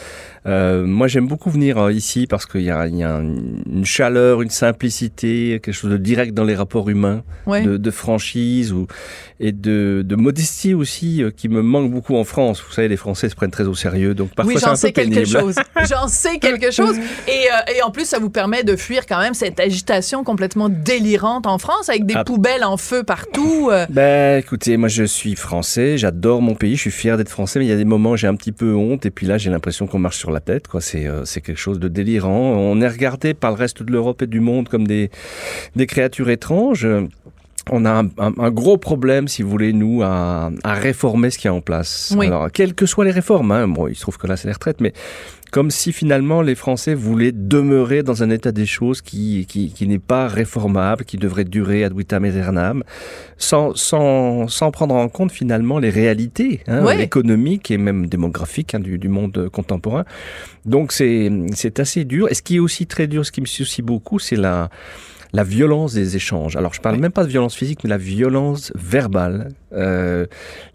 Euh, 0.47 0.85
moi, 0.87 1.09
j'aime 1.09 1.27
beaucoup 1.27 1.51
venir 1.51 1.79
euh, 1.79 1.93
ici 1.93 2.27
parce 2.29 2.47
qu'il 2.47 2.63
y 2.63 2.71
a, 2.71 2.87
il 2.87 2.97
y 2.97 3.03
a 3.03 3.19
une 3.19 3.85
chaleur, 3.85 4.43
une 4.43 4.51
simplicité, 4.51 5.61
quelque 5.63 5.75
chose 5.75 5.91
de 5.91 5.97
direct 5.97 6.35
dans 6.35 6.45
les 6.45 6.55
rapports 6.55 6.89
humains, 6.89 7.23
Ouais. 7.47 7.63
de, 7.63 7.77
de 7.77 7.91
franchise 7.91 8.73
ou, 8.73 8.87
et 9.41 9.53
de, 9.53 10.03
de 10.05 10.17
modestie 10.17 10.75
aussi 10.75 11.23
euh, 11.23 11.31
qui 11.31 11.49
me 11.49 11.63
manque 11.63 11.91
beaucoup 11.91 12.17
en 12.17 12.25
France. 12.25 12.63
Vous 12.67 12.73
savez, 12.73 12.89
les 12.89 12.97
Français 12.97 13.29
se 13.29 13.35
prennent 13.35 13.51
très 13.51 13.65
au 13.65 13.75
sérieux, 13.75 14.15
donc 14.15 14.35
parfois 14.35 14.55
oui 14.55 14.59
c'est 14.61 14.67
j'en 14.67 14.73
un 14.73 14.77
sais 14.77 14.93
peu 14.93 15.03
quelque 15.03 15.15
pénible. 15.15 15.27
chose 15.41 15.55
j'en 15.91 16.09
sais 16.09 16.39
quelque 16.39 16.71
chose 16.71 16.97
et, 16.97 17.31
euh, 17.31 17.75
et 17.77 17.83
en 17.83 17.91
plus 17.91 18.05
ça 18.07 18.19
vous 18.19 18.31
permet 18.31 18.65
de 18.65 18.75
fuir 18.77 19.05
quand 19.07 19.19
même 19.21 19.35
cette 19.35 19.61
agitation 19.61 20.25
complètement 20.25 20.69
délirante 20.69 21.47
en 21.47 21.59
France 21.59 21.89
avec 21.89 22.07
des 22.07 22.15
Ah. 22.17 22.25
poubelles 22.25 22.65
en 22.65 22.77
feu 22.77 23.03
partout. 23.03 23.71
Ben, 23.91 24.39
écoutez, 24.39 24.77
moi 24.77 24.89
je 24.89 25.05
suis 25.05 25.35
français, 25.35 25.99
j'adore 25.99 26.41
mon 26.41 26.55
pays, 26.55 26.77
je 26.77 26.81
suis 26.83 26.91
fier 26.91 27.17
d'être 27.17 27.29
français, 27.29 27.59
mais 27.59 27.67
il 27.67 27.69
y 27.69 27.73
a 27.73 27.77
des 27.77 27.85
moments 27.85 28.13
où 28.13 28.17
j'ai 28.17 28.27
un 28.29 28.35
petit 28.37 28.53
peu 28.53 28.75
honte, 28.75 29.05
et 29.07 29.11
puis 29.11 29.27
là 29.27 29.39
j'ai 29.39 29.51
l'impression 29.51 29.87
qu'on 29.87 29.99
marche 29.99 30.19
sur 30.19 30.31
la 30.31 30.36
tête, 30.41 30.69
quoi. 30.69 30.81
C'est 30.81 31.07
euh, 31.07 31.25
c'est 31.25 31.41
quelque 31.41 31.59
chose 31.59 31.79
de 31.79 31.89
délirant. 31.89 32.53
On 32.53 32.81
est 32.81 32.89
regardé 32.89 33.35
par 33.35 33.51
le 33.53 33.57
reste 33.57 33.83
de 33.83 33.93
l'Europe 33.93 34.23
et 34.23 34.27
du 34.27 34.41
monde 34.41 34.69
comme 34.69 34.87
des 34.87 35.11
des 35.77 35.87
créatures 35.87 36.31
étranges. 36.31 36.87
On 37.69 37.85
a 37.85 37.91
un, 37.91 38.07
un- 38.19 38.33
un 38.39 38.51
gros 38.53 38.77
problème, 38.79 39.27
si 39.27 39.43
vous 39.43 39.51
voulez, 39.51 39.73
nous, 39.73 40.01
à, 40.05 40.53
à 40.63 40.75
réformer 40.75 41.31
ce 41.31 41.39
qui 41.39 41.49
est 41.49 41.51
en 41.51 41.61
place. 41.61 42.15
Oui. 42.17 42.27
Alors, 42.29 42.49
quelles 42.53 42.75
que 42.75 42.87
soient 42.87 43.05
les 43.05 43.11
réformes, 43.11 43.51
hein, 43.51 43.67
bon, 43.67 43.89
il 43.89 43.97
se 43.97 44.03
trouve 44.03 44.19
que 44.19 44.29
là 44.29 44.37
c'est 44.37 44.47
les 44.47 44.55
retraites, 44.55 44.81
mais 44.81 44.93
comme 45.53 45.71
si 45.71 45.93
finalement 45.93 46.43
les 46.43 46.55
Français 46.55 46.95
voulaient 46.95 47.33
demeurer 47.33 48.03
dans 48.03 48.23
un 48.23 48.31
état 48.31 48.53
des 48.53 48.67
choses 48.67 49.01
qui, 49.01 49.47
qui, 49.49 49.71
qui 49.73 49.87
n'est 49.89 49.99
pas 49.99 50.29
réformable, 50.29 51.05
qui 51.05 51.17
devrait 51.17 51.45
durer 51.45 51.85
ad 51.85 51.97
vitam 51.97 52.25
aeternam, 52.25 52.83
sans, 53.39 53.75
sans, 53.77 54.49
sans 54.49 54.71
prendre 54.71 54.95
en 54.95 55.09
compte 55.09 55.33
finalement 55.33 55.79
les 55.79 55.91
réalités 55.91 56.61
hein, 56.67 56.85
Ouais. 56.85 57.03
économiques 57.03 57.71
et 57.71 57.79
même 57.79 58.07
démographiques 58.07 58.75
hein, 58.75 58.81
du, 58.81 58.99
du 58.99 59.09
monde 59.09 59.49
contemporain. 59.51 60.05
Donc 60.65 60.93
c'est 60.93 61.31
c'est 61.55 61.79
assez 61.81 62.05
dur. 62.05 62.29
Et 62.31 62.35
ce 62.35 62.43
qui 62.43 62.57
est 62.57 62.59
aussi 62.61 62.87
très 62.87 63.07
dur, 63.07 63.25
ce 63.25 63.33
qui 63.33 63.41
me 63.41 63.47
soucie 63.47 63.83
beaucoup, 63.83 64.19
c'est 64.19 64.37
la 64.37 64.69
la 65.33 65.45
violence 65.45 65.95
des 65.95 66.17
échanges. 66.17 66.57
Alors 66.57 66.73
je 66.75 66.81
parle 66.81 66.99
même 66.99 67.13
pas 67.13 67.25
de 67.25 67.29
violence 67.29 67.55
physique, 67.55 67.81
mais 67.85 67.91
la 67.91 67.99
violence 67.99 68.73
verbale, 68.75 69.49
euh, 69.73 70.27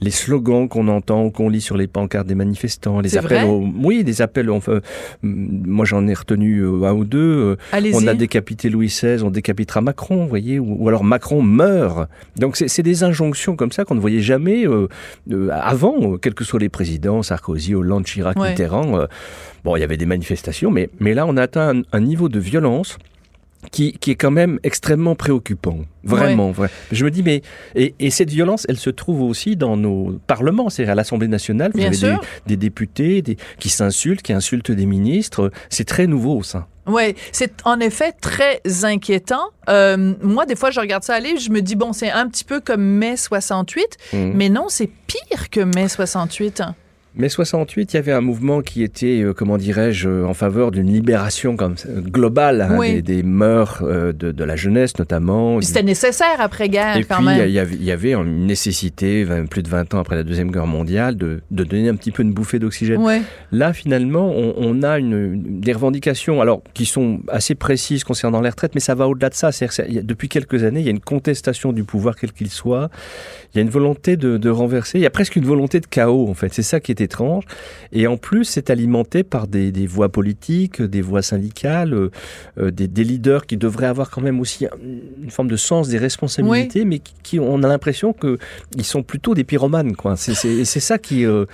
les 0.02 0.12
slogans 0.12 0.68
qu'on 0.68 0.88
entend 0.88 1.24
ou 1.26 1.32
qu'on 1.32 1.50
lit 1.50 1.62
sur 1.62 1.78
les 1.78 1.88
pancartes 1.88 2.28
des 2.28 2.36
manifestants, 2.36 3.00
les 3.00 3.18
appels, 3.18 3.46
au, 3.46 3.66
oui, 3.84 4.04
des 4.04 4.22
appels. 4.22 4.50
Enfin, 4.52 4.80
mm, 5.24 5.64
moi 5.68 5.86
j'en 5.86 6.08
ai 6.08 6.14
retenu 6.14 6.60
euh, 6.60 6.84
un 6.84 6.94
ou 6.94 7.06
deux. 7.06 7.20
euh, 7.20 7.56
allez-y 7.72 7.96
on 7.96 8.08
a 8.08 8.14
décapité 8.14 8.70
Louis 8.70 8.88
XVI, 8.88 9.24
on 9.24 9.32
décapitera 9.32 9.82
Macron, 9.82 10.24
vous 10.24 10.28
voyez, 10.30 10.60
ou, 10.60 10.78
ou 10.80 10.88
alors 10.90 11.04
Macron 11.04 11.42
meurt. 11.42 12.10
Donc 12.38 12.58
c'est 12.58 12.84
des 12.84 13.04
injonctions 13.04 13.56
comme 13.56 13.72
ça 13.72 13.86
qu'on 13.86 13.96
ne 13.96 14.00
voyait 14.02 14.22
jamais 14.22 14.68
euh, 14.68 14.88
euh, 15.32 15.50
avant, 15.52 15.96
euh, 16.14 16.18
quels 16.18 16.34
que 16.36 16.44
soient 16.44 16.60
les 16.60 16.70
présidents, 16.70 17.24
Sarkozy, 17.24 17.74
Hollande, 17.76 18.06
Chirac, 18.06 18.38
Ouais. 18.38 18.50
Mitterrand. 18.52 18.98
euh, 19.00 19.06
bon, 19.64 19.76
il 19.76 19.80
y 19.80 19.84
avait 19.84 19.98
des 19.98 20.06
manifestations, 20.06 20.72
mais, 20.72 20.90
mais 21.00 21.14
là 21.14 21.26
on 21.28 21.38
a 21.38 21.44
atteint 21.44 21.78
un, 21.78 21.82
un 21.92 22.00
niveau 22.00 22.30
de 22.30 22.40
violence 22.40 22.98
qui, 23.72 23.94
qui 23.94 24.12
est 24.12 24.16
quand 24.16 24.32
même 24.32 24.60
extrêmement 24.64 25.16
préoccupant. 25.16 25.80
Vraiment, 26.04 26.52
vrai. 26.52 26.70
Je 26.92 27.06
me 27.06 27.12
dis, 27.12 27.22
mais. 27.22 27.42
Et, 27.76 27.94
et 28.00 28.10
cette 28.10 28.30
violence, 28.32 28.66
elle 28.68 28.78
se 28.78 28.90
trouve 28.90 29.22
aussi 29.22 29.56
dans 29.56 29.78
nos 29.78 30.20
parlements, 30.26 30.70
c'est-à-dire 30.70 30.94
à 30.94 30.96
l'Assemblée 30.96 31.28
nationale. 31.28 31.72
Vous 31.74 31.78
Bien 31.78 31.88
avez 31.88 31.96
sûr. 31.96 32.20
des, 32.48 32.56
des 32.56 32.58
députés 32.58 33.22
des, 33.22 33.38
qui 33.60 33.70
s'insultent, 33.70 34.22
qui 34.24 34.34
insultent 34.34 34.72
des 34.72 34.86
ministres. 34.88 35.52
C'est 35.70 35.86
très 35.86 36.08
nouveau, 36.08 36.42
ça. 36.42 36.68
Oui, 36.88 37.14
c'est 37.32 37.54
en 37.66 37.80
effet 37.80 38.12
très 38.20 38.60
inquiétant. 38.84 39.44
Euh, 39.70 40.16
moi, 40.24 40.48
des 40.48 40.56
fois, 40.56 40.72
je 40.72 40.80
regarde 40.80 41.04
ça 41.04 41.14
aller, 41.14 41.38
je 41.38 41.52
me 41.52 41.62
dis, 41.62 41.76
bon, 41.76 41.94
c'est 41.94 42.10
un 42.10 42.28
petit 42.28 42.44
peu 42.44 42.60
comme 42.60 42.82
mai 42.82 43.16
68, 43.16 43.98
Mhm. 44.14 44.32
mais 44.36 44.50
non, 44.50 44.66
c'est 44.70 44.90
pire 45.06 45.50
que 45.52 45.60
mai 45.60 45.88
68. 45.88 46.64
Mais 47.14 47.28
68, 47.28 47.94
il 47.94 47.96
y 47.98 48.00
avait 48.00 48.14
un 48.14 48.22
mouvement 48.22 48.62
qui 48.62 48.84
était, 48.84 49.22
euh, 49.22 49.34
comment 49.34 49.58
dirais-je, 49.58 50.08
euh, 50.08 50.26
en 50.26 50.34
faveur 50.34 50.72
d'une 50.72 50.88
libération 50.88 51.58
comme 51.58 51.76
globale 52.10 52.62
hein, 52.62 52.78
Oui. 52.80 52.94
des, 52.96 53.02
des 53.02 53.24
mœurs 53.24 53.82
euh, 53.84 54.14
de, 54.14 54.32
de 54.32 54.44
la 54.46 54.56
jeunesse 54.56 54.98
notamment. 54.98 55.58
Puis 55.58 55.66
C'était 55.66 55.84
nécessaire 55.84 56.40
après-guerre, 56.40 56.96
Et 56.96 57.04
quand 57.04 57.18
puis, 57.18 57.26
même. 57.26 57.48
il 57.50 57.52
y 57.54 57.60
avait, 57.60 57.76
il 57.76 57.84
y 57.84 57.92
avait 57.92 58.14
une 58.14 58.46
nécessité, 58.46 59.26
20 59.26 59.48
plus 59.50 59.62
de 59.62 59.68
20 59.68 59.94
ans 59.94 60.00
après 60.00 60.16
la 60.16 60.24
Deuxième 60.24 60.52
Guerre 60.52 60.68
mondiale, 60.68 61.18
de, 61.18 61.42
de 61.52 61.64
donner 61.66 61.90
un 61.90 61.96
petit 61.96 62.12
peu 62.12 62.24
une 62.24 62.32
bouffée 62.32 62.60
d'oxygène. 62.60 63.02
Là, 63.52 63.74
finalement, 63.74 64.32
on, 64.34 64.54
on 64.58 64.82
a 64.82 64.98
une, 64.98 65.60
des 65.60 65.74
revendications 65.74 66.40
alors, 66.42 66.62
qui 66.74 66.86
sont 66.86 67.20
assez 67.28 67.56
précises 67.56 68.06
concernant 68.06 68.40
les 68.40 68.50
retraites, 68.50 68.74
mais 68.74 68.80
ça 68.82 68.96
va 68.96 69.10
au-delà 69.10 69.30
de 69.30 69.36
ça. 69.36 69.50
Depuis 70.04 70.30
quelques 70.30 70.64
années, 70.64 70.80
il 70.80 70.86
y 70.86 70.90
a 70.90 70.92
une 70.92 71.02
contestation 71.02 71.74
du 71.74 71.84
pouvoir, 71.84 72.16
quel 72.16 72.32
qu'il 72.32 72.50
soit. 72.50 72.90
Il 73.54 73.58
y 73.58 73.60
a 73.60 73.64
une 73.64 73.70
volonté 73.70 74.16
de, 74.16 74.38
de 74.38 74.50
renverser. 74.50 74.98
Il 74.98 75.02
y 75.02 75.06
a 75.06 75.10
presque 75.10 75.36
une 75.36 75.44
volonté 75.46 75.82
de 75.82 75.88
chaos, 75.88 76.30
en 76.30 76.34
fait. 76.34 76.54
C'est 76.54 76.64
ça 76.64 76.80
qui 76.80 76.94
est 76.94 77.01
étrange. 77.02 77.44
Et 77.92 78.08
en 78.08 78.18
plus, 78.18 78.46
c'est 78.46 78.70
alimenté 78.70 79.24
par 79.24 79.48
des, 79.48 79.72
des 79.72 79.88
voix 79.88 80.10
politiques, 80.10 80.82
des 80.82 81.02
voix 81.02 81.22
syndicales, 81.22 81.94
euh, 81.94 82.12
euh, 82.60 82.72
des, 82.72 82.88
des 82.88 83.04
leaders 83.04 83.46
qui 83.46 83.58
devraient 83.58 83.88
avoir 83.88 84.10
quand 84.10 84.22
même 84.22 84.40
aussi 84.40 84.66
un- 84.66 84.70
une 85.24 85.30
forme 85.32 85.50
de 85.50 85.56
sens 85.58 85.88
des 85.90 85.98
responsabilités, 85.98 86.86
mais 86.86 87.00
qui, 87.00 87.14
qui- 87.24 87.40
on 87.40 87.64
a 87.64 87.68
l'impression 87.68 88.14
que 88.14 88.38
ils 88.78 88.86
sont 88.86 89.04
plutôt 89.04 89.34
des 89.34 89.44
pyromanes, 89.44 89.96
quoi. 89.96 90.16
C'est 90.16 90.34
c'est- 90.34 90.50
et 90.62 90.66
c'est 90.66 90.80
ça 90.80 90.98
qui, 90.98 91.26
euh, 91.26 91.46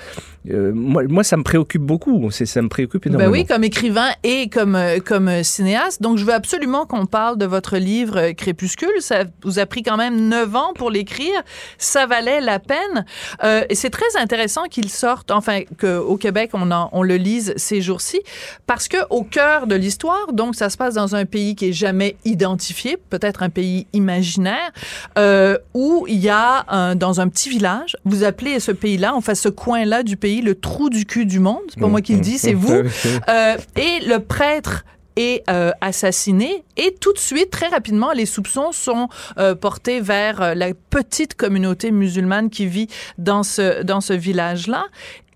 euh, 0.49 0.71
moi, 0.73 1.03
moi, 1.07 1.23
ça 1.23 1.37
me 1.37 1.43
préoccupe 1.43 1.81
beaucoup. 1.81 2.29
C'est 2.31 2.45
ça 2.45 2.61
me 2.61 2.69
préoccupe 2.69 3.03
Ben 3.03 3.09
énormément. 3.11 3.31
oui, 3.31 3.45
comme 3.45 3.63
écrivain 3.63 4.09
et 4.23 4.49
comme, 4.49 4.77
comme 5.05 5.43
cinéaste. 5.43 6.01
Donc, 6.01 6.17
je 6.17 6.25
veux 6.25 6.33
absolument 6.33 6.85
qu'on 6.85 7.05
parle 7.05 7.37
de 7.37 7.45
votre 7.45 7.77
livre 7.77 8.31
Crépuscule. 8.31 8.89
Ça 8.99 9.23
vous 9.43 9.59
a 9.59 9.65
pris 9.65 9.83
quand 9.83 9.97
même 9.97 10.29
neuf 10.29 10.55
ans 10.55 10.73
pour 10.75 10.89
l'écrire. 10.91 11.41
Ça 11.77 12.05
valait 12.05 12.41
la 12.41 12.59
peine. 12.59 13.05
Et 13.69 13.75
c'est 13.75 13.89
très 13.89 14.15
intéressant 14.19 14.63
qu'il 14.69 14.89
sorte, 14.89 15.31
enfin, 15.37 15.61
qu'au 15.79 16.17
Québec, 16.17 16.51
on, 16.53 16.71
en- 16.71 16.89
on 16.91 17.03
le 17.03 17.15
lise 17.17 17.53
ces 17.57 17.81
jours-ci, 17.81 18.19
parce 18.65 18.87
que 18.87 18.97
au 19.09 19.23
cœur 19.23 19.67
de 19.67 19.75
l'histoire, 19.75 20.33
donc 20.33 20.55
ça 20.55 20.69
se 20.69 20.77
passe 20.77 20.95
dans 20.95 21.15
un 21.15 21.25
pays 21.25 21.55
qui 21.55 21.69
est 21.69 21.73
jamais 21.73 22.15
identifié, 22.25 22.97
peut-être 23.09 23.43
un 23.43 23.49
pays 23.49 23.87
imaginaire, 23.93 24.71
euh, 25.17 25.57
où 25.73 26.05
il 26.07 26.17
y 26.19 26.29
a, 26.29 26.65
un- 26.69 26.95
dans 26.95 27.21
un 27.21 27.27
petit 27.29 27.49
village, 27.49 27.95
vous 28.05 28.23
appelez 28.23 28.59
ce 28.59 28.71
pays-là, 28.71 29.13
enfin 29.15 29.35
ce 29.35 29.49
coin-là 29.49 30.03
du 30.03 30.17
pays, 30.17 30.41
le 30.41 30.55
trou 30.55 30.89
du 30.89 31.05
cul 31.05 31.25
du 31.25 31.39
monde. 31.39 31.61
C'est 31.69 31.79
pas 31.79 31.87
moi 31.87 32.01
qui 32.01 32.13
le 32.13 32.21
dis, 32.21 32.37
c'est 32.37 32.53
vous. 32.53 32.67
Euh, 33.29 33.57
et 33.75 34.05
le 34.05 34.19
prêtre 34.19 34.83
est 35.15 35.43
euh, 35.49 35.71
assassiné 35.81 36.63
et 36.77 36.95
tout 37.01 37.11
de 37.11 37.17
suite, 37.17 37.49
très 37.49 37.67
rapidement, 37.67 38.11
les 38.11 38.25
soupçons 38.25 38.71
sont 38.71 39.09
euh, 39.39 39.55
portés 39.55 39.99
vers 39.99 40.41
euh, 40.41 40.53
la 40.53 40.73
petite 40.89 41.33
communauté 41.35 41.91
musulmane 41.91 42.49
qui 42.49 42.67
vit 42.67 42.87
dans 43.17 43.43
ce, 43.43 43.81
dans 43.83 43.99
ce 44.01 44.13
village-là. 44.13 44.85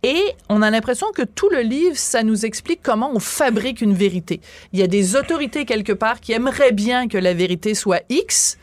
Et 0.03 0.33
on 0.49 0.63
a 0.63 0.71
l'impression 0.71 1.07
que 1.13 1.21
tout 1.21 1.49
le 1.49 1.61
livre, 1.61 1.95
ça 1.95 2.23
nous 2.23 2.45
explique 2.45 2.81
comment 2.81 3.11
on 3.13 3.19
fabrique 3.19 3.81
une 3.81 3.93
vérité. 3.93 4.41
Il 4.73 4.79
y 4.79 4.83
a 4.83 4.87
des 4.87 5.15
autorités 5.15 5.65
quelque 5.65 5.93
part 5.93 6.19
qui 6.19 6.31
aimeraient 6.31 6.71
bien 6.71 7.07
que 7.07 7.19
la 7.19 7.35
vérité 7.35 7.75
soit 7.75 8.01
X, 8.09 8.57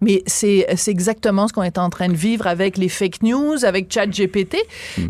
mais 0.00 0.22
c'est 0.26 0.66
exactement 0.86 1.48
ce 1.48 1.52
qu'on 1.52 1.62
est 1.62 1.78
en 1.78 1.90
train 1.90 2.08
de 2.08 2.14
vivre 2.14 2.46
avec 2.46 2.76
les 2.78 2.88
fake 2.88 3.22
news, 3.22 3.64
avec 3.64 3.92
ChatGPT. 3.92 4.56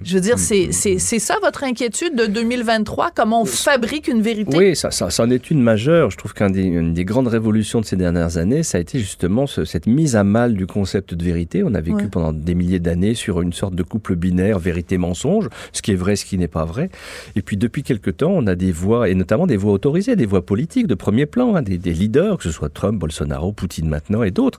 Je 0.05 0.15
veux 0.15 0.21
dire, 0.21 0.39
c'est 0.39 0.73
c'est 0.73 0.99
c'est 0.99 1.19
ça 1.19 1.37
votre 1.43 1.65
inquiétude 1.65 2.15
de 2.17 2.27
2023, 2.27 3.11
comment 3.15 3.43
on 3.43 3.45
fabrique 3.45 4.09
une 4.09 4.23
vérité? 4.23 4.57
Oui, 4.57 4.77
ça, 4.77 4.91
ça, 4.91 5.11
ça 5.11 5.23
en 5.25 5.31
est 5.31 5.51
une 5.51 5.63
majeure. 5.63 6.11
Je 6.11 6.17
trouve 6.17 6.33
qu'une 6.35 6.93
des, 6.95 7.05
grandes 7.05 7.29
révolutions 7.29 7.81
de 7.81 7.85
ces 7.87 7.97
dernières 7.97 8.39
années, 8.39 8.63
ça 8.63 8.79
a 8.79 8.81
été 8.81 8.99
justement 8.99 9.47
ce- 9.47 9.65
cette 9.65 9.87
mise 9.87 10.17
à 10.17 10.25
mal 10.25 10.55
du 10.55 10.67
concept 10.67 11.15
de 11.15 11.25
vérité. 11.25 11.63
On 11.65 11.75
a 11.75 11.81
vécu 11.81 11.97
Ouais. 12.05 12.09
pendant 12.11 12.33
des 12.33 12.55
milliers 12.55 12.79
d'années 12.81 13.15
sur 13.15 13.41
une 13.43 13.53
sorte 13.53 13.75
de 13.75 13.83
couple 13.83 14.15
binaire 14.17 14.59
vérité-mensonge, 14.59 15.49
ce 15.73 15.83
qui 15.83 15.93
est 15.93 15.97
vrai, 15.97 16.17
ce 16.17 16.25
qui 16.25 16.39
n'est 16.39 16.49
pas 16.49 16.65
vrai. 16.65 16.91
Et 17.37 17.43
puis 17.43 17.57
depuis 17.57 17.83
quelque 17.83 18.11
temps, 18.11 18.31
on 18.33 18.47
a 18.47 18.55
des 18.55 18.73
voix, 18.73 19.09
et 19.09 19.15
notamment 19.15 19.47
des 19.47 19.57
voix 19.57 19.73
autorisées, 19.73 20.17
des 20.17 20.27
voix 20.27 20.45
politiques 20.45 20.87
de 20.87 20.95
premier 20.95 21.27
plan, 21.27 21.57
hein, 21.57 21.63
des, 21.63 21.79
des 21.79 21.93
leaders, 21.93 22.37
que 22.39 22.45
ce 22.45 22.51
soit 22.51 22.69
Trump, 22.73 22.99
Bolsonaro, 22.99 23.53
Poutine 23.53 23.89
maintenant 23.89 24.23
et 24.23 24.31
d'autres, 24.31 24.59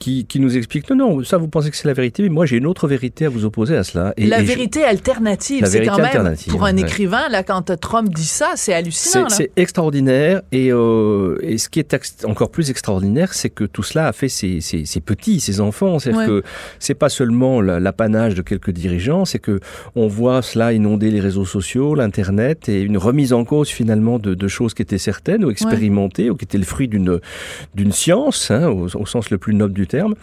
qui, 0.00 0.24
qui 0.24 0.40
nous 0.40 0.56
expliquent 0.56 0.90
non, 0.90 0.96
non, 1.18 1.22
ça 1.24 1.36
vous 1.36 1.46
pensez 1.46 1.70
que 1.70 1.76
c'est 1.76 1.86
la 1.86 1.92
vérité, 1.94 2.22
mais 2.24 2.30
moi 2.30 2.46
j'ai 2.46 2.56
une 2.56 2.66
autre 2.66 2.88
vérité 2.88 3.26
à 3.26 3.28
vous 3.28 3.44
opposer 3.44 3.76
à 3.76 3.84
cela. 3.84 4.12
Et, 4.16 4.26
la 4.26 4.38
et 4.40 4.42
je- 4.42 4.46
vérité 4.48 4.82
alternative, 4.82 5.64
c'est 5.66 5.84
quand 5.86 5.98
même 5.98 6.34
pour 6.48 6.64
un 6.64 6.74
ouais. 6.74 6.80
écrivain 6.80 7.28
là 7.28 7.42
quand 7.44 7.78
Trump 7.78 8.08
dit 8.12 8.24
ça, 8.24 8.54
c'est 8.56 8.72
hallucinant. 8.72 9.28
C'est 9.28 9.50
extraordinaire 9.56 10.40
et, 10.52 10.72
euh, 10.72 11.36
et 11.42 11.58
ce 11.58 11.68
qui 11.68 11.78
est 11.80 12.24
encore 12.24 12.50
plus 12.50 12.70
extraordinaire, 12.70 13.34
c'est 13.34 13.50
que 13.50 13.64
tout 13.64 13.82
cela 13.82 14.08
a 14.08 14.12
fait 14.12 14.28
ses, 14.30 14.60
ses- 14.62 14.86
ses 14.86 15.00
petits, 15.00 15.38
ses 15.38 15.60
enfants. 15.60 15.98
C'est-à-dire 15.98 16.20
Ouais. 16.22 16.26
que 16.26 16.42
c'est 16.78 16.94
pas 16.94 17.10
seulement 17.10 17.60
la- 17.60 17.78
l'apanage 17.78 18.34
de 18.34 18.42
quelques 18.42 18.70
dirigeants, 18.70 19.24
c'est 19.26 19.38
que 19.38 19.60
on 19.94 20.06
voit 20.08 20.40
cela 20.40 20.72
inonder 20.72 21.10
les 21.10 21.20
réseaux 21.20 21.44
sociaux, 21.44 21.94
l'internet 21.94 22.68
et 22.70 22.80
une 22.80 22.96
remise 22.96 23.34
en 23.34 23.44
cause 23.44 23.68
finalement 23.68 24.18
de, 24.18 24.34
de 24.34 24.48
choses 24.48 24.72
qui 24.72 24.80
étaient 24.80 24.96
certaines 24.96 25.44
ou 25.44 25.50
expérimentées 25.50 26.30
ou 26.30 26.36
qui 26.36 26.44
étaient 26.46 26.56
le 26.58 26.64
fruit 26.64 26.88
d'une 26.88 27.20
d'une 27.74 27.92
science 27.92 28.50
hein, 28.50 28.68
au, 28.68 28.86
au 28.96 29.04
sens 29.06 29.28
le 29.30 29.36
plus 29.36 29.54
noble 29.54 29.74
du 29.74 29.86
terme. 29.90 30.14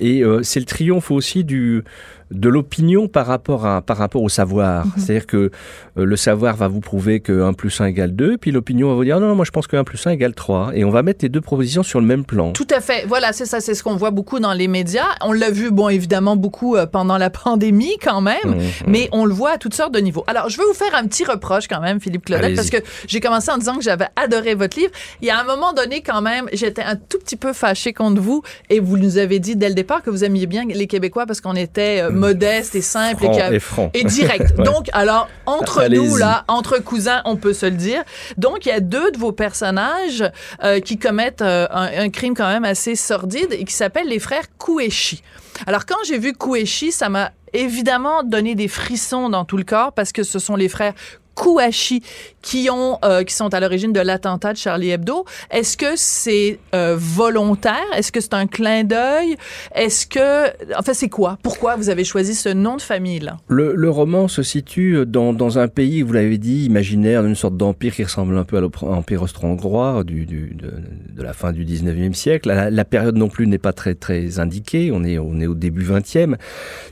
Et 0.00 0.24
euh, 0.24 0.42
c'est 0.42 0.60
le 0.60 0.66
triomphe 0.66 1.10
aussi 1.10 1.44
du 1.44 1.84
de 2.30 2.48
l'opinion 2.48 3.08
par 3.08 3.26
rapport 3.26 3.66
à 3.66 3.82
par 3.82 3.96
rapport 3.98 4.22
au 4.22 4.28
savoir. 4.28 4.84
Mhm. 4.86 4.92
C'est-à-dire 4.96 5.26
que 5.26 5.36
euh, 5.36 6.04
le 6.04 6.16
savoir 6.16 6.56
va 6.56 6.66
vous 6.68 6.80
prouver 6.80 7.20
que 7.20 7.42
1 7.42 7.52
plus 7.52 7.80
1 7.80 7.86
égale 7.86 8.14
2, 8.16 8.36
puis 8.38 8.50
l'opinion 8.50 8.88
va 8.88 8.94
vous 8.94 9.04
dire 9.04 9.20
non, 9.20 9.28
non, 9.28 9.34
moi 9.36 9.44
je 9.44 9.50
pense 9.52 9.66
que 9.66 9.76
1 9.76 9.84
plus 9.84 10.04
1 10.06 10.10
égale 10.10 10.34
3. 10.34 10.72
Et 10.74 10.84
on 10.84 10.90
va 10.90 11.02
mettre 11.02 11.20
les 11.24 11.28
deux 11.28 11.40
propositions 11.40 11.82
sur 11.84 12.00
le 12.00 12.06
même 12.06 12.24
plan. 12.24 12.52
Tout 12.52 12.66
à 12.70 12.80
fait. 12.80 13.04
Voilà, 13.06 13.32
c'est 13.32 13.46
ça, 13.46 13.60
c'est 13.60 13.74
ce 13.74 13.82
qu'on 13.82 13.96
voit 13.96 14.10
beaucoup 14.10 14.40
dans 14.40 14.52
les 14.52 14.66
médias. 14.68 15.06
On 15.24 15.32
l'a 15.32 15.50
vu, 15.50 15.70
bon, 15.70 15.88
évidemment, 15.88 16.36
beaucoup 16.36 16.76
euh, 16.76 16.86
pendant 16.86 17.16
la 17.18 17.30
pandémie 17.44 17.96
quand 18.02 18.20
même, 18.20 18.36
Mhm. 18.44 18.60
mais 18.88 19.08
on 19.12 19.24
le 19.24 19.32
voit 19.32 19.52
à 19.52 19.58
toutes 19.58 19.74
sortes 19.74 19.92
de 19.94 20.00
niveaux. 20.00 20.24
Alors, 20.26 20.48
je 20.48 20.58
veux 20.58 20.66
vous 20.66 20.74
faire 20.74 20.94
un 20.94 21.06
petit 21.06 21.24
reproche 21.24 21.68
quand 21.68 21.80
même, 21.80 22.00
Philippe 22.00 22.24
Claudel, 22.24 22.54
parce 22.54 22.70
que 22.70 22.78
j'ai 23.06 23.20
commencé 23.20 23.50
en 23.50 23.58
disant 23.58 23.76
que 23.76 23.82
j'avais 23.84 24.06
adoré 24.16 24.54
votre 24.54 24.78
livre. 24.78 24.90
Il 25.22 25.28
y 25.28 25.30
a 25.30 25.38
un 25.40 25.44
moment 25.44 25.72
donné 25.72 26.02
quand 26.02 26.22
même, 26.22 26.48
j'étais 26.52 26.82
un 26.82 26.96
tout 26.96 27.18
petit 27.18 27.36
peu 27.36 27.52
fâchée 27.52 27.92
contre 27.92 28.20
vous 28.20 28.42
et 28.70 28.80
vous 28.80 28.96
nous 28.98 29.18
avez 29.18 29.38
dit 29.38 29.54
dès 29.56 29.68
le 29.68 29.74
départ 29.74 30.02
que 30.02 30.10
vous 30.10 30.24
aimiez 30.24 30.46
bien 30.46 30.64
les 30.66 30.86
Québécois 30.86 31.26
parce 31.26 31.40
qu'on 31.40 31.54
était 31.54 32.00
euh, 32.02 32.10
modestes 32.16 32.74
et 32.74 32.80
a- 33.26 33.52
et 33.54 33.60
et 33.94 34.04
direct. 34.04 34.54
Ouais. 34.58 34.64
Donc, 34.64 34.88
alors, 34.92 35.28
entre 35.46 35.80
nous, 35.88 36.16
là, 36.16 36.44
entre 36.48 36.78
cousins, 36.78 37.22
on 37.24 37.36
peut 37.36 37.52
se 37.54 37.66
le 37.66 37.72
dire. 37.76 38.02
Donc, 38.36 38.66
il 38.66 38.70
y 38.70 38.72
a 38.72 38.80
deux 38.80 39.10
de 39.12 39.18
vos 39.18 39.32
personnages 39.32 40.24
euh, 40.64 40.80
qui 40.80 40.98
commettent 40.98 41.42
euh, 41.42 41.66
un, 41.70 42.04
un 42.04 42.08
crime 42.10 42.34
quand 42.34 42.48
même 42.48 42.64
assez 42.64 42.96
sordide 42.96 43.52
et 43.52 43.64
qui 43.64 43.74
s'appellent 43.74 44.08
les 44.08 44.18
frères 44.18 44.44
Kouechi. 44.58 45.22
Alors, 45.66 45.86
quand 45.86 45.96
j'ai 46.06 46.18
vu 46.18 46.32
Kouechi, 46.32 46.92
ça 46.92 47.08
m'a 47.08 47.32
évidemment 47.52 48.22
donné 48.22 48.54
des 48.54 48.68
frissons 48.68 49.28
dans 49.30 49.44
tout 49.44 49.56
le 49.56 49.64
corps 49.64 49.92
parce 49.92 50.12
que 50.12 50.22
ce 50.22 50.38
sont 50.38 50.56
les 50.56 50.68
frères 50.68 50.92
Kouachi 51.34 52.02
qui 52.46 52.70
ont 52.70 52.98
euh, 53.04 53.24
qui 53.24 53.34
sont 53.34 53.52
à 53.52 53.58
l'origine 53.58 53.92
de 53.92 53.98
l'attentat 53.98 54.52
de 54.52 54.56
Charlie 54.56 54.90
Hebdo. 54.90 55.24
Est-ce 55.50 55.76
que 55.76 55.96
c'est 55.96 56.60
euh, 56.76 56.94
volontaire? 56.96 57.84
Est-ce 57.96 58.12
que 58.12 58.20
c'est 58.20 58.34
un 58.34 58.46
clin 58.46 58.84
d'œil? 58.84 59.36
Est-ce 59.74 60.06
que 60.06 60.46
en 60.78 60.82
c'est 60.92 61.08
quoi? 61.08 61.38
Pourquoi 61.42 61.74
vous 61.74 61.90
avez 61.90 62.04
choisi 62.04 62.36
ce 62.36 62.48
nom 62.48 62.76
de 62.76 62.82
famille 62.82 63.18
là 63.18 63.38
Le, 63.48 63.90
roman 63.90 64.28
se 64.28 64.44
situe 64.44 65.04
dans, 65.06 65.32
dans 65.32 65.58
un 65.58 65.66
pays, 65.66 66.02
vous 66.02 66.12
l'avez 66.12 66.38
dit, 66.38 66.66
imaginaire, 66.66 67.24
d'une 67.24 67.34
sorte 67.34 67.56
d'empire 67.56 67.94
qui 67.94 68.04
ressemble 68.04 68.38
un 68.38 68.44
peu 68.44 68.58
à 68.58 68.60
l'empire 68.60 69.22
austro-hongrois 69.22 70.04
de, 70.04 71.22
la 71.22 71.32
fin 71.32 71.52
du 71.52 71.64
19e 71.64 72.14
siècle. 72.14 72.48
La, 72.48 72.84
période 72.84 73.16
non 73.16 73.28
plus 73.28 73.48
n'est 73.48 73.58
pas 73.58 73.72
très, 73.72 73.94
très 73.94 74.38
indiquée, 74.38 74.92
on 74.92 75.02
est, 75.02 75.18
au 75.18 75.54
début 75.54 75.84
20e. 75.84 76.36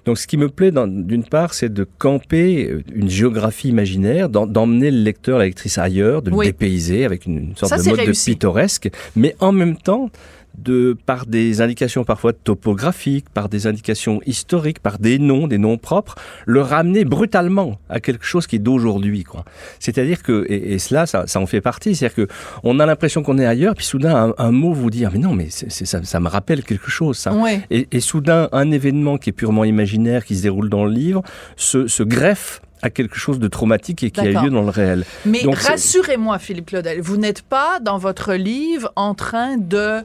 Donc 0.05 0.19
ce 0.19 0.27
qui 0.27 0.37
me 0.37 0.49
plaît 0.49 0.73
d'une 0.73 1.25
part, 1.25 1.55
c'est 1.55 1.73
de 1.73 1.87
camper 1.99 2.75
une 2.93 3.09
géographie 3.09 3.69
imaginaire, 3.69 4.29
d'emmener 4.29 4.91
le 4.91 4.99
lecteur, 4.99 5.44
ailleurs, 5.77 6.23
de 6.23 6.31
le 6.31 6.45
dépayser 6.45 7.05
avec 7.05 7.27
une, 7.27 7.39
une 7.39 7.57
sorte 7.57 7.71
Ça, 7.71 7.79
de 7.79 7.89
mode 7.89 8.01
réussi. 8.01 8.31
de 8.31 8.35
pittoresque, 8.35 8.91
mais 9.17 9.35
en 9.41 9.53
même 9.53 9.77
temps 9.77 10.11
de 10.59 10.97
par 11.07 11.27
des 11.27 11.61
indications 11.61 12.05
parfois 12.05 12.33
topographiques, 12.33 13.29
par 13.31 13.49
des 13.49 13.67
indications 13.67 14.21
historiques, 14.27 14.79
par 14.79 14.99
des 14.99 15.19
noms, 15.19 15.47
des 15.49 15.59
noms 15.59 15.79
propres, 15.79 16.15
le 16.47 16.61
ramener 16.61 17.05
brutalement 17.05 17.79
à 17.89 18.01
quelque 18.01 18.25
chose 18.25 18.47
qui 18.47 18.57
est 18.57 18.61
d'aujourd'hui, 18.61 19.25
quoi. 19.25 19.45
C'est-à-dire 19.81 20.23
que 20.23 20.47
et, 20.49 20.75
et 20.75 20.79
cela, 20.79 21.07
ça, 21.07 21.27
ça 21.27 21.41
en 21.41 21.47
fait 21.47 21.61
partie. 21.61 21.95
C'est-à-dire 21.95 22.27
que 22.27 22.33
on 22.63 22.79
a 22.81 22.87
l'impression 22.87 23.23
qu'on 23.23 23.39
est 23.39 23.47
ailleurs, 23.47 23.75
puis 23.75 23.85
soudain 23.85 24.15
un, 24.15 24.35
un 24.39 24.53
mot 24.53 24.73
vous 24.73 24.91
dit 24.91 25.05
ah, 25.05 25.11
mais 25.13 25.19
non, 25.19 25.35
mais 25.35 25.49
ça, 25.51 26.05
ça 26.05 26.21
me 26.21 26.29
rappelle 26.29 26.63
quelque 26.63 26.91
chose, 26.91 27.19
ça. 27.19 27.35
Ouais. 27.35 27.61
Et, 27.71 27.89
et 27.91 28.01
soudain 28.01 28.49
un 28.53 28.71
événement 28.71 29.19
qui 29.19 29.31
est 29.31 29.35
purement 29.35 29.65
imaginaire, 29.65 30.25
qui 30.25 30.37
se 30.37 30.43
déroule 30.43 30.69
dans 30.69 30.85
le 30.85 30.93
livre, 30.93 31.23
se, 31.57 31.89
se 31.89 32.03
greffe 32.03 32.61
à 32.83 32.91
quelque 32.91 33.17
chose 33.17 33.39
de 33.39 33.49
traumatique 33.49 34.03
et 34.03 34.11
qui 34.11 34.21
a 34.21 34.43
lieu 34.43 34.51
dans 34.51 34.63
le 34.63 34.71
réel. 34.71 35.05
Mais 35.25 35.41
rassurez-moi, 35.47 36.39
Philippe 36.39 36.67
Claudel, 36.67 37.01
vous 37.01 37.17
n'êtes 37.17 37.43
pas 37.43 37.81
dans 37.81 37.99
votre 37.99 38.35
livre 38.35 38.93
en 38.97 39.15
train 39.15 39.57
de 39.57 40.03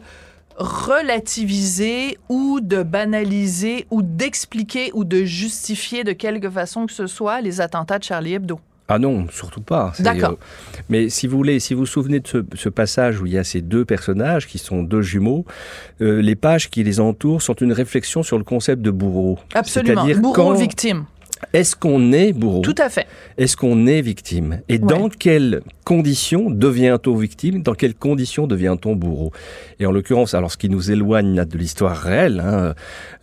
relativiser 0.57 2.17
ou 2.27 2.59
de 2.61 2.83
banaliser 2.83 3.85
ou 3.91 4.01
d'expliquer 4.01 4.91
ou 4.93 5.03
de 5.05 5.23
justifier 5.23 6.03
de 6.03 6.11
quelque 6.13 6.49
façon 6.49 6.85
que 6.85 6.93
ce 6.93 7.07
soit 7.07 7.41
les 7.41 7.61
attentats 7.61 7.99
de 7.99 8.03
Charlie 8.03 8.33
Hebdo. 8.33 8.59
Ah 8.91 8.97
non, 8.97 9.27
surtout 9.31 9.61
pas. 9.61 9.93
D'accord. 9.99 10.31
euh, 10.31 10.79
mais 10.89 11.09
si 11.09 11.27
vous 11.27 11.37
voulez, 11.37 11.59
si 11.59 11.75
vous 11.75 11.81
vous 11.81 11.85
souvenez 11.85 12.19
de 12.21 12.27
ce, 12.27 12.43
ce 12.55 12.69
passage 12.69 13.21
où 13.21 13.27
il 13.27 13.33
y 13.33 13.37
a 13.37 13.43
ces 13.43 13.61
deux 13.61 13.85
personnages 13.85 14.47
qui 14.47 14.57
sont 14.57 14.81
deux 14.81 15.03
jumeaux, 15.03 15.45
euh, 16.01 16.21
les 16.23 16.35
pages 16.35 16.71
qui 16.71 16.83
les 16.83 16.99
entourent 16.99 17.43
sont 17.43 17.53
une 17.53 17.71
réflexion 17.71 18.23
sur 18.23 18.39
le 18.39 18.43
concept 18.43 18.81
de 18.81 18.89
bourreau. 18.89 19.37
Absolument. 19.53 20.01
C'est-à-dire 20.05 20.21
Bourreau, 20.21 20.33
quand- 20.33 20.53
victime. 20.53 21.05
Est-ce 21.53 21.75
qu'on 21.75 22.11
est 22.11 22.33
bourreau 22.33 22.61
Tout 22.61 22.75
à 22.77 22.89
fait. 22.89 23.07
Est-ce 23.37 23.57
qu'on 23.57 23.87
est 23.87 24.01
victime 24.01 24.61
Et 24.69 24.77
dans 24.77 25.09
quelles 25.09 25.61
conditions 25.83 26.51
devient-on 26.51 27.15
victime 27.15 27.63
Dans 27.63 27.73
quelles 27.73 27.95
conditions 27.95 28.45
devient-on 28.45 28.95
bourreau 28.95 29.31
Et 29.79 29.85
en 29.85 29.91
l'occurrence, 29.91 30.33
alors 30.33 30.51
ce 30.51 30.57
qui 30.57 30.69
nous 30.69 30.91
éloigne 30.91 31.35
là, 31.35 31.45
de 31.45 31.57
l'histoire 31.57 31.97
réelle 31.97 32.39
hein, 32.39 32.75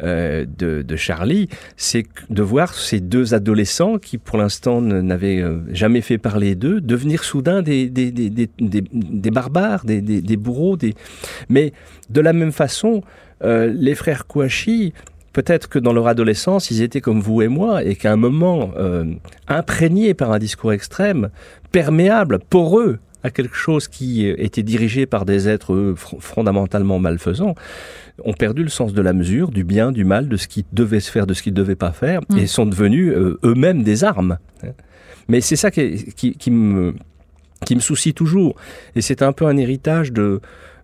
euh, 0.02 0.44
de, 0.58 0.82
de, 0.82 0.96
Charlie, 0.96 1.48
c'est 1.76 2.04
de 2.30 2.42
voir 2.42 2.74
ces 2.74 3.00
deux 3.00 3.34
adolescents 3.34 3.98
qui, 3.98 4.18
pour 4.18 4.38
l'instant, 4.38 4.80
n'avaient 4.80 5.40
euh, 5.40 5.60
jamais 5.72 6.00
fait 6.00 6.18
parler 6.18 6.54
d'eux, 6.54 6.80
devenir 6.80 7.22
soudain 7.22 7.62
des, 7.62 7.88
des, 7.88 8.10
des, 8.10 8.30
des, 8.30 8.48
des 8.60 9.30
barbares, 9.30 9.84
des 9.84 10.36
bourreaux. 10.36 10.76
Des... 10.76 10.94
Mais 11.48 11.72
de 12.10 12.20
la 12.20 12.32
même 12.32 12.52
façon, 12.52 13.02
euh, 13.44 13.72
les 13.74 13.94
frères 13.94 14.26
Kouachi, 14.26 14.92
peut-être 15.36 15.68
que 15.68 15.78
dans 15.78 15.92
leur 15.92 16.06
adolescence, 16.06 16.70
ils 16.70 16.80
étaient 16.80 17.02
comme 17.02 17.20
vous 17.20 17.42
et 17.42 17.48
moi, 17.48 17.84
et 17.84 17.94
qu'à 17.94 18.10
un 18.10 18.16
moment, 18.16 18.70
euh, 18.78 19.04
imprégnés 19.48 20.14
par 20.14 20.32
un 20.32 20.38
discours 20.38 20.72
extrême, 20.72 21.28
perméable, 21.72 22.38
poreux 22.38 23.00
à 23.22 23.28
quelque 23.28 23.54
chose 23.54 23.86
qui 23.86 24.26
était 24.26 24.62
dirigé 24.62 25.04
par 25.04 25.26
des 25.26 25.46
êtres 25.46 25.94
fondamentalement 26.20 26.98
malfaisants, 26.98 27.54
ont 28.24 28.32
perdu 28.32 28.62
le 28.62 28.70
sens 28.70 28.94
de 28.94 29.02
la 29.02 29.12
mesure, 29.12 29.50
du 29.50 29.62
bien, 29.62 29.92
du 29.92 30.06
mal, 30.06 30.30
de 30.30 30.38
ce 30.38 30.48
qui 30.48 30.64
devait 30.72 31.00
se 31.00 31.10
faire, 31.10 31.26
de 31.26 31.34
ce 31.34 31.42
qu'ils 31.42 31.52
ne 31.52 31.58
devaient 31.58 31.76
pas 31.76 31.92
faire, 31.92 32.22
mmh. 32.30 32.38
et 32.38 32.46
sont 32.46 32.64
devenus 32.64 33.12
euh, 33.14 33.38
eux-mêmes 33.44 33.82
des 33.82 34.04
armes. 34.04 34.38
Mais 35.28 35.42
c'est 35.42 35.56
ça 35.56 35.70
qui, 35.70 36.14
qui, 36.14 36.32
qui, 36.32 36.50
me, 36.50 36.94
qui 37.66 37.74
me 37.74 37.80
soucie 37.80 38.14
toujours. 38.14 38.54
Et 38.94 39.02
c'est 39.02 39.20
un 39.20 39.32
peu 39.32 39.44
un 39.44 39.58
héritage 39.58 40.12
de, 40.12 40.40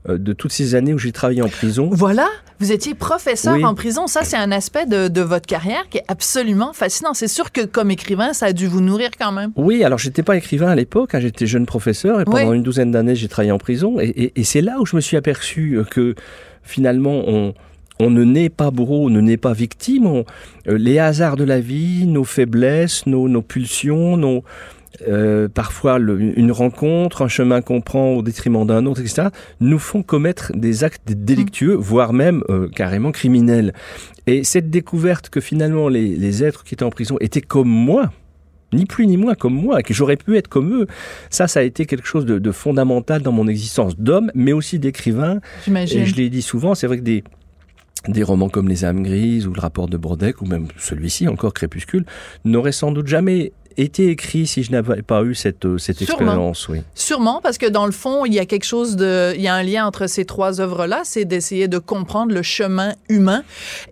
de 0.09 0.33
toutes 0.33 0.53
ces 0.53 0.75
années 0.75 0.93
où 0.93 0.99
j'ai 0.99 1.13
travaillé 1.13 1.43
en 1.43 1.49
prison. 1.49 1.89
Voilà, 1.93 2.29
vous 2.61 2.73
étiez 2.73 2.95
professeur 2.95 3.55
oui. 3.55 3.65
en 3.65 3.75
prison. 3.75 4.07
Ça, 4.07 4.25
c'est 4.25 4.37
un 4.37 4.53
aspect 4.53 4.87
de, 4.87 5.09
de, 5.09 5.21
votre 5.21 5.47
carrière 5.47 5.89
qui 5.91 5.99
est 5.99 6.05
absolument 6.09 6.73
fascinant. 6.73 7.15
C'est 7.15 7.29
sûr 7.29 7.53
que 7.53 7.63
comme 7.65 7.91
écrivain, 7.91 8.33
ça 8.33 8.47
a 8.47 8.53
dû 8.53 8.67
vous 8.67 8.81
nourrir 8.81 9.11
quand 9.19 9.33
même. 9.33 9.53
Oui, 9.57 9.85
alors 9.85 9.99
j'étais 9.99 10.23
pas 10.23 10.37
écrivain 10.37 10.69
à 10.69 10.75
l'époque. 10.75 11.15
Hein, 11.15 11.21
j'étais 11.21 11.47
jeune 11.47 11.67
professeur 11.67 12.21
et 12.21 12.25
pendant 12.25 12.51
oui. 12.51 12.57
une 12.57 12.63
douzaine 12.63 12.91
d'années, 12.91 13.15
j'ai 13.15 13.29
travaillé 13.29 13.53
en 13.53 13.59
prison. 13.59 14.01
Et, 14.01 14.07
et, 14.09 14.41
et 14.41 14.45
c'est 14.45 14.61
là 14.61 14.77
où 14.81 14.87
je 14.87 14.97
me 14.97 15.01
suis 15.01 15.17
aperçu 15.17 15.79
que 15.91 16.15
finalement, 16.63 17.23
on, 17.27 17.55
on 17.99 18.11
ne 18.11 18.25
naît 18.25 18.49
pas 18.49 18.71
bourreau, 18.71 19.07
on 19.07 19.11
ne 19.11 19.21
naît 19.21 19.37
pas 19.37 19.53
victime. 19.53 20.07
On, 20.07 20.25
euh, 20.69 20.77
les 20.79 20.99
hasards 20.99 21.37
de 21.37 21.45
la 21.45 21.61
vie, 21.61 22.07
nos 22.07 22.25
faiblesses, 22.25 23.07
nos, 23.07 23.29
nos 23.29 23.43
pulsions, 23.43 24.17
nos, 24.17 24.45
euh, 25.09 25.49
parfois 25.49 25.99
le, 25.99 26.21
une 26.21 26.53
rencontre, 26.53 27.23
un 27.23 27.29
chemin 27.29 27.63
qu'on 27.63 27.81
prend 27.81 28.13
au 28.13 28.23
détriment 28.23 28.67
d'un 28.67 28.87
autre, 28.87 29.01
etc., 29.01 29.29
nous 29.61 29.79
font 29.79 30.03
commettre 30.03 30.53
des 30.55 30.85
actes 30.85 31.13
délictueux, 31.13 31.77
mmh. 31.77 31.81
voire 31.81 32.13
même 32.13 32.43
euh, 32.49 32.69
carrément 32.69 33.13
criminels. 33.13 33.73
Et 34.27 34.45
cette 34.45 34.71
découverte 34.71 35.29
que 35.31 35.41
finalement 35.41 35.89
les, 35.89 36.17
les 36.17 36.45
êtres 36.45 36.65
qui 36.65 36.75
étaient 36.75 36.85
en 36.85 36.91
prison 36.91 37.17
étaient 37.21 37.41
comme 37.41 37.69
moi, 37.69 38.11
ni 38.73 38.87
plus 38.87 39.07
ni 39.07 39.17
moins 39.17 39.35
comme 39.35 39.55
moi, 39.55 39.81
et 39.81 39.83
que 39.83 39.95
j'aurais 39.95 40.17
pu 40.17 40.37
être 40.37 40.49
comme 40.49 40.73
eux. 40.73 40.87
Ça, 41.31 41.47
ça 41.49 41.61
a 41.61 41.63
été 41.63 41.87
quelque 41.87 42.07
chose 42.07 42.25
de, 42.25 42.39
de 42.39 42.51
fondamental 42.53 43.23
dans 43.23 43.33
mon 43.33 43.49
existence 43.49 43.99
d'homme, 43.99 44.31
mais 44.35 44.53
aussi 44.53 44.79
d'écrivain. 44.79 45.41
Et 45.69 46.07
je 46.07 46.17
l'ai 46.17 46.31
dit 46.31 46.43
souvent, 46.43 46.75
c'est 46.75 46.87
vrai 46.87 46.99
que 46.99 47.03
des, 47.03 47.25
des 48.09 48.23
romans 48.23 48.49
comme 48.49 48.69
Les 48.69 48.85
âmes 48.85 49.03
grises 49.03 49.47
ou 49.47 49.53
Le 49.53 49.61
rapport 49.61 49.89
de 49.89 49.97
Brodeck 49.97 50.43
ou 50.43 50.47
même 50.47 50.67
celui-ci 50.77 51.29
encore 51.29 51.55
Crépuscule 51.55 52.05
n'auraient 52.45 52.73
sans 52.73 52.93
doute 52.93 53.07
jamais 53.07 53.53
été 53.77 54.09
écrit 54.09 54.47
si 54.47 54.63
je 54.63 54.73
n'avais 54.73 55.03
pas 55.03 55.23
eu 55.23 55.35
cette, 55.35 55.67
cette 55.79 56.03
expérience, 56.03 56.69
oui. 56.69 56.83
Sûrement, 56.95 57.41
parce 57.43 57.59
que 57.59 57.67
dans 57.67 57.87
le 57.87 57.93
fond, 57.93 58.25
il 58.25 58.35
y 58.35 58.39
a 58.39 58.47
quelque 58.47 58.65
chose 58.65 58.97
de, 58.97 59.33
il 59.35 59.43
y 59.43 59.49
a 59.49 59.55
un 59.55 59.63
lien 59.63 59.87
entre 59.87 60.07
ces 60.07 60.25
trois 60.25 60.61
œuvres-là, 60.61 61.03
c'est 61.05 61.25
d'essayer 61.25 61.69
de 61.69 61.79
comprendre 61.79 62.33
le 62.33 62.43
chemin 62.43 62.93
humain. 63.09 63.43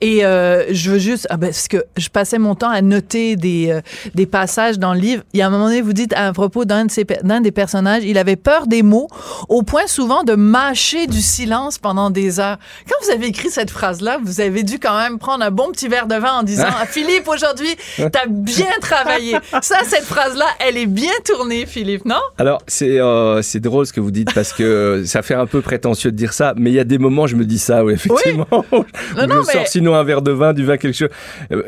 Et 0.01 0.24
euh, 0.24 0.72
je 0.72 0.93
veux 0.93 0.99
juste, 0.99 1.26
ah 1.31 1.37
ben, 1.37 1.49
parce 1.49 1.68
que 1.68 1.85
je 1.97 2.09
passais 2.09 2.39
mon 2.39 2.55
temps 2.55 2.70
à 2.70 2.83
noter 2.83 3.37
des, 3.37 3.70
euh, 3.70 3.81
des 4.14 4.26
passages 4.26 4.78
dans 4.78 4.95
le 4.95 5.01
livre. 5.01 5.22
Il 5.33 5.41
y 5.41 5.43
a 5.43 5.47
un 5.47 5.51
moment 5.51 5.66
donné, 5.66 5.83
vous 5.83 5.93
dites 5.93 6.12
à 6.14 6.33
propos 6.33 6.64
d'un 6.64 6.87
de 6.87 6.91
ces, 6.91 7.05
d'un 7.05 7.41
des 7.41 7.51
personnages, 7.51 8.05
il 8.05 8.18
avait 8.18 8.37
peur 8.37 8.66
des 8.66 8.83
mots, 8.83 9.09
au 9.49 9.62
point 9.62 9.87
souvent 9.87 10.22
de 10.22 10.35
mâcher 10.35 11.07
du 11.07 11.20
silence 11.20 11.78
pendant 11.78 12.11
des 12.11 12.41
heures. 12.41 12.59
Quand 12.89 13.05
vous 13.05 13.12
avez 13.12 13.26
écrit 13.26 13.51
cette 13.51 13.70
phrase-là, 13.70 14.18
vous 14.22 14.41
avez 14.41 14.62
dû 14.62 14.78
quand 14.78 14.97
même 14.99 15.18
prendre 15.18 15.45
un 15.45 15.51
bon 15.51 15.70
petit 15.70 15.89
verre 15.89 16.07
de 16.07 16.16
vin 16.16 16.39
en 16.39 16.43
disant, 16.43 16.68
ah, 16.81 16.87
Philippe, 16.87 17.28
aujourd'hui, 17.28 17.74
t'as 17.97 18.26
bien 18.26 18.70
travaillé 18.81 19.37
ça, 19.70 19.84
cette 19.84 20.04
phrase-là, 20.04 20.46
elle 20.58 20.76
est 20.76 20.86
bien 20.86 21.12
tournée, 21.24 21.64
Philippe, 21.64 22.04
non? 22.04 22.20
Alors, 22.38 22.60
c'est 22.66 23.00
euh, 23.00 23.40
c'est 23.40 23.60
drôle 23.60 23.86
ce 23.86 23.92
que 23.92 24.00
vous 24.00 24.10
dites 24.10 24.34
parce 24.34 24.52
que 24.52 25.04
ça 25.06 25.22
fait 25.22 25.34
un 25.34 25.46
peu 25.46 25.60
prétentieux 25.60 26.10
de 26.10 26.16
dire 26.16 26.32
ça, 26.32 26.54
mais 26.56 26.70
il 26.70 26.74
y 26.74 26.80
a 26.80 26.84
des 26.84 26.98
moments, 26.98 27.28
je 27.28 27.36
me 27.36 27.44
dis 27.44 27.58
ça, 27.58 27.84
oui, 27.84 27.92
effectivement. 27.92 28.48
Oui. 28.50 28.80
non, 29.16 29.26
non, 29.28 29.42
je 29.42 29.46
mais... 29.46 29.52
sors 29.52 29.66
sinon 29.68 29.94
un 29.94 30.02
verre 30.02 30.22
de 30.22 30.32
vin, 30.32 30.52
du 30.54 30.64
vin, 30.64 30.76
quelque 30.76 30.96
chose. 30.96 31.08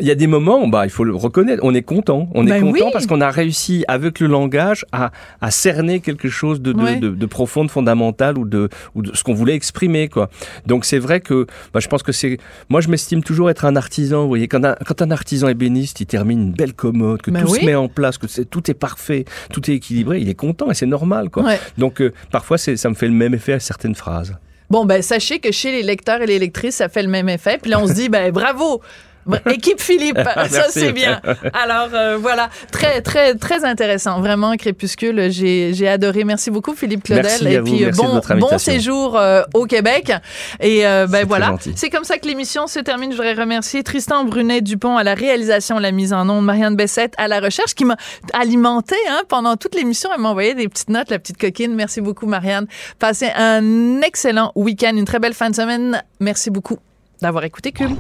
Il 0.01 0.07
y 0.07 0.11
a 0.11 0.17
des 0.17 0.27
moments, 0.27 0.67
bah, 0.67 0.85
il 0.85 0.91
faut 0.91 1.05
le 1.05 1.15
reconnaître, 1.15 1.63
on 1.65 1.75
est 1.75 1.83
content. 1.83 2.29
On 2.35 2.43
ben 2.43 2.57
est 2.57 2.61
content 2.61 2.87
oui. 2.87 2.91
parce 2.93 3.07
qu'on 3.07 3.21
a 3.21 3.31
réussi, 3.31 3.85
avec 3.87 4.19
le 4.19 4.27
langage, 4.27 4.85
à, 4.91 5.13
à 5.41 5.51
cerner 5.53 6.01
quelque 6.01 6.29
chose 6.29 6.61
de, 6.61 6.73
de, 6.73 6.83
ouais. 6.83 6.97
de, 6.97 7.11
de 7.11 7.27
profond, 7.27 7.65
de 7.65 7.71
fondamental 7.71 8.37
ou 8.37 8.45
de, 8.45 8.69
ou 8.97 9.03
de 9.03 9.15
ce 9.15 9.23
qu'on 9.23 9.35
voulait 9.35 9.55
exprimer, 9.55 10.09
quoi. 10.09 10.29
Donc, 10.67 10.85
c'est 10.85 10.99
vrai 10.99 11.21
que, 11.21 11.47
bah, 11.73 11.79
je 11.79 11.87
pense 11.87 12.03
que 12.03 12.13
c'est, 12.13 12.39
moi, 12.69 12.81
je 12.81 12.89
m'estime 12.89 13.23
toujours 13.23 13.49
être 13.49 13.65
un 13.65 13.77
artisan, 13.77 14.23
vous 14.23 14.29
voyez. 14.29 14.49
Quand 14.49 14.65
un, 14.65 14.75
quand 14.85 15.03
un 15.03 15.13
artisan 15.13 15.47
ébéniste, 15.47 16.01
il 16.01 16.07
termine 16.07 16.43
une 16.43 16.53
belle 16.53 16.75
commode, 16.75 17.23
que 17.23 17.31
ben 17.31 17.43
tout 17.45 17.55
se 17.55 17.65
met 17.65 17.77
en 17.77 17.92
place, 17.93 18.19
que 18.19 18.27
tout 18.43 18.71
est 18.71 18.75
parfait, 18.75 19.25
tout 19.53 19.71
est 19.71 19.75
équilibré, 19.75 20.21
il 20.21 20.29
est 20.29 20.35
content 20.35 20.71
et 20.71 20.75
c'est 20.75 20.87
normal. 20.87 21.31
Quoi. 21.31 21.45
Ouais. 21.45 21.61
Donc 21.79 22.01
euh, 22.01 22.13
parfois, 22.31 22.59
ça 22.59 22.89
me 22.89 22.95
fait 22.95 23.09
le 23.09 23.15
même 23.15 23.35
effet 23.35 23.55
à 23.55 23.61
certaines 23.61 23.95
phrases. 23.95 24.35
Bon, 24.71 24.87
ben 24.87 25.03
sachez 25.03 25.39
que 25.39 25.53
chez 25.53 25.71
les 25.71 25.83
lecteurs 25.83 26.23
et 26.23 26.27
les 26.27 26.39
lectrices, 26.39 26.77
ça 26.77 26.89
fait 26.89 27.03
le 27.03 27.09
même 27.09 27.29
effet. 27.29 27.59
Puis 27.61 27.71
là, 27.71 27.79
on 27.81 27.87
se 27.87 27.93
dit, 27.93 28.09
ben 28.09 28.33
bravo 28.33 28.81
Équipe 29.51 29.81
Philippe, 29.81 30.19
ça 30.51 30.67
c'est 30.71 30.93
bien. 30.93 31.21
Alors 31.53 31.89
euh, 31.95 32.19
voilà, 32.21 32.51
très 32.71 33.01
très 33.03 33.35
très 33.35 33.65
intéressant, 33.65 34.21
vraiment 34.21 34.57
Crépuscule, 34.57 35.31
j'ai 35.31 35.73
j'ai 35.75 35.89
adoré. 35.89 36.25
Merci 36.25 36.51
beaucoup 36.51 36.75
Philippe 36.75 37.05
Claudel 37.05 37.25
Merci 37.25 37.47
et 37.47 37.61
puis 37.61 37.85
Merci 37.85 38.01
bon 38.01 38.21
bon 38.39 38.59
séjour 38.59 39.17
euh, 39.17 39.43
au 39.55 39.67
Québec. 39.67 40.13
Et 40.61 40.87
euh, 40.87 41.07
ben 41.07 41.27
voilà, 41.27 41.55
c'est 41.75 41.91
comme 41.91 42.05
ça 42.05 42.19
que 42.19 42.27
l'émission 42.27 42.67
se 42.67 42.81
termine. 42.81 43.13
Je 43.13 43.17
voudrais 43.17 43.35
remercier 43.35 43.83
Tristan 43.83 44.25
Brunet 44.25 44.61
Dupont 44.61 44.97
à 44.97 45.05
la 45.05 45.15
réalisation, 45.15 45.79
la 45.79 45.93
mise 45.93 46.13
en 46.13 46.29
onde, 46.29 46.45
Marianne 46.45 46.77
Bessette 46.77 47.15
à 47.19 47.29
la 47.29 47.41
recherche 47.41 47.75
qui 47.75 47.85
m'a 47.85 47.97
alimenté 48.33 48.97
hein, 49.09 49.23
pendant 49.29 49.57
toute 49.57 49.75
l'émission. 49.75 50.11
Elle 50.15 50.21
m'a 50.21 50.31
envoyé 50.31 50.55
des 50.55 50.69
petites 50.69 50.91
notes, 50.91 51.11
la 51.11 51.19
petite 51.19 51.39
coquine. 51.39 51.75
Merci 51.75 52.01
beaucoup 52.01 52.27
Marianne. 52.27 52.67
Passez 52.99 53.31
un 53.37 54.01
excellent 54.03 54.53
week-end, 54.55 54.93
une 54.97 55.05
très 55.05 55.19
belle 55.19 55.35
fin 55.35 55.51
de 55.51 55.55
semaine. 55.55 56.03
Merci 56.21 56.51
beaucoup 56.51 56.79
d'avoir 57.21 57.45
écouté 57.45 57.73
Cube. 57.73 57.97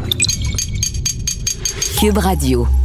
Cube 2.02 2.18
Radio. 2.18 2.81